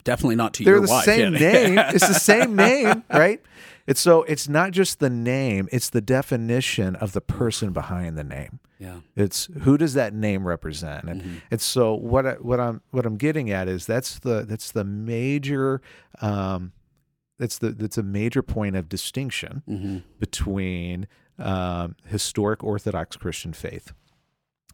Definitely 0.04 0.36
not 0.36 0.54
to 0.56 0.64
your 0.64 0.82
wife. 0.82 1.06
They're 1.06 1.18
your 1.18 1.32
the 1.32 1.38
wife. 1.38 1.40
same 1.40 1.68
yeah. 1.74 1.76
name. 1.84 1.86
It's 1.96 2.08
the 2.08 2.14
same 2.14 2.56
name, 2.56 3.04
right? 3.12 3.42
It's 3.88 4.00
so 4.00 4.22
it's 4.24 4.48
not 4.48 4.72
just 4.72 5.00
the 5.00 5.10
name; 5.10 5.68
it's 5.72 5.90
the 5.90 6.02
definition 6.02 6.96
of 6.98 7.14
the 7.14 7.22
person 7.22 7.72
behind 7.74 8.16
the 8.16 8.24
name. 8.24 8.60
yeah. 8.78 8.98
It's 9.16 9.50
who 9.64 9.76
does 9.76 9.96
that 9.96 10.14
name 10.14 10.48
represent, 10.48 11.06
and 11.06 11.22
Mm-hmm. 11.24 11.38
and 11.50 11.60
so 11.62 11.96
what 11.96 12.28
I, 12.28 12.34
what 12.34 12.60
I'm 12.60 12.82
what 12.92 13.08
I'm 13.08 13.18
getting 13.18 13.50
at 13.50 13.68
is 13.68 13.88
that's 13.88 14.20
the 14.20 14.46
that's 14.48 14.72
the 14.72 14.84
major 14.84 15.82
um, 16.22 16.74
that's 17.42 17.58
the 17.58 17.72
that's 17.72 17.98
a 17.98 18.04
major 18.04 18.42
point 18.42 18.76
of 18.76 18.88
distinction 18.88 19.64
Mm-hmm. 19.68 19.98
between 20.20 21.08
um, 21.40 21.96
historic 22.06 22.64
Orthodox 22.64 23.18
Christian 23.18 23.52
faith 23.52 23.94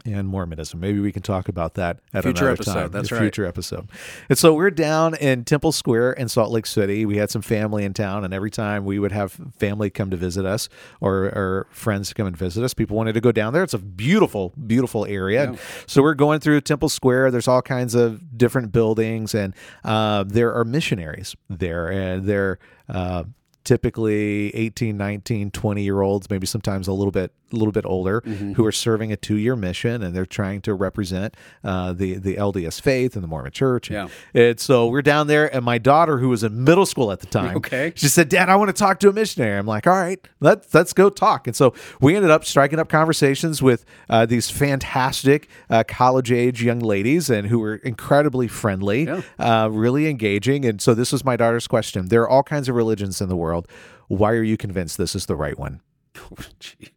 and 0.05 0.27
Mormonism. 0.27 0.79
Maybe 0.79 0.99
we 0.99 1.11
can 1.11 1.21
talk 1.21 1.49
about 1.49 1.75
that 1.75 1.99
at 2.13 2.23
Future 2.23 2.45
another 2.45 2.53
episode, 2.53 2.73
time. 2.73 2.91
that's 2.91 3.11
a 3.11 3.15
right. 3.15 3.21
Future 3.21 3.45
episode. 3.45 3.89
And 4.29 4.37
so 4.37 4.53
we're 4.53 4.71
down 4.71 5.15
in 5.15 5.43
Temple 5.43 5.71
Square 5.71 6.13
in 6.13 6.29
Salt 6.29 6.51
Lake 6.51 6.65
City. 6.65 7.05
We 7.05 7.17
had 7.17 7.29
some 7.29 7.41
family 7.41 7.83
in 7.83 7.93
town, 7.93 8.23
and 8.23 8.33
every 8.33 8.51
time 8.51 8.85
we 8.85 8.99
would 8.99 9.11
have 9.11 9.37
family 9.57 9.89
come 9.89 10.09
to 10.11 10.17
visit 10.17 10.45
us 10.45 10.69
or, 11.01 11.25
or 11.25 11.67
friends 11.71 12.13
come 12.13 12.27
and 12.27 12.37
visit 12.37 12.63
us, 12.63 12.73
people 12.73 12.95
wanted 12.97 13.13
to 13.13 13.21
go 13.21 13.31
down 13.31 13.53
there. 13.53 13.63
It's 13.63 13.73
a 13.73 13.79
beautiful, 13.79 14.53
beautiful 14.65 15.05
area. 15.05 15.55
So 15.85 16.01
we're 16.01 16.13
going 16.13 16.39
through 16.39 16.61
Temple 16.61 16.89
Square. 16.89 17.31
There's 17.31 17.47
all 17.47 17.61
kinds 17.61 17.95
of 17.95 18.37
different 18.37 18.71
buildings, 18.71 19.33
and 19.35 19.53
uh, 19.83 20.23
there 20.27 20.53
are 20.53 20.63
missionaries 20.65 21.35
there, 21.49 21.89
and 21.89 22.25
they're 22.25 22.59
uh, 22.89 23.23
typically 23.67 24.55
18 24.55 24.95
19 24.97 25.51
20 25.51 25.83
year 25.83 26.01
olds 26.01 26.29
maybe 26.29 26.47
sometimes 26.47 26.87
a 26.87 26.93
little 26.93 27.11
bit 27.11 27.31
a 27.51 27.55
little 27.55 27.71
bit 27.71 27.85
older 27.85 28.19
who 28.55 28.65
are 28.65 28.73
serving 28.73 29.13
a 29.13 29.15
two-year 29.15 29.55
mission 29.55 30.03
and 30.03 30.13
they're 30.13 30.25
trying 30.25 30.59
to 30.61 30.73
represent 30.73 31.33
uh, 31.63 31.93
the 31.93 32.15
the 32.15 32.35
LDS 32.35 32.81
faith 32.81 33.15
and 33.15 33.23
the 33.23 33.27
Mormon 33.27 33.53
Church. 33.53 33.89
Yeah. 33.89 34.09
And 34.33 34.59
so 34.59 34.87
we're 34.87 35.01
down 35.01 35.27
there, 35.27 35.53
and 35.55 35.63
my 35.63 35.77
daughter, 35.77 36.17
who 36.17 36.27
was 36.27 36.43
in 36.43 36.65
middle 36.65 36.85
school 36.85 37.09
at 37.09 37.21
the 37.21 37.25
time, 37.27 37.55
Okay. 37.55 37.93
she 37.95 38.09
said, 38.09 38.27
"Dad, 38.27 38.49
I 38.49 38.57
want 38.57 38.67
to 38.67 38.73
talk 38.73 38.99
to 38.99 39.07
a 39.09 39.13
missionary." 39.13 39.57
I'm 39.57 39.65
like, 39.65 39.87
"All 39.87 39.93
right, 39.93 40.19
let's 40.41 40.73
let's 40.73 40.91
go 40.91 41.09
talk." 41.09 41.47
And 41.47 41.55
so 41.55 41.73
we 42.01 42.17
ended 42.17 42.31
up 42.31 42.43
striking 42.43 42.79
up 42.79 42.89
conversations 42.89 43.61
with 43.61 43.85
uh, 44.09 44.25
these 44.25 44.49
fantastic 44.49 45.47
uh, 45.69 45.85
college 45.87 46.31
age 46.33 46.61
young 46.61 46.79
ladies, 46.79 47.29
and 47.29 47.47
who 47.47 47.59
were 47.59 47.75
incredibly 47.75 48.49
friendly, 48.49 49.05
Yeah. 49.05 49.21
uh, 49.39 49.69
really 49.69 50.09
engaging. 50.09 50.65
And 50.65 50.81
so 50.81 50.93
this 50.93 51.13
was 51.13 51.23
my 51.23 51.37
daughter's 51.37 51.67
question: 51.67 52.09
There 52.09 52.23
are 52.23 52.29
all 52.29 52.43
kinds 52.43 52.67
of 52.67 52.75
religions 52.75 53.21
in 53.21 53.29
the 53.29 53.37
world. 53.37 53.56
Why 54.07 54.31
are 54.33 54.43
you 54.43 54.57
convinced 54.57 54.97
this 54.97 55.15
is 55.15 55.25
the 55.25 55.35
right 55.35 55.57
one? 55.57 55.81
Gee. 56.59 56.89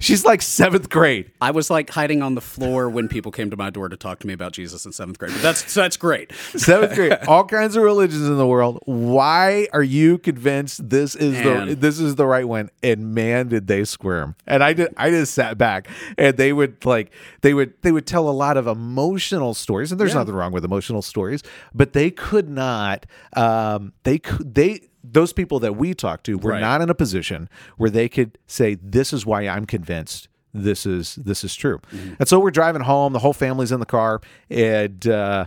She's 0.00 0.24
like 0.24 0.42
seventh 0.42 0.90
grade. 0.90 1.32
I 1.40 1.50
was 1.50 1.70
like 1.70 1.90
hiding 1.90 2.22
on 2.22 2.36
the 2.36 2.40
floor 2.40 2.88
when 2.88 3.08
people 3.08 3.32
came 3.32 3.50
to 3.50 3.56
my 3.56 3.68
door 3.68 3.88
to 3.88 3.96
talk 3.96 4.20
to 4.20 4.28
me 4.28 4.32
about 4.32 4.52
Jesus 4.52 4.86
in 4.86 4.92
seventh 4.92 5.18
grade. 5.18 5.32
But 5.32 5.42
that's 5.42 5.74
that's 5.74 5.96
great. 5.96 6.30
Seventh 6.54 6.94
grade, 6.94 7.14
all 7.26 7.44
kinds 7.44 7.74
of 7.74 7.82
religions 7.82 8.22
in 8.28 8.36
the 8.38 8.46
world. 8.46 8.78
Why 8.84 9.66
are 9.72 9.82
you 9.82 10.18
convinced 10.18 10.88
this 10.88 11.16
is 11.16 11.42
the 11.42 11.74
this 11.74 11.98
is 11.98 12.14
the 12.14 12.26
right 12.28 12.46
one? 12.46 12.70
And 12.80 13.12
man, 13.12 13.48
did 13.48 13.66
they 13.66 13.82
squirm! 13.84 14.36
And 14.46 14.62
I 14.62 14.72
did. 14.72 14.94
I 14.96 15.10
just 15.10 15.34
sat 15.34 15.58
back, 15.58 15.88
and 16.16 16.36
they 16.36 16.52
would 16.52 16.84
like 16.86 17.10
they 17.40 17.52
would 17.52 17.72
they 17.82 17.90
would 17.90 18.06
tell 18.06 18.28
a 18.28 18.30
lot 18.30 18.56
of 18.56 18.68
emotional 18.68 19.52
stories, 19.52 19.90
and 19.90 20.00
there's 20.00 20.12
Yeah. 20.12 20.18
nothing 20.20 20.36
wrong 20.36 20.52
with 20.52 20.64
emotional 20.64 21.02
stories, 21.02 21.42
but 21.74 21.92
they 21.92 22.12
could 22.12 22.48
not. 22.48 23.04
Um, 23.32 23.94
they 24.04 24.20
could 24.20 24.54
they. 24.54 24.82
Those 25.12 25.32
people 25.32 25.58
that 25.60 25.76
we 25.76 25.94
talked 25.94 26.24
to 26.26 26.38
were 26.38 26.52
Right. 26.52 26.60
not 26.60 26.80
in 26.80 26.90
a 26.90 26.94
position 26.94 27.48
where 27.76 27.90
they 27.90 28.08
could 28.08 28.38
say, 28.46 28.76
"This 28.82 29.12
is 29.12 29.24
why 29.26 29.46
I'm 29.48 29.64
convinced 29.66 30.28
this 30.52 30.86
is 30.86 31.16
this 31.16 31.44
is 31.44 31.54
true." 31.54 31.80
And 32.18 32.28
so 32.28 32.38
we're 32.40 32.50
driving 32.50 32.82
home. 32.82 33.12
The 33.12 33.18
whole 33.20 33.32
family's 33.32 33.72
in 33.72 33.80
the 33.80 33.86
car, 33.86 34.20
and 34.50 35.06
uh, 35.06 35.46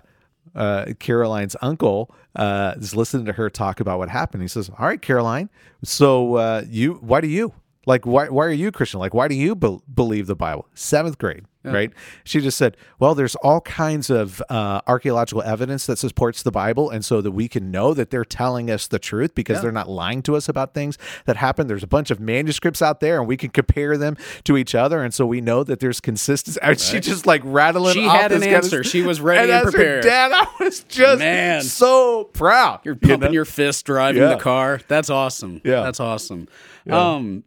uh, 0.55 0.85
Caroline's 0.99 1.55
uncle 1.61 2.13
uh, 2.35 2.73
is 2.77 2.95
listening 2.95 3.25
to 3.25 3.33
her 3.33 3.49
talk 3.49 3.79
about 3.79 3.99
what 3.99 4.09
happened. 4.09 4.41
He 4.43 4.47
says, 4.47 4.69
"All 4.77 4.85
right, 4.87 5.01
Caroline, 5.01 5.49
so 5.83 6.35
uh, 6.35 6.63
you, 6.67 6.93
why 6.95 7.21
do 7.21 7.27
you 7.27 7.53
like 7.85 8.05
why 8.05 8.29
why 8.29 8.45
are 8.45 8.51
you 8.51 8.71
Christian? 8.71 8.99
Like 8.99 9.13
why 9.13 9.27
do 9.27 9.35
you 9.35 9.55
be- 9.55 9.79
believe 9.93 10.27
the 10.27 10.35
Bible?" 10.35 10.67
Seventh 10.75 11.17
grade, 11.17 11.45
right? 11.63 11.91
She 12.23 12.39
just 12.39 12.57
said, 12.57 12.77
"Well, 12.99 13.15
there's 13.15 13.33
all 13.37 13.61
kinds 13.61 14.09
of 14.11 14.41
uh, 14.49 14.81
archaeological 14.85 15.41
evidence 15.41 15.87
that 15.87 15.97
supports 15.97 16.43
the 16.43 16.51
Bible, 16.51 16.91
and 16.91 17.03
so 17.03 17.21
that 17.21 17.31
we 17.31 17.47
can 17.47 17.71
know 17.71 17.93
that 17.95 18.11
they're 18.11 18.23
telling 18.25 18.69
us 18.69 18.85
the 18.87 18.99
truth 18.99 19.33
because 19.33 19.61
they're 19.63 19.71
not 19.71 19.89
lying 19.89 20.21
to 20.23 20.35
us 20.35 20.47
about 20.47 20.73
things 20.75 20.99
that 21.25 21.37
happened. 21.37 21.69
There's 21.71 21.81
a 21.81 21.87
bunch 21.87 22.11
of 22.11 22.19
manuscripts 22.19 22.83
out 22.83 22.99
there, 22.99 23.17
and 23.19 23.27
we 23.27 23.35
can 23.35 23.49
compare 23.49 23.97
them 23.97 24.15
to 24.43 24.57
each 24.57 24.75
other, 24.75 25.01
and 25.03 25.11
so 25.11 25.25
we 25.25 25.41
know 25.41 25.63
that 25.63 25.79
there's 25.79 25.99
consistency." 25.99 26.59
And 26.63 26.79
She 26.79 26.99
just 26.99 27.25
like 27.25 27.41
rattling. 27.43 27.93
She 27.95 28.05
off 28.07 28.21
had 28.21 28.31
an 28.31 28.43
of 28.43 28.47
answer. 28.49 28.83
st- 28.83 28.85
She 28.85 29.01
was 29.01 29.19
ready 29.21 29.51
and 29.51 29.65
her 29.65 29.71
prepared. 29.71 30.03
Dad, 30.03 30.31
I 30.35 30.45
was 30.63 30.83
just 30.83 31.17
Man. 31.19 31.63
so 31.63 32.25
proud. 32.25 32.81
You're 32.83 32.93
you 33.01 33.07
pumping 33.09 33.29
know? 33.29 33.33
your 33.33 33.45
fist 33.45 33.85
driving 33.87 34.21
Yeah. 34.21 34.35
the 34.35 34.37
car. 34.41 34.79
That's 34.87 35.09
awesome. 35.09 35.61
Yeah. 35.63 35.81
That's 35.81 35.99
awesome. 35.99 36.47
Um 36.89 37.43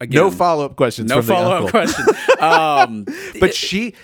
again, 0.00 0.22
no 0.22 0.30
follow 0.30 0.64
up 0.64 0.76
questions. 0.76 1.08
no 1.10 1.22
follow 1.22 1.64
up 1.66 1.70
question. 1.70 2.04
Um 2.40 3.04
But 3.40 3.54
she, 3.54 3.94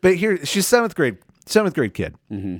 but 0.00 0.16
here 0.16 0.44
she's 0.44 0.66
seventh 0.66 0.94
grade, 0.94 1.18
seventh 1.46 1.74
grade 1.74 1.94
kid, 1.94 2.14
Mm-hmm. 2.30 2.56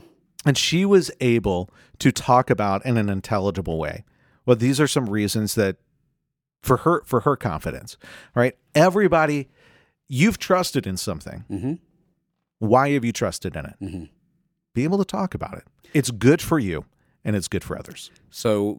and 0.46 0.56
she 0.58 0.84
was 0.84 1.10
able 1.20 1.70
to 1.98 2.10
talk 2.12 2.50
about 2.50 2.84
in 2.86 2.96
an 2.96 3.08
intelligible 3.08 3.78
way. 3.78 4.04
Well, 4.46 4.56
these 4.56 4.80
are 4.80 4.86
some 4.88 5.06
reasons 5.06 5.54
that 5.54 5.76
for 6.62 6.78
her 6.78 7.02
for 7.04 7.20
her 7.20 7.36
confidence, 7.36 7.96
right? 8.34 8.56
Everybody, 8.74 9.48
you've 10.08 10.38
trusted 10.38 10.86
in 10.86 10.96
something. 10.96 11.44
Mhm. 11.50 11.78
Why 12.58 12.90
have 12.90 13.04
you 13.04 13.12
trusted 13.12 13.56
in 13.56 13.66
it? 13.66 13.74
Mhm. 13.82 14.08
Be 14.74 14.84
able 14.84 14.98
to 14.98 15.04
talk 15.04 15.34
about 15.34 15.54
it. 15.58 15.64
It's 15.92 16.10
good 16.10 16.40
for 16.42 16.58
you, 16.58 16.84
and 17.24 17.36
it's 17.36 17.48
good 17.48 17.62
for 17.64 17.78
others. 17.78 18.10
So, 18.30 18.78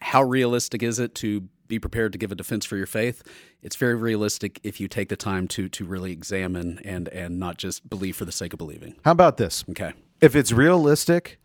how 0.00 0.22
realistic 0.22 0.82
is 0.82 0.98
it 0.98 1.14
to 1.16 1.48
be 1.68 1.78
prepared 1.78 2.12
to 2.12 2.18
give 2.18 2.32
a 2.32 2.34
defense 2.34 2.64
for 2.64 2.76
your 2.76 2.86
faith? 2.86 3.22
It's 3.62 3.76
very 3.76 3.94
realistic 3.94 4.58
if 4.62 4.80
you 4.80 4.88
take 4.88 5.08
the 5.08 5.16
time 5.16 5.46
to 5.48 5.68
to 5.68 5.84
really 5.84 6.12
examine 6.12 6.80
and 6.84 7.08
and 7.08 7.38
not 7.38 7.58
just 7.58 7.88
believe 7.88 8.16
for 8.16 8.24
the 8.24 8.32
sake 8.32 8.52
of 8.52 8.58
believing. 8.58 8.96
How 9.04 9.12
about 9.12 9.36
this? 9.36 9.64
Okay. 9.70 9.92
if 10.20 10.34
it's 10.34 10.50
realistic 10.52 11.38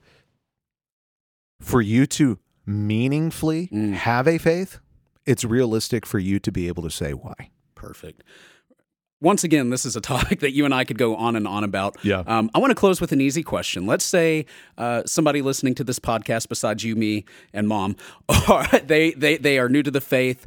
for 1.61 1.81
you 1.81 2.05
to 2.07 2.39
meaningfully 2.65 3.67
Mm. 3.71 3.93
have 3.93 4.27
a 4.27 4.37
faith, 4.37 4.79
it's 5.25 5.43
realistic 5.45 6.05
for 6.05 6.19
you 6.19 6.39
to 6.39 6.51
be 6.51 6.67
able 6.67 6.83
to 6.83 6.89
say 6.89 7.13
why. 7.13 7.51
Perfect. 7.75 8.23
Once 9.23 9.45
again, 9.45 9.69
this 9.69 9.85
is 9.85 9.95
a 9.95 10.01
topic 10.13 10.41
that 10.41 10.51
you 10.51 10.65
and 10.65 10.73
I 10.73 10.83
could 10.83 10.97
go 10.97 11.15
on 11.15 11.37
and 11.37 11.47
on 11.47 11.63
about. 11.63 11.95
Yeah. 12.03 12.23
Um, 12.27 12.51
I 12.53 12.59
want 12.59 12.71
to 12.71 12.75
close 12.75 12.99
with 12.99 13.13
an 13.13 13.21
easy 13.21 13.41
question. 13.41 13.87
Let's 13.87 14.03
say 14.03 14.45
uh, 14.77 15.03
somebody 15.05 15.41
listening 15.41 15.75
to 15.75 15.83
this 15.83 15.97
podcast, 15.97 16.49
besides 16.49 16.83
you, 16.83 16.95
me, 16.97 17.23
and 17.53 17.67
mom, 17.67 17.95
are, 18.49 18.67
they, 18.79 19.11
they, 19.11 19.37
they 19.37 19.57
are 19.57 19.69
new 19.69 19.81
to 19.81 19.89
the 19.89 20.01
faith. 20.01 20.45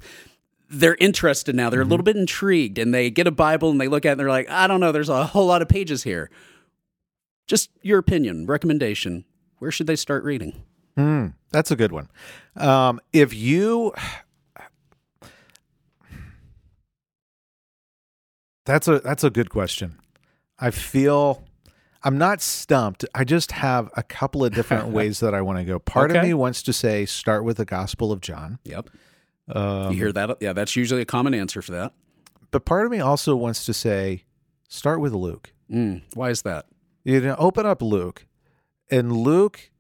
They're 0.69 0.97
interested 0.97 1.55
now. 1.55 1.71
They're 1.71 1.81
a 1.81 1.87
little 1.87 2.05
bit 2.05 2.17
intrigued, 2.17 2.77
and 2.77 2.93
they 2.93 3.09
get 3.09 3.27
a 3.27 3.31
Bible 3.31 3.71
and 3.71 3.81
they 3.81 3.89
look 3.89 4.05
at 4.05 4.11
it 4.11 4.13
and 4.13 4.21
they're 4.21 4.29
like, 4.29 4.51
I 4.51 4.67
don't 4.67 4.81
know, 4.81 4.93
there's 4.93 5.09
a 5.09 5.25
whole 5.25 5.47
lot 5.47 5.63
of 5.63 5.69
pages 5.69 6.03
here. 6.03 6.29
Just 7.47 7.71
your 7.81 7.99
opinion, 7.99 8.47
recommendation. 8.47 9.25
Where 9.59 9.71
should 9.71 9.87
they 9.87 9.97
start 9.97 10.23
reading? 10.23 10.65
Hmm, 10.97 11.29
that's 11.51 11.71
a 11.71 11.77
good 11.77 11.93
one. 11.93 12.11
Um, 12.57 13.01
if 13.13 13.33
you, 13.33 13.95
that's 18.67 18.89
a 18.89 18.99
that's 19.01 19.25
a 19.25 19.31
good 19.31 19.49
question. 19.51 19.97
I 20.59 20.71
feel 20.71 21.43
I'm 22.03 22.19
not 22.19 22.41
stumped. 22.43 23.05
I 23.15 23.25
just 23.25 23.53
have 23.53 23.91
a 23.97 24.03
couple 24.03 24.45
of 24.45 24.55
different 24.55 24.89
ways 24.99 25.21
that 25.21 25.35
I 25.35 25.41
want 25.41 25.59
to 25.59 25.65
go. 25.65 25.79
Part 25.79 26.15
of 26.15 26.23
me 26.23 26.35
wants 26.35 26.63
to 26.65 26.73
say 26.73 27.07
start 27.07 27.45
with 27.45 27.57
the 27.57 27.65
Gospel 27.65 28.13
of 28.13 28.21
John, 28.21 28.59
Yep. 28.65 28.91
um, 29.49 29.93
you 29.93 29.99
hear 29.99 30.13
that? 30.13 30.37
Yeah, 30.41 30.53
that's 30.53 30.77
usually 30.77 31.03
a 31.03 31.07
common 31.07 31.35
answer 31.35 31.63
for 31.63 31.73
that. 31.73 31.93
but 32.51 32.65
part 32.65 32.85
of 32.87 32.93
me 32.93 33.01
also 33.01 33.35
wants 33.37 33.65
to 33.67 33.73
say 33.75 34.25
start 34.69 35.01
with 35.01 35.13
Luke. 35.13 35.53
Mm, 35.71 36.03
why 36.15 36.31
is 36.31 36.43
that? 36.43 36.67
You 37.05 37.21
know, 37.21 37.37
open 37.39 37.67
up 37.67 37.83
Luke, 37.83 38.27
and 38.91 39.13
Luke 39.13 39.71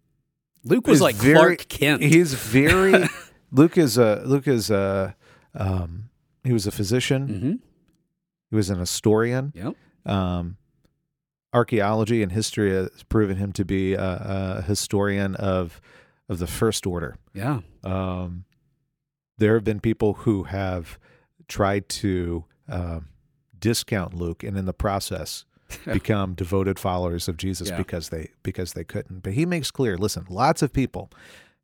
Luke 0.64 0.87
was 0.87 1.01
like 1.01 1.14
very- 1.16 1.34
Clark 1.57 1.68
Kent. 1.68 2.03
He's 2.03 2.34
very 2.34 3.09
Luke 3.53 3.78
is 3.78 3.99
a 3.99 4.22
Luke 4.24 4.49
is 4.49 4.70
a 4.70 5.14
um, 5.55 6.09
he 6.45 6.53
was 6.53 6.66
a 6.66 6.70
physician. 6.72 7.28
hmm 7.28 7.55
He 8.57 8.59
was 8.59 8.70
an 8.70 8.78
historian. 8.78 9.52
Yep. 9.54 9.74
Um, 10.07 10.57
archaeology 11.52 12.22
and 12.22 12.32
history 12.32 12.70
has 12.72 13.02
proven 13.11 13.36
him 13.36 13.52
to 13.52 13.64
be 13.66 13.92
a, 13.92 14.57
a 14.59 14.62
historian 14.62 15.34
of 15.36 15.78
of 16.30 16.38
the 16.38 16.46
first 16.46 16.86
order. 16.86 17.16
Yeah. 17.34 17.61
Um, 17.84 18.44
there 19.36 19.52
have 19.54 19.64
been 19.64 19.80
people 19.80 20.14
who 20.14 20.44
have 20.44 20.98
tried 21.48 21.88
to 21.90 22.46
um, 22.68 23.09
discount 23.59 24.14
Luke, 24.14 24.42
and 24.42 24.57
in 24.57 24.64
the 24.64 24.72
process, 24.72 25.44
become 25.84 26.32
devoted 26.34 26.78
followers 26.78 27.28
of 27.28 27.36
Jesus 27.36 27.68
Yeah. 27.68 27.76
because 27.76 28.09
they 28.09 28.30
because 28.42 28.72
they 28.72 28.84
couldn't. 28.84 29.22
But 29.22 29.34
he 29.34 29.44
makes 29.44 29.70
clear, 29.70 29.98
listen, 29.98 30.24
lots 30.30 30.62
of 30.62 30.72
people 30.72 31.11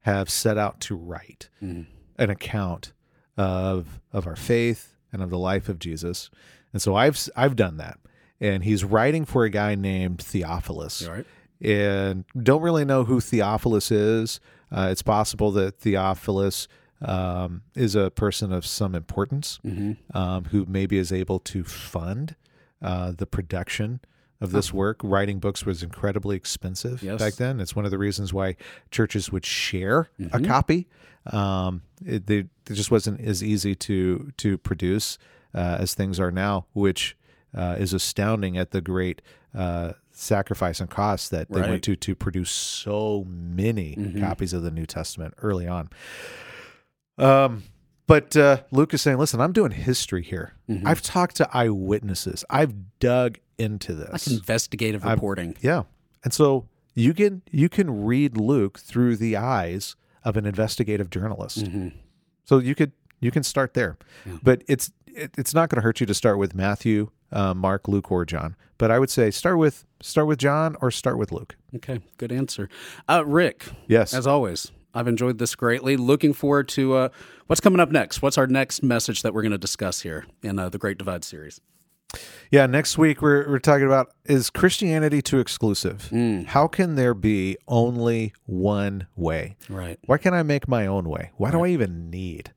have 0.01 0.28
set 0.28 0.59
out 0.59 0.78
to 0.80 0.95
write 0.95 1.49
Mhm. 1.62 1.86
an 2.18 2.28
account 2.28 2.93
of 3.38 3.99
of 4.12 4.26
our 4.26 4.36
faith 4.36 4.95
and 5.11 5.22
of 5.22 5.30
the 5.30 5.38
life 5.38 5.68
of 5.70 5.78
Jesus. 5.78 6.28
And 6.73 6.81
so 6.83 6.95
I've 6.95 7.29
I've 7.37 7.57
done 7.57 7.77
that. 7.79 7.99
And 8.41 8.64
he's 8.64 8.83
writing 8.85 9.25
for 9.25 9.45
a 9.45 9.51
guy 9.51 9.75
named 9.77 10.20
Theophilus 10.20 11.01
You 11.03 11.09
all 11.09 11.14
right? 11.14 11.27
and 11.61 12.25
don't 12.43 12.62
really 12.62 12.85
know 12.85 13.05
who 13.05 13.20
Theophilus 13.20 13.91
is. 13.91 14.41
Uh, 14.70 14.89
it's 14.91 15.03
possible 15.03 15.51
that 15.53 15.79
Theophilus 15.79 16.66
um, 17.03 17.62
is 17.75 17.95
a 17.95 18.11
person 18.11 18.53
of 18.53 18.64
some 18.66 18.95
importance 18.95 19.59
Mm-hmm. 19.64 20.16
um, 20.16 20.45
who 20.47 20.64
maybe 20.68 20.99
is 20.99 21.12
able 21.12 21.39
to 21.41 21.62
fund 21.64 22.37
uh, 22.81 23.12
the 23.16 23.27
production 23.27 24.01
of 24.41 24.51
this 24.51 24.73
work. 24.73 24.99
Writing 25.05 25.39
books 25.39 25.64
was 25.64 25.83
incredibly 25.85 26.35
expensive 26.37 27.01
Yes. 27.03 27.20
back 27.20 27.35
then. 27.35 27.61
It's 27.61 27.77
one 27.77 27.85
of 27.85 27.91
the 27.93 27.99
reasons 27.99 28.33
why 28.33 28.57
churches 28.91 29.31
would 29.31 29.47
share 29.47 30.11
a 30.18 30.41
Mhm. 30.41 30.47
copy. 30.47 30.89
Um, 31.27 31.83
it, 32.05 32.27
they, 32.27 32.39
it 32.39 32.49
just 32.73 32.91
wasn't 32.91 33.20
as 33.20 33.41
easy 33.45 33.77
to 33.77 34.33
to 34.39 34.59
produce 34.59 35.16
uh, 35.55 35.76
as 35.80 35.94
things 35.94 36.18
are 36.20 36.30
now, 36.30 36.66
which 36.72 37.16
uh, 37.55 37.76
is 37.78 37.92
astounding 37.92 38.57
at 38.57 38.70
the 38.70 38.80
great 38.80 39.20
uh, 39.55 39.92
sacrifice 40.11 40.80
and 40.80 40.88
cost 40.88 41.30
that 41.30 41.50
they 41.50 41.61
Right. 41.61 41.68
went 41.70 41.82
to 41.84 41.94
to 41.96 42.14
produce 42.14 42.50
so 42.50 43.26
many 43.28 43.94
Mhm. 43.96 44.20
copies 44.20 44.53
of 44.55 44.62
the 44.62 44.70
New 44.70 44.86
Testament 44.86 45.34
early 45.38 45.66
on. 45.68 45.90
Um, 47.18 47.64
but 48.07 48.36
uh, 48.36 48.62
Luke 48.70 48.94
is 48.94 49.03
saying, 49.03 49.18
"Listen, 49.18 49.40
I'm 49.40 49.53
doing 49.53 49.72
history 49.72 50.22
here. 50.22 50.55
Mhm. 50.68 50.82
I've 50.86 51.03
talked 51.03 51.36
to 51.36 51.48
eyewitnesses. 51.57 52.44
I've 52.50 52.74
dug 52.98 53.38
into 53.59 53.94
this. 53.94 54.26
Like 54.28 54.36
investigative 54.38 55.05
reporting. 55.05 55.57
Yeah. 55.61 55.82
And 56.24 56.32
so 56.32 56.68
you 56.94 57.14
can 57.14 57.42
you 57.50 57.68
can 57.68 58.05
read 58.05 58.36
Luke 58.36 58.78
through 58.78 59.16
the 59.16 59.36
eyes 59.36 59.96
of 60.24 60.36
an 60.36 60.46
investigative 60.46 61.11
journalist. 61.11 61.59
Mhm. 61.64 61.92
So 62.44 62.59
you 62.59 62.74
could 62.74 62.92
you 63.20 63.30
can 63.30 63.42
start 63.44 63.74
there. 63.74 63.98
Yeah. 64.26 64.38
But 64.42 64.62
it's 64.66 64.90
it, 65.14 65.30
it's 65.38 65.54
not 65.54 65.68
going 65.68 65.76
to 65.76 65.82
hurt 65.82 66.00
you 66.00 66.06
to 66.06 66.14
start 66.14 66.38
with 66.38 66.54
Matthew, 66.54 67.10
uh, 67.30 67.54
Mark, 67.54 67.88
Luke, 67.88 68.10
or 68.10 68.24
John. 68.24 68.56
But 68.78 68.90
I 68.90 68.98
would 68.98 69.10
say 69.10 69.30
start 69.30 69.58
with 69.58 69.84
start 70.00 70.26
with 70.26 70.38
John 70.38 70.76
or 70.80 70.90
start 70.90 71.18
with 71.18 71.30
Luke. 71.32 71.56
Okay, 71.76 72.00
good 72.16 72.32
answer. 72.32 72.68
Uh, 73.08 73.24
Rick, 73.24 73.66
Yes. 73.86 74.12
as 74.14 74.26
always, 74.26 74.72
I've 74.94 75.06
enjoyed 75.08 75.38
this 75.38 75.54
greatly. 75.54 75.96
Looking 75.96 76.32
forward 76.32 76.68
to 76.70 76.94
uh, 76.94 77.08
what's 77.46 77.60
coming 77.60 77.80
up 77.80 77.90
next. 77.90 78.22
What's 78.22 78.36
our 78.38 78.46
next 78.46 78.82
message 78.82 79.22
that 79.22 79.32
we're 79.34 79.42
going 79.42 79.52
to 79.52 79.58
discuss 79.58 80.00
here 80.02 80.26
in 80.42 80.58
uh, 80.58 80.68
the 80.68 80.78
Great 80.78 80.98
Divide 80.98 81.22
series? 81.24 81.60
yeah. 82.50 82.66
Next 82.66 82.98
week 82.98 83.22
we're 83.22 83.48
we're 83.48 83.58
talking 83.58 83.86
about 83.86 84.12
is 84.26 84.50
Christianity 84.50 85.22
too 85.22 85.38
exclusive? 85.38 86.08
Mm, 86.12 86.46
How 86.46 86.66
can 86.68 86.96
there 86.96 87.14
be 87.14 87.56
only 87.68 88.34
one 88.44 89.06
way? 89.16 89.56
right. 89.68 89.98
Why 90.06 90.18
can't 90.18 90.34
I 90.34 90.42
make 90.42 90.68
my 90.68 90.86
own 90.86 91.08
way? 91.08 91.30
Why 91.36 91.50
do 91.50 91.64
I 91.64 91.68
even 91.68 92.10
need? 92.10 92.52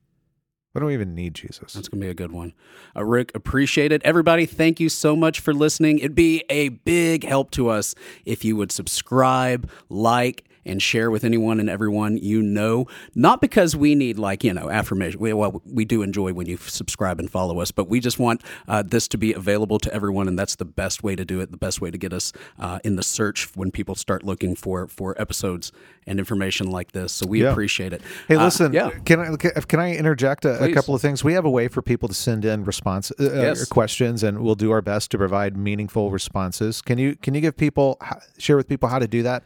Why 0.76 0.82
do 0.82 0.90
I 0.90 0.92
even 0.92 1.16
need 1.16 1.36
Jesus? 1.36 1.72
That's 1.72 1.88
going 1.88 2.02
to 2.02 2.06
be 2.06 2.10
a 2.10 2.14
good 2.14 2.34
one. 2.34 2.52
Uh, 2.94 3.06
Rick, 3.06 3.32
appreciate 3.34 3.94
it. 3.94 4.02
Everybody, 4.04 4.46
thank 4.46 4.78
you 4.78 4.90
so 4.90 5.16
much 5.16 5.40
for 5.40 5.54
listening. 5.54 6.00
It'd 6.00 6.16
be 6.16 6.44
a 6.50 6.68
big 6.68 7.24
help 7.24 7.52
to 7.52 7.70
us 7.70 7.96
if 8.26 8.44
you 8.44 8.58
would 8.58 8.74
subscribe, 8.74 9.70
like, 9.88 10.44
and 10.66 10.82
share 10.82 11.12
with 11.12 11.24
anyone 11.24 11.60
and 11.60 11.70
everyone 11.70 12.18
you 12.18 12.42
know. 12.42 12.88
Not 13.14 13.42
because 13.42 13.76
we 13.76 13.96
need, 13.96 14.18
like, 14.18 14.44
you 14.44 14.54
know, 14.54 14.70
affirmation. 14.70 15.20
We, 15.20 15.34
well, 15.34 15.62
we 15.66 15.86
do 15.86 16.02
enjoy 16.02 16.34
when 16.34 16.48
you 16.48 16.58
subscribe 16.58 17.20
and 17.20 17.30
follow 17.30 17.60
us, 17.60 17.72
but 17.72 17.88
we 17.88 18.00
just 18.00 18.20
want 18.20 18.42
uh, 18.68 18.84
this 18.86 19.08
to 19.10 19.18
be 19.18 19.34
available 19.34 19.80
to 19.80 19.94
everyone, 19.94 20.28
and 20.28 20.38
that's 20.38 20.56
the 20.56 20.66
best 20.66 21.04
way 21.04 21.16
to 21.16 21.26
do 21.26 21.40
it, 21.40 21.52
the 21.52 21.58
best 21.58 21.82
way 21.82 21.92
to 21.92 21.98
get 21.98 22.14
us 22.14 22.34
uh, 22.60 22.80
in 22.84 22.96
the 22.96 23.04
search 23.04 23.50
when 23.56 23.72
people 23.72 23.96
start 23.96 24.24
looking 24.24 24.56
for, 24.56 24.88
for 24.88 25.20
episodes 25.22 25.72
and 26.08 26.20
information 26.20 26.70
like 26.70 26.92
this. 26.92 27.12
So 27.12 27.26
we 27.28 27.42
Yeah. 27.44 27.52
appreciate 27.52 27.94
it. 27.94 28.02
Hey, 28.28 28.36
Uh, 28.36 28.46
listen. 28.46 28.74
yeah. 28.74 28.90
Can 29.06 29.20
I 29.20 29.36
can 29.62 29.80
I 29.80 29.96
interject 29.96 30.46
a, 30.46 30.64
a 30.64 30.72
couple 30.74 30.94
of 30.96 31.02
things? 31.02 31.24
We 31.24 31.34
have 31.34 31.46
a 31.46 31.50
way 31.50 31.68
for 31.68 31.82
people 31.82 32.08
to 32.10 32.14
send 32.16 32.46
in 32.46 32.64
response 32.64 33.12
uh, 33.20 33.24
Yes. 33.34 33.62
uh, 33.64 33.66
questions, 33.74 34.24
and 34.24 34.40
we'll 34.42 34.56
do 34.56 34.72
our 34.72 34.82
best 34.82 35.12
to 35.12 35.18
provide 35.18 35.58
meaningful 35.58 36.12
responses. 36.12 36.82
Can 36.82 36.98
you 36.98 37.16
can 37.16 37.34
you 37.34 37.42
give 37.42 37.58
people 37.58 38.00
share 38.38 38.56
with 38.58 38.68
people 38.68 38.90
how 38.90 39.00
to 39.00 39.08
do 39.08 39.24
that? 39.24 39.44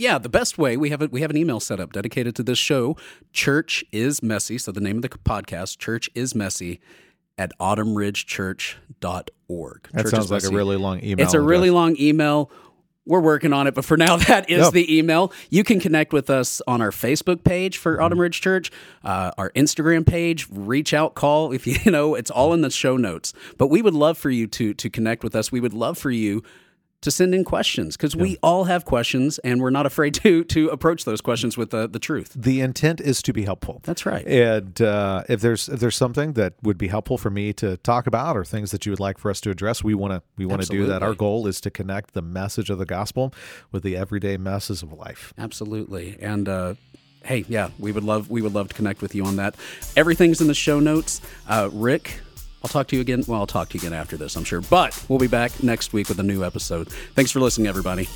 Yeah, 0.00 0.18
the 0.18 0.28
best 0.28 0.58
way 0.58 0.76
we 0.76 0.90
have 0.90 1.02
a, 1.02 1.06
we 1.06 1.20
have 1.20 1.30
an 1.30 1.36
email 1.36 1.60
set 1.60 1.78
up 1.78 1.92
dedicated 1.92 2.34
to 2.36 2.42
this 2.42 2.58
show. 2.58 2.96
Church 3.32 3.84
is 3.92 4.22
messy. 4.22 4.58
So 4.58 4.72
the 4.72 4.80
name 4.80 4.96
of 4.96 5.02
the 5.02 5.08
podcast, 5.10 5.78
Church 5.78 6.10
is 6.14 6.34
messy, 6.34 6.80
at 7.38 7.52
autumnridgechurch.org. 7.60 9.88
That 9.92 10.02
Church 10.02 10.10
sounds 10.10 10.30
like 10.30 10.44
a 10.44 10.50
really 10.50 10.76
long 10.76 11.02
email. 11.04 11.24
It's 11.24 11.34
a 11.34 11.40
really 11.40 11.68
address. 11.68 11.74
long 11.74 11.96
email. 11.98 12.50
We're 13.06 13.20
working 13.20 13.52
on 13.52 13.66
it, 13.66 13.74
but 13.74 13.84
for 13.84 13.96
now, 13.96 14.16
that 14.16 14.50
is 14.50 14.66
No. 14.66 14.70
the 14.70 14.98
email. 14.98 15.32
You 15.48 15.64
can 15.64 15.80
connect 15.80 16.12
with 16.12 16.30
us 16.30 16.60
on 16.66 16.80
our 16.82 16.90
Facebook 16.90 17.44
page 17.44 17.78
for 17.78 17.94
Mm-hmm. 17.94 18.02
Autumn 18.04 18.20
Ridge 18.20 18.40
Church, 18.40 18.70
uh, 19.04 19.32
our 19.38 19.50
Instagram 19.52 20.06
page. 20.06 20.46
Reach 20.50 20.92
out, 20.94 21.14
call 21.14 21.52
if 21.52 21.66
you, 21.66 21.76
you 21.84 21.90
know. 21.96 22.14
It's 22.14 22.30
all 22.30 22.52
in 22.52 22.60
the 22.60 22.70
show 22.70 22.96
notes. 22.96 23.32
But 23.58 23.68
we 23.68 23.82
would 23.82 23.94
love 23.94 24.18
for 24.18 24.30
you 24.30 24.46
to 24.48 24.74
to 24.74 24.90
connect 24.90 25.24
with 25.24 25.34
us. 25.34 25.50
We 25.50 25.60
would 25.60 25.74
love 25.74 25.98
for 25.98 26.10
you 26.10 26.42
to 27.02 27.10
send 27.10 27.34
in 27.34 27.44
questions 27.44 27.96
because 27.96 28.14
we 28.14 28.36
all 28.42 28.64
have 28.64 28.84
questions, 28.84 29.38
and 29.38 29.60
we're 29.60 29.70
not 29.70 29.86
afraid 29.86 30.14
to 30.22 30.44
to 30.44 30.68
approach 30.68 31.04
those 31.04 31.20
questions 31.20 31.56
with 31.56 31.70
the 31.70 31.88
the 31.88 31.98
truth. 31.98 32.32
The 32.36 32.60
intent 32.60 33.00
is 33.00 33.22
to 33.22 33.32
be 33.32 33.44
helpful. 33.44 33.80
That's 33.84 34.04
right. 34.04 34.26
And 34.26 34.80
uh, 34.80 35.24
if 35.28 35.40
there's 35.40 35.68
if 35.68 35.80
there's 35.80 35.96
something 35.96 36.34
that 36.34 36.54
would 36.62 36.78
be 36.78 36.88
helpful 36.88 37.18
for 37.18 37.30
me 37.30 37.52
to 37.54 37.76
talk 37.78 38.06
about, 38.06 38.36
or 38.36 38.44
things 38.44 38.70
that 38.70 38.86
you 38.86 38.92
would 38.92 39.00
like 39.00 39.18
for 39.18 39.30
us 39.30 39.40
to 39.42 39.50
address, 39.50 39.82
we 39.82 39.94
want 39.94 40.12
to 40.12 40.22
we 40.36 40.46
want 40.46 40.62
to 40.62 40.68
do 40.68 40.86
that. 40.86 41.02
Our 41.02 41.14
goal 41.14 41.46
is 41.46 41.60
to 41.62 41.70
connect 41.70 42.14
the 42.14 42.22
message 42.22 42.70
of 42.70 42.78
the 42.78 42.86
gospel 42.86 43.32
with 43.72 43.82
the 43.82 43.96
everyday 43.96 44.36
messes 44.36 44.82
of 44.82 44.92
life. 44.92 45.32
Absolutely. 45.38 46.16
And 46.20 46.48
uh, 46.48 46.74
hey, 47.24 47.44
yeah, 47.48 47.70
we 47.78 47.92
would 47.92 48.04
love 48.04 48.30
we 48.30 48.42
would 48.42 48.54
love 48.54 48.68
to 48.68 48.74
connect 48.74 49.02
with 49.02 49.14
you 49.14 49.24
on 49.24 49.36
that. 49.36 49.54
Everything's 49.96 50.40
in 50.40 50.46
the 50.46 50.54
show 50.54 50.80
notes. 50.80 51.20
Uh, 51.48 51.68
Rick, 51.72 52.20
I'll 52.62 52.68
talk 52.68 52.88
to 52.88 52.96
you 52.96 53.00
again. 53.02 53.24
Well, 53.26 53.40
I'll 53.40 53.46
talk 53.46 53.70
to 53.70 53.78
you 53.78 53.80
again 53.80 53.98
after 53.98 54.16
this, 54.16 54.36
I'm 54.36 54.44
sure. 54.44 54.60
But 54.60 55.02
we'll 55.08 55.18
be 55.18 55.26
back 55.26 55.62
next 55.62 55.92
week 55.92 56.08
with 56.08 56.18
a 56.18 56.22
new 56.22 56.44
episode. 56.44 56.88
Thanks 57.14 57.30
for 57.30 57.40
listening, 57.40 57.66
everybody. 57.66 58.06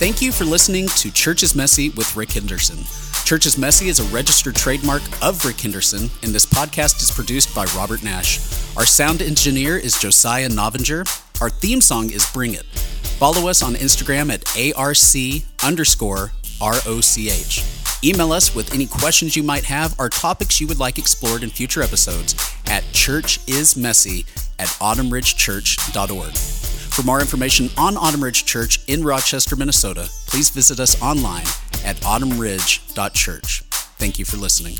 Thank 0.00 0.22
you 0.22 0.32
for 0.32 0.44
listening 0.44 0.88
to 0.88 1.12
Church 1.12 1.42
is 1.42 1.54
Messy 1.54 1.90
with 1.90 2.16
Rick 2.16 2.32
Henderson. 2.32 2.78
Church 3.26 3.46
is 3.46 3.58
Messy 3.58 3.88
is 3.88 4.00
a 4.00 4.04
registered 4.14 4.56
trademark 4.56 5.02
of 5.22 5.44
Rick 5.44 5.60
Henderson, 5.60 6.10
and 6.22 6.32
this 6.32 6.46
podcast 6.46 7.02
is 7.02 7.10
produced 7.10 7.54
by 7.54 7.66
Robert 7.76 8.02
Nash. 8.02 8.38
Our 8.76 8.86
sound 8.86 9.20
engineer 9.22 9.76
is 9.76 10.00
Josiah 10.00 10.48
Novinger. 10.48 11.06
Our 11.40 11.50
theme 11.50 11.80
song 11.80 12.10
is 12.10 12.28
Bring 12.32 12.54
It. 12.54 12.64
Follow 13.20 13.48
us 13.48 13.62
on 13.62 13.74
Instagram 13.74 14.32
at 14.32 14.42
ARC 14.74 15.62
underscore 15.62 16.32
ROCH. 16.60 17.79
Email 18.02 18.32
us 18.32 18.54
with 18.54 18.72
any 18.74 18.86
questions 18.86 19.36
you 19.36 19.42
might 19.42 19.64
have 19.64 19.94
or 19.98 20.08
topics 20.08 20.60
you 20.60 20.66
would 20.66 20.78
like 20.78 20.98
explored 20.98 21.42
in 21.42 21.50
future 21.50 21.82
episodes 21.82 22.34
at 22.66 22.82
churchismessy 22.92 24.24
at 24.58 24.68
autumnridgechurch.org. 24.68 26.34
For 26.90 27.02
more 27.02 27.20
information 27.20 27.68
on 27.76 27.96
Autumn 27.96 28.24
Ridge 28.24 28.44
Church 28.46 28.80
in 28.86 29.04
Rochester, 29.04 29.54
Minnesota, 29.54 30.08
please 30.26 30.50
visit 30.50 30.80
us 30.80 31.00
online 31.02 31.46
at 31.84 31.96
autumnridge.church. 31.96 33.62
Thank 33.98 34.18
you 34.18 34.24
for 34.24 34.38
listening. 34.38 34.76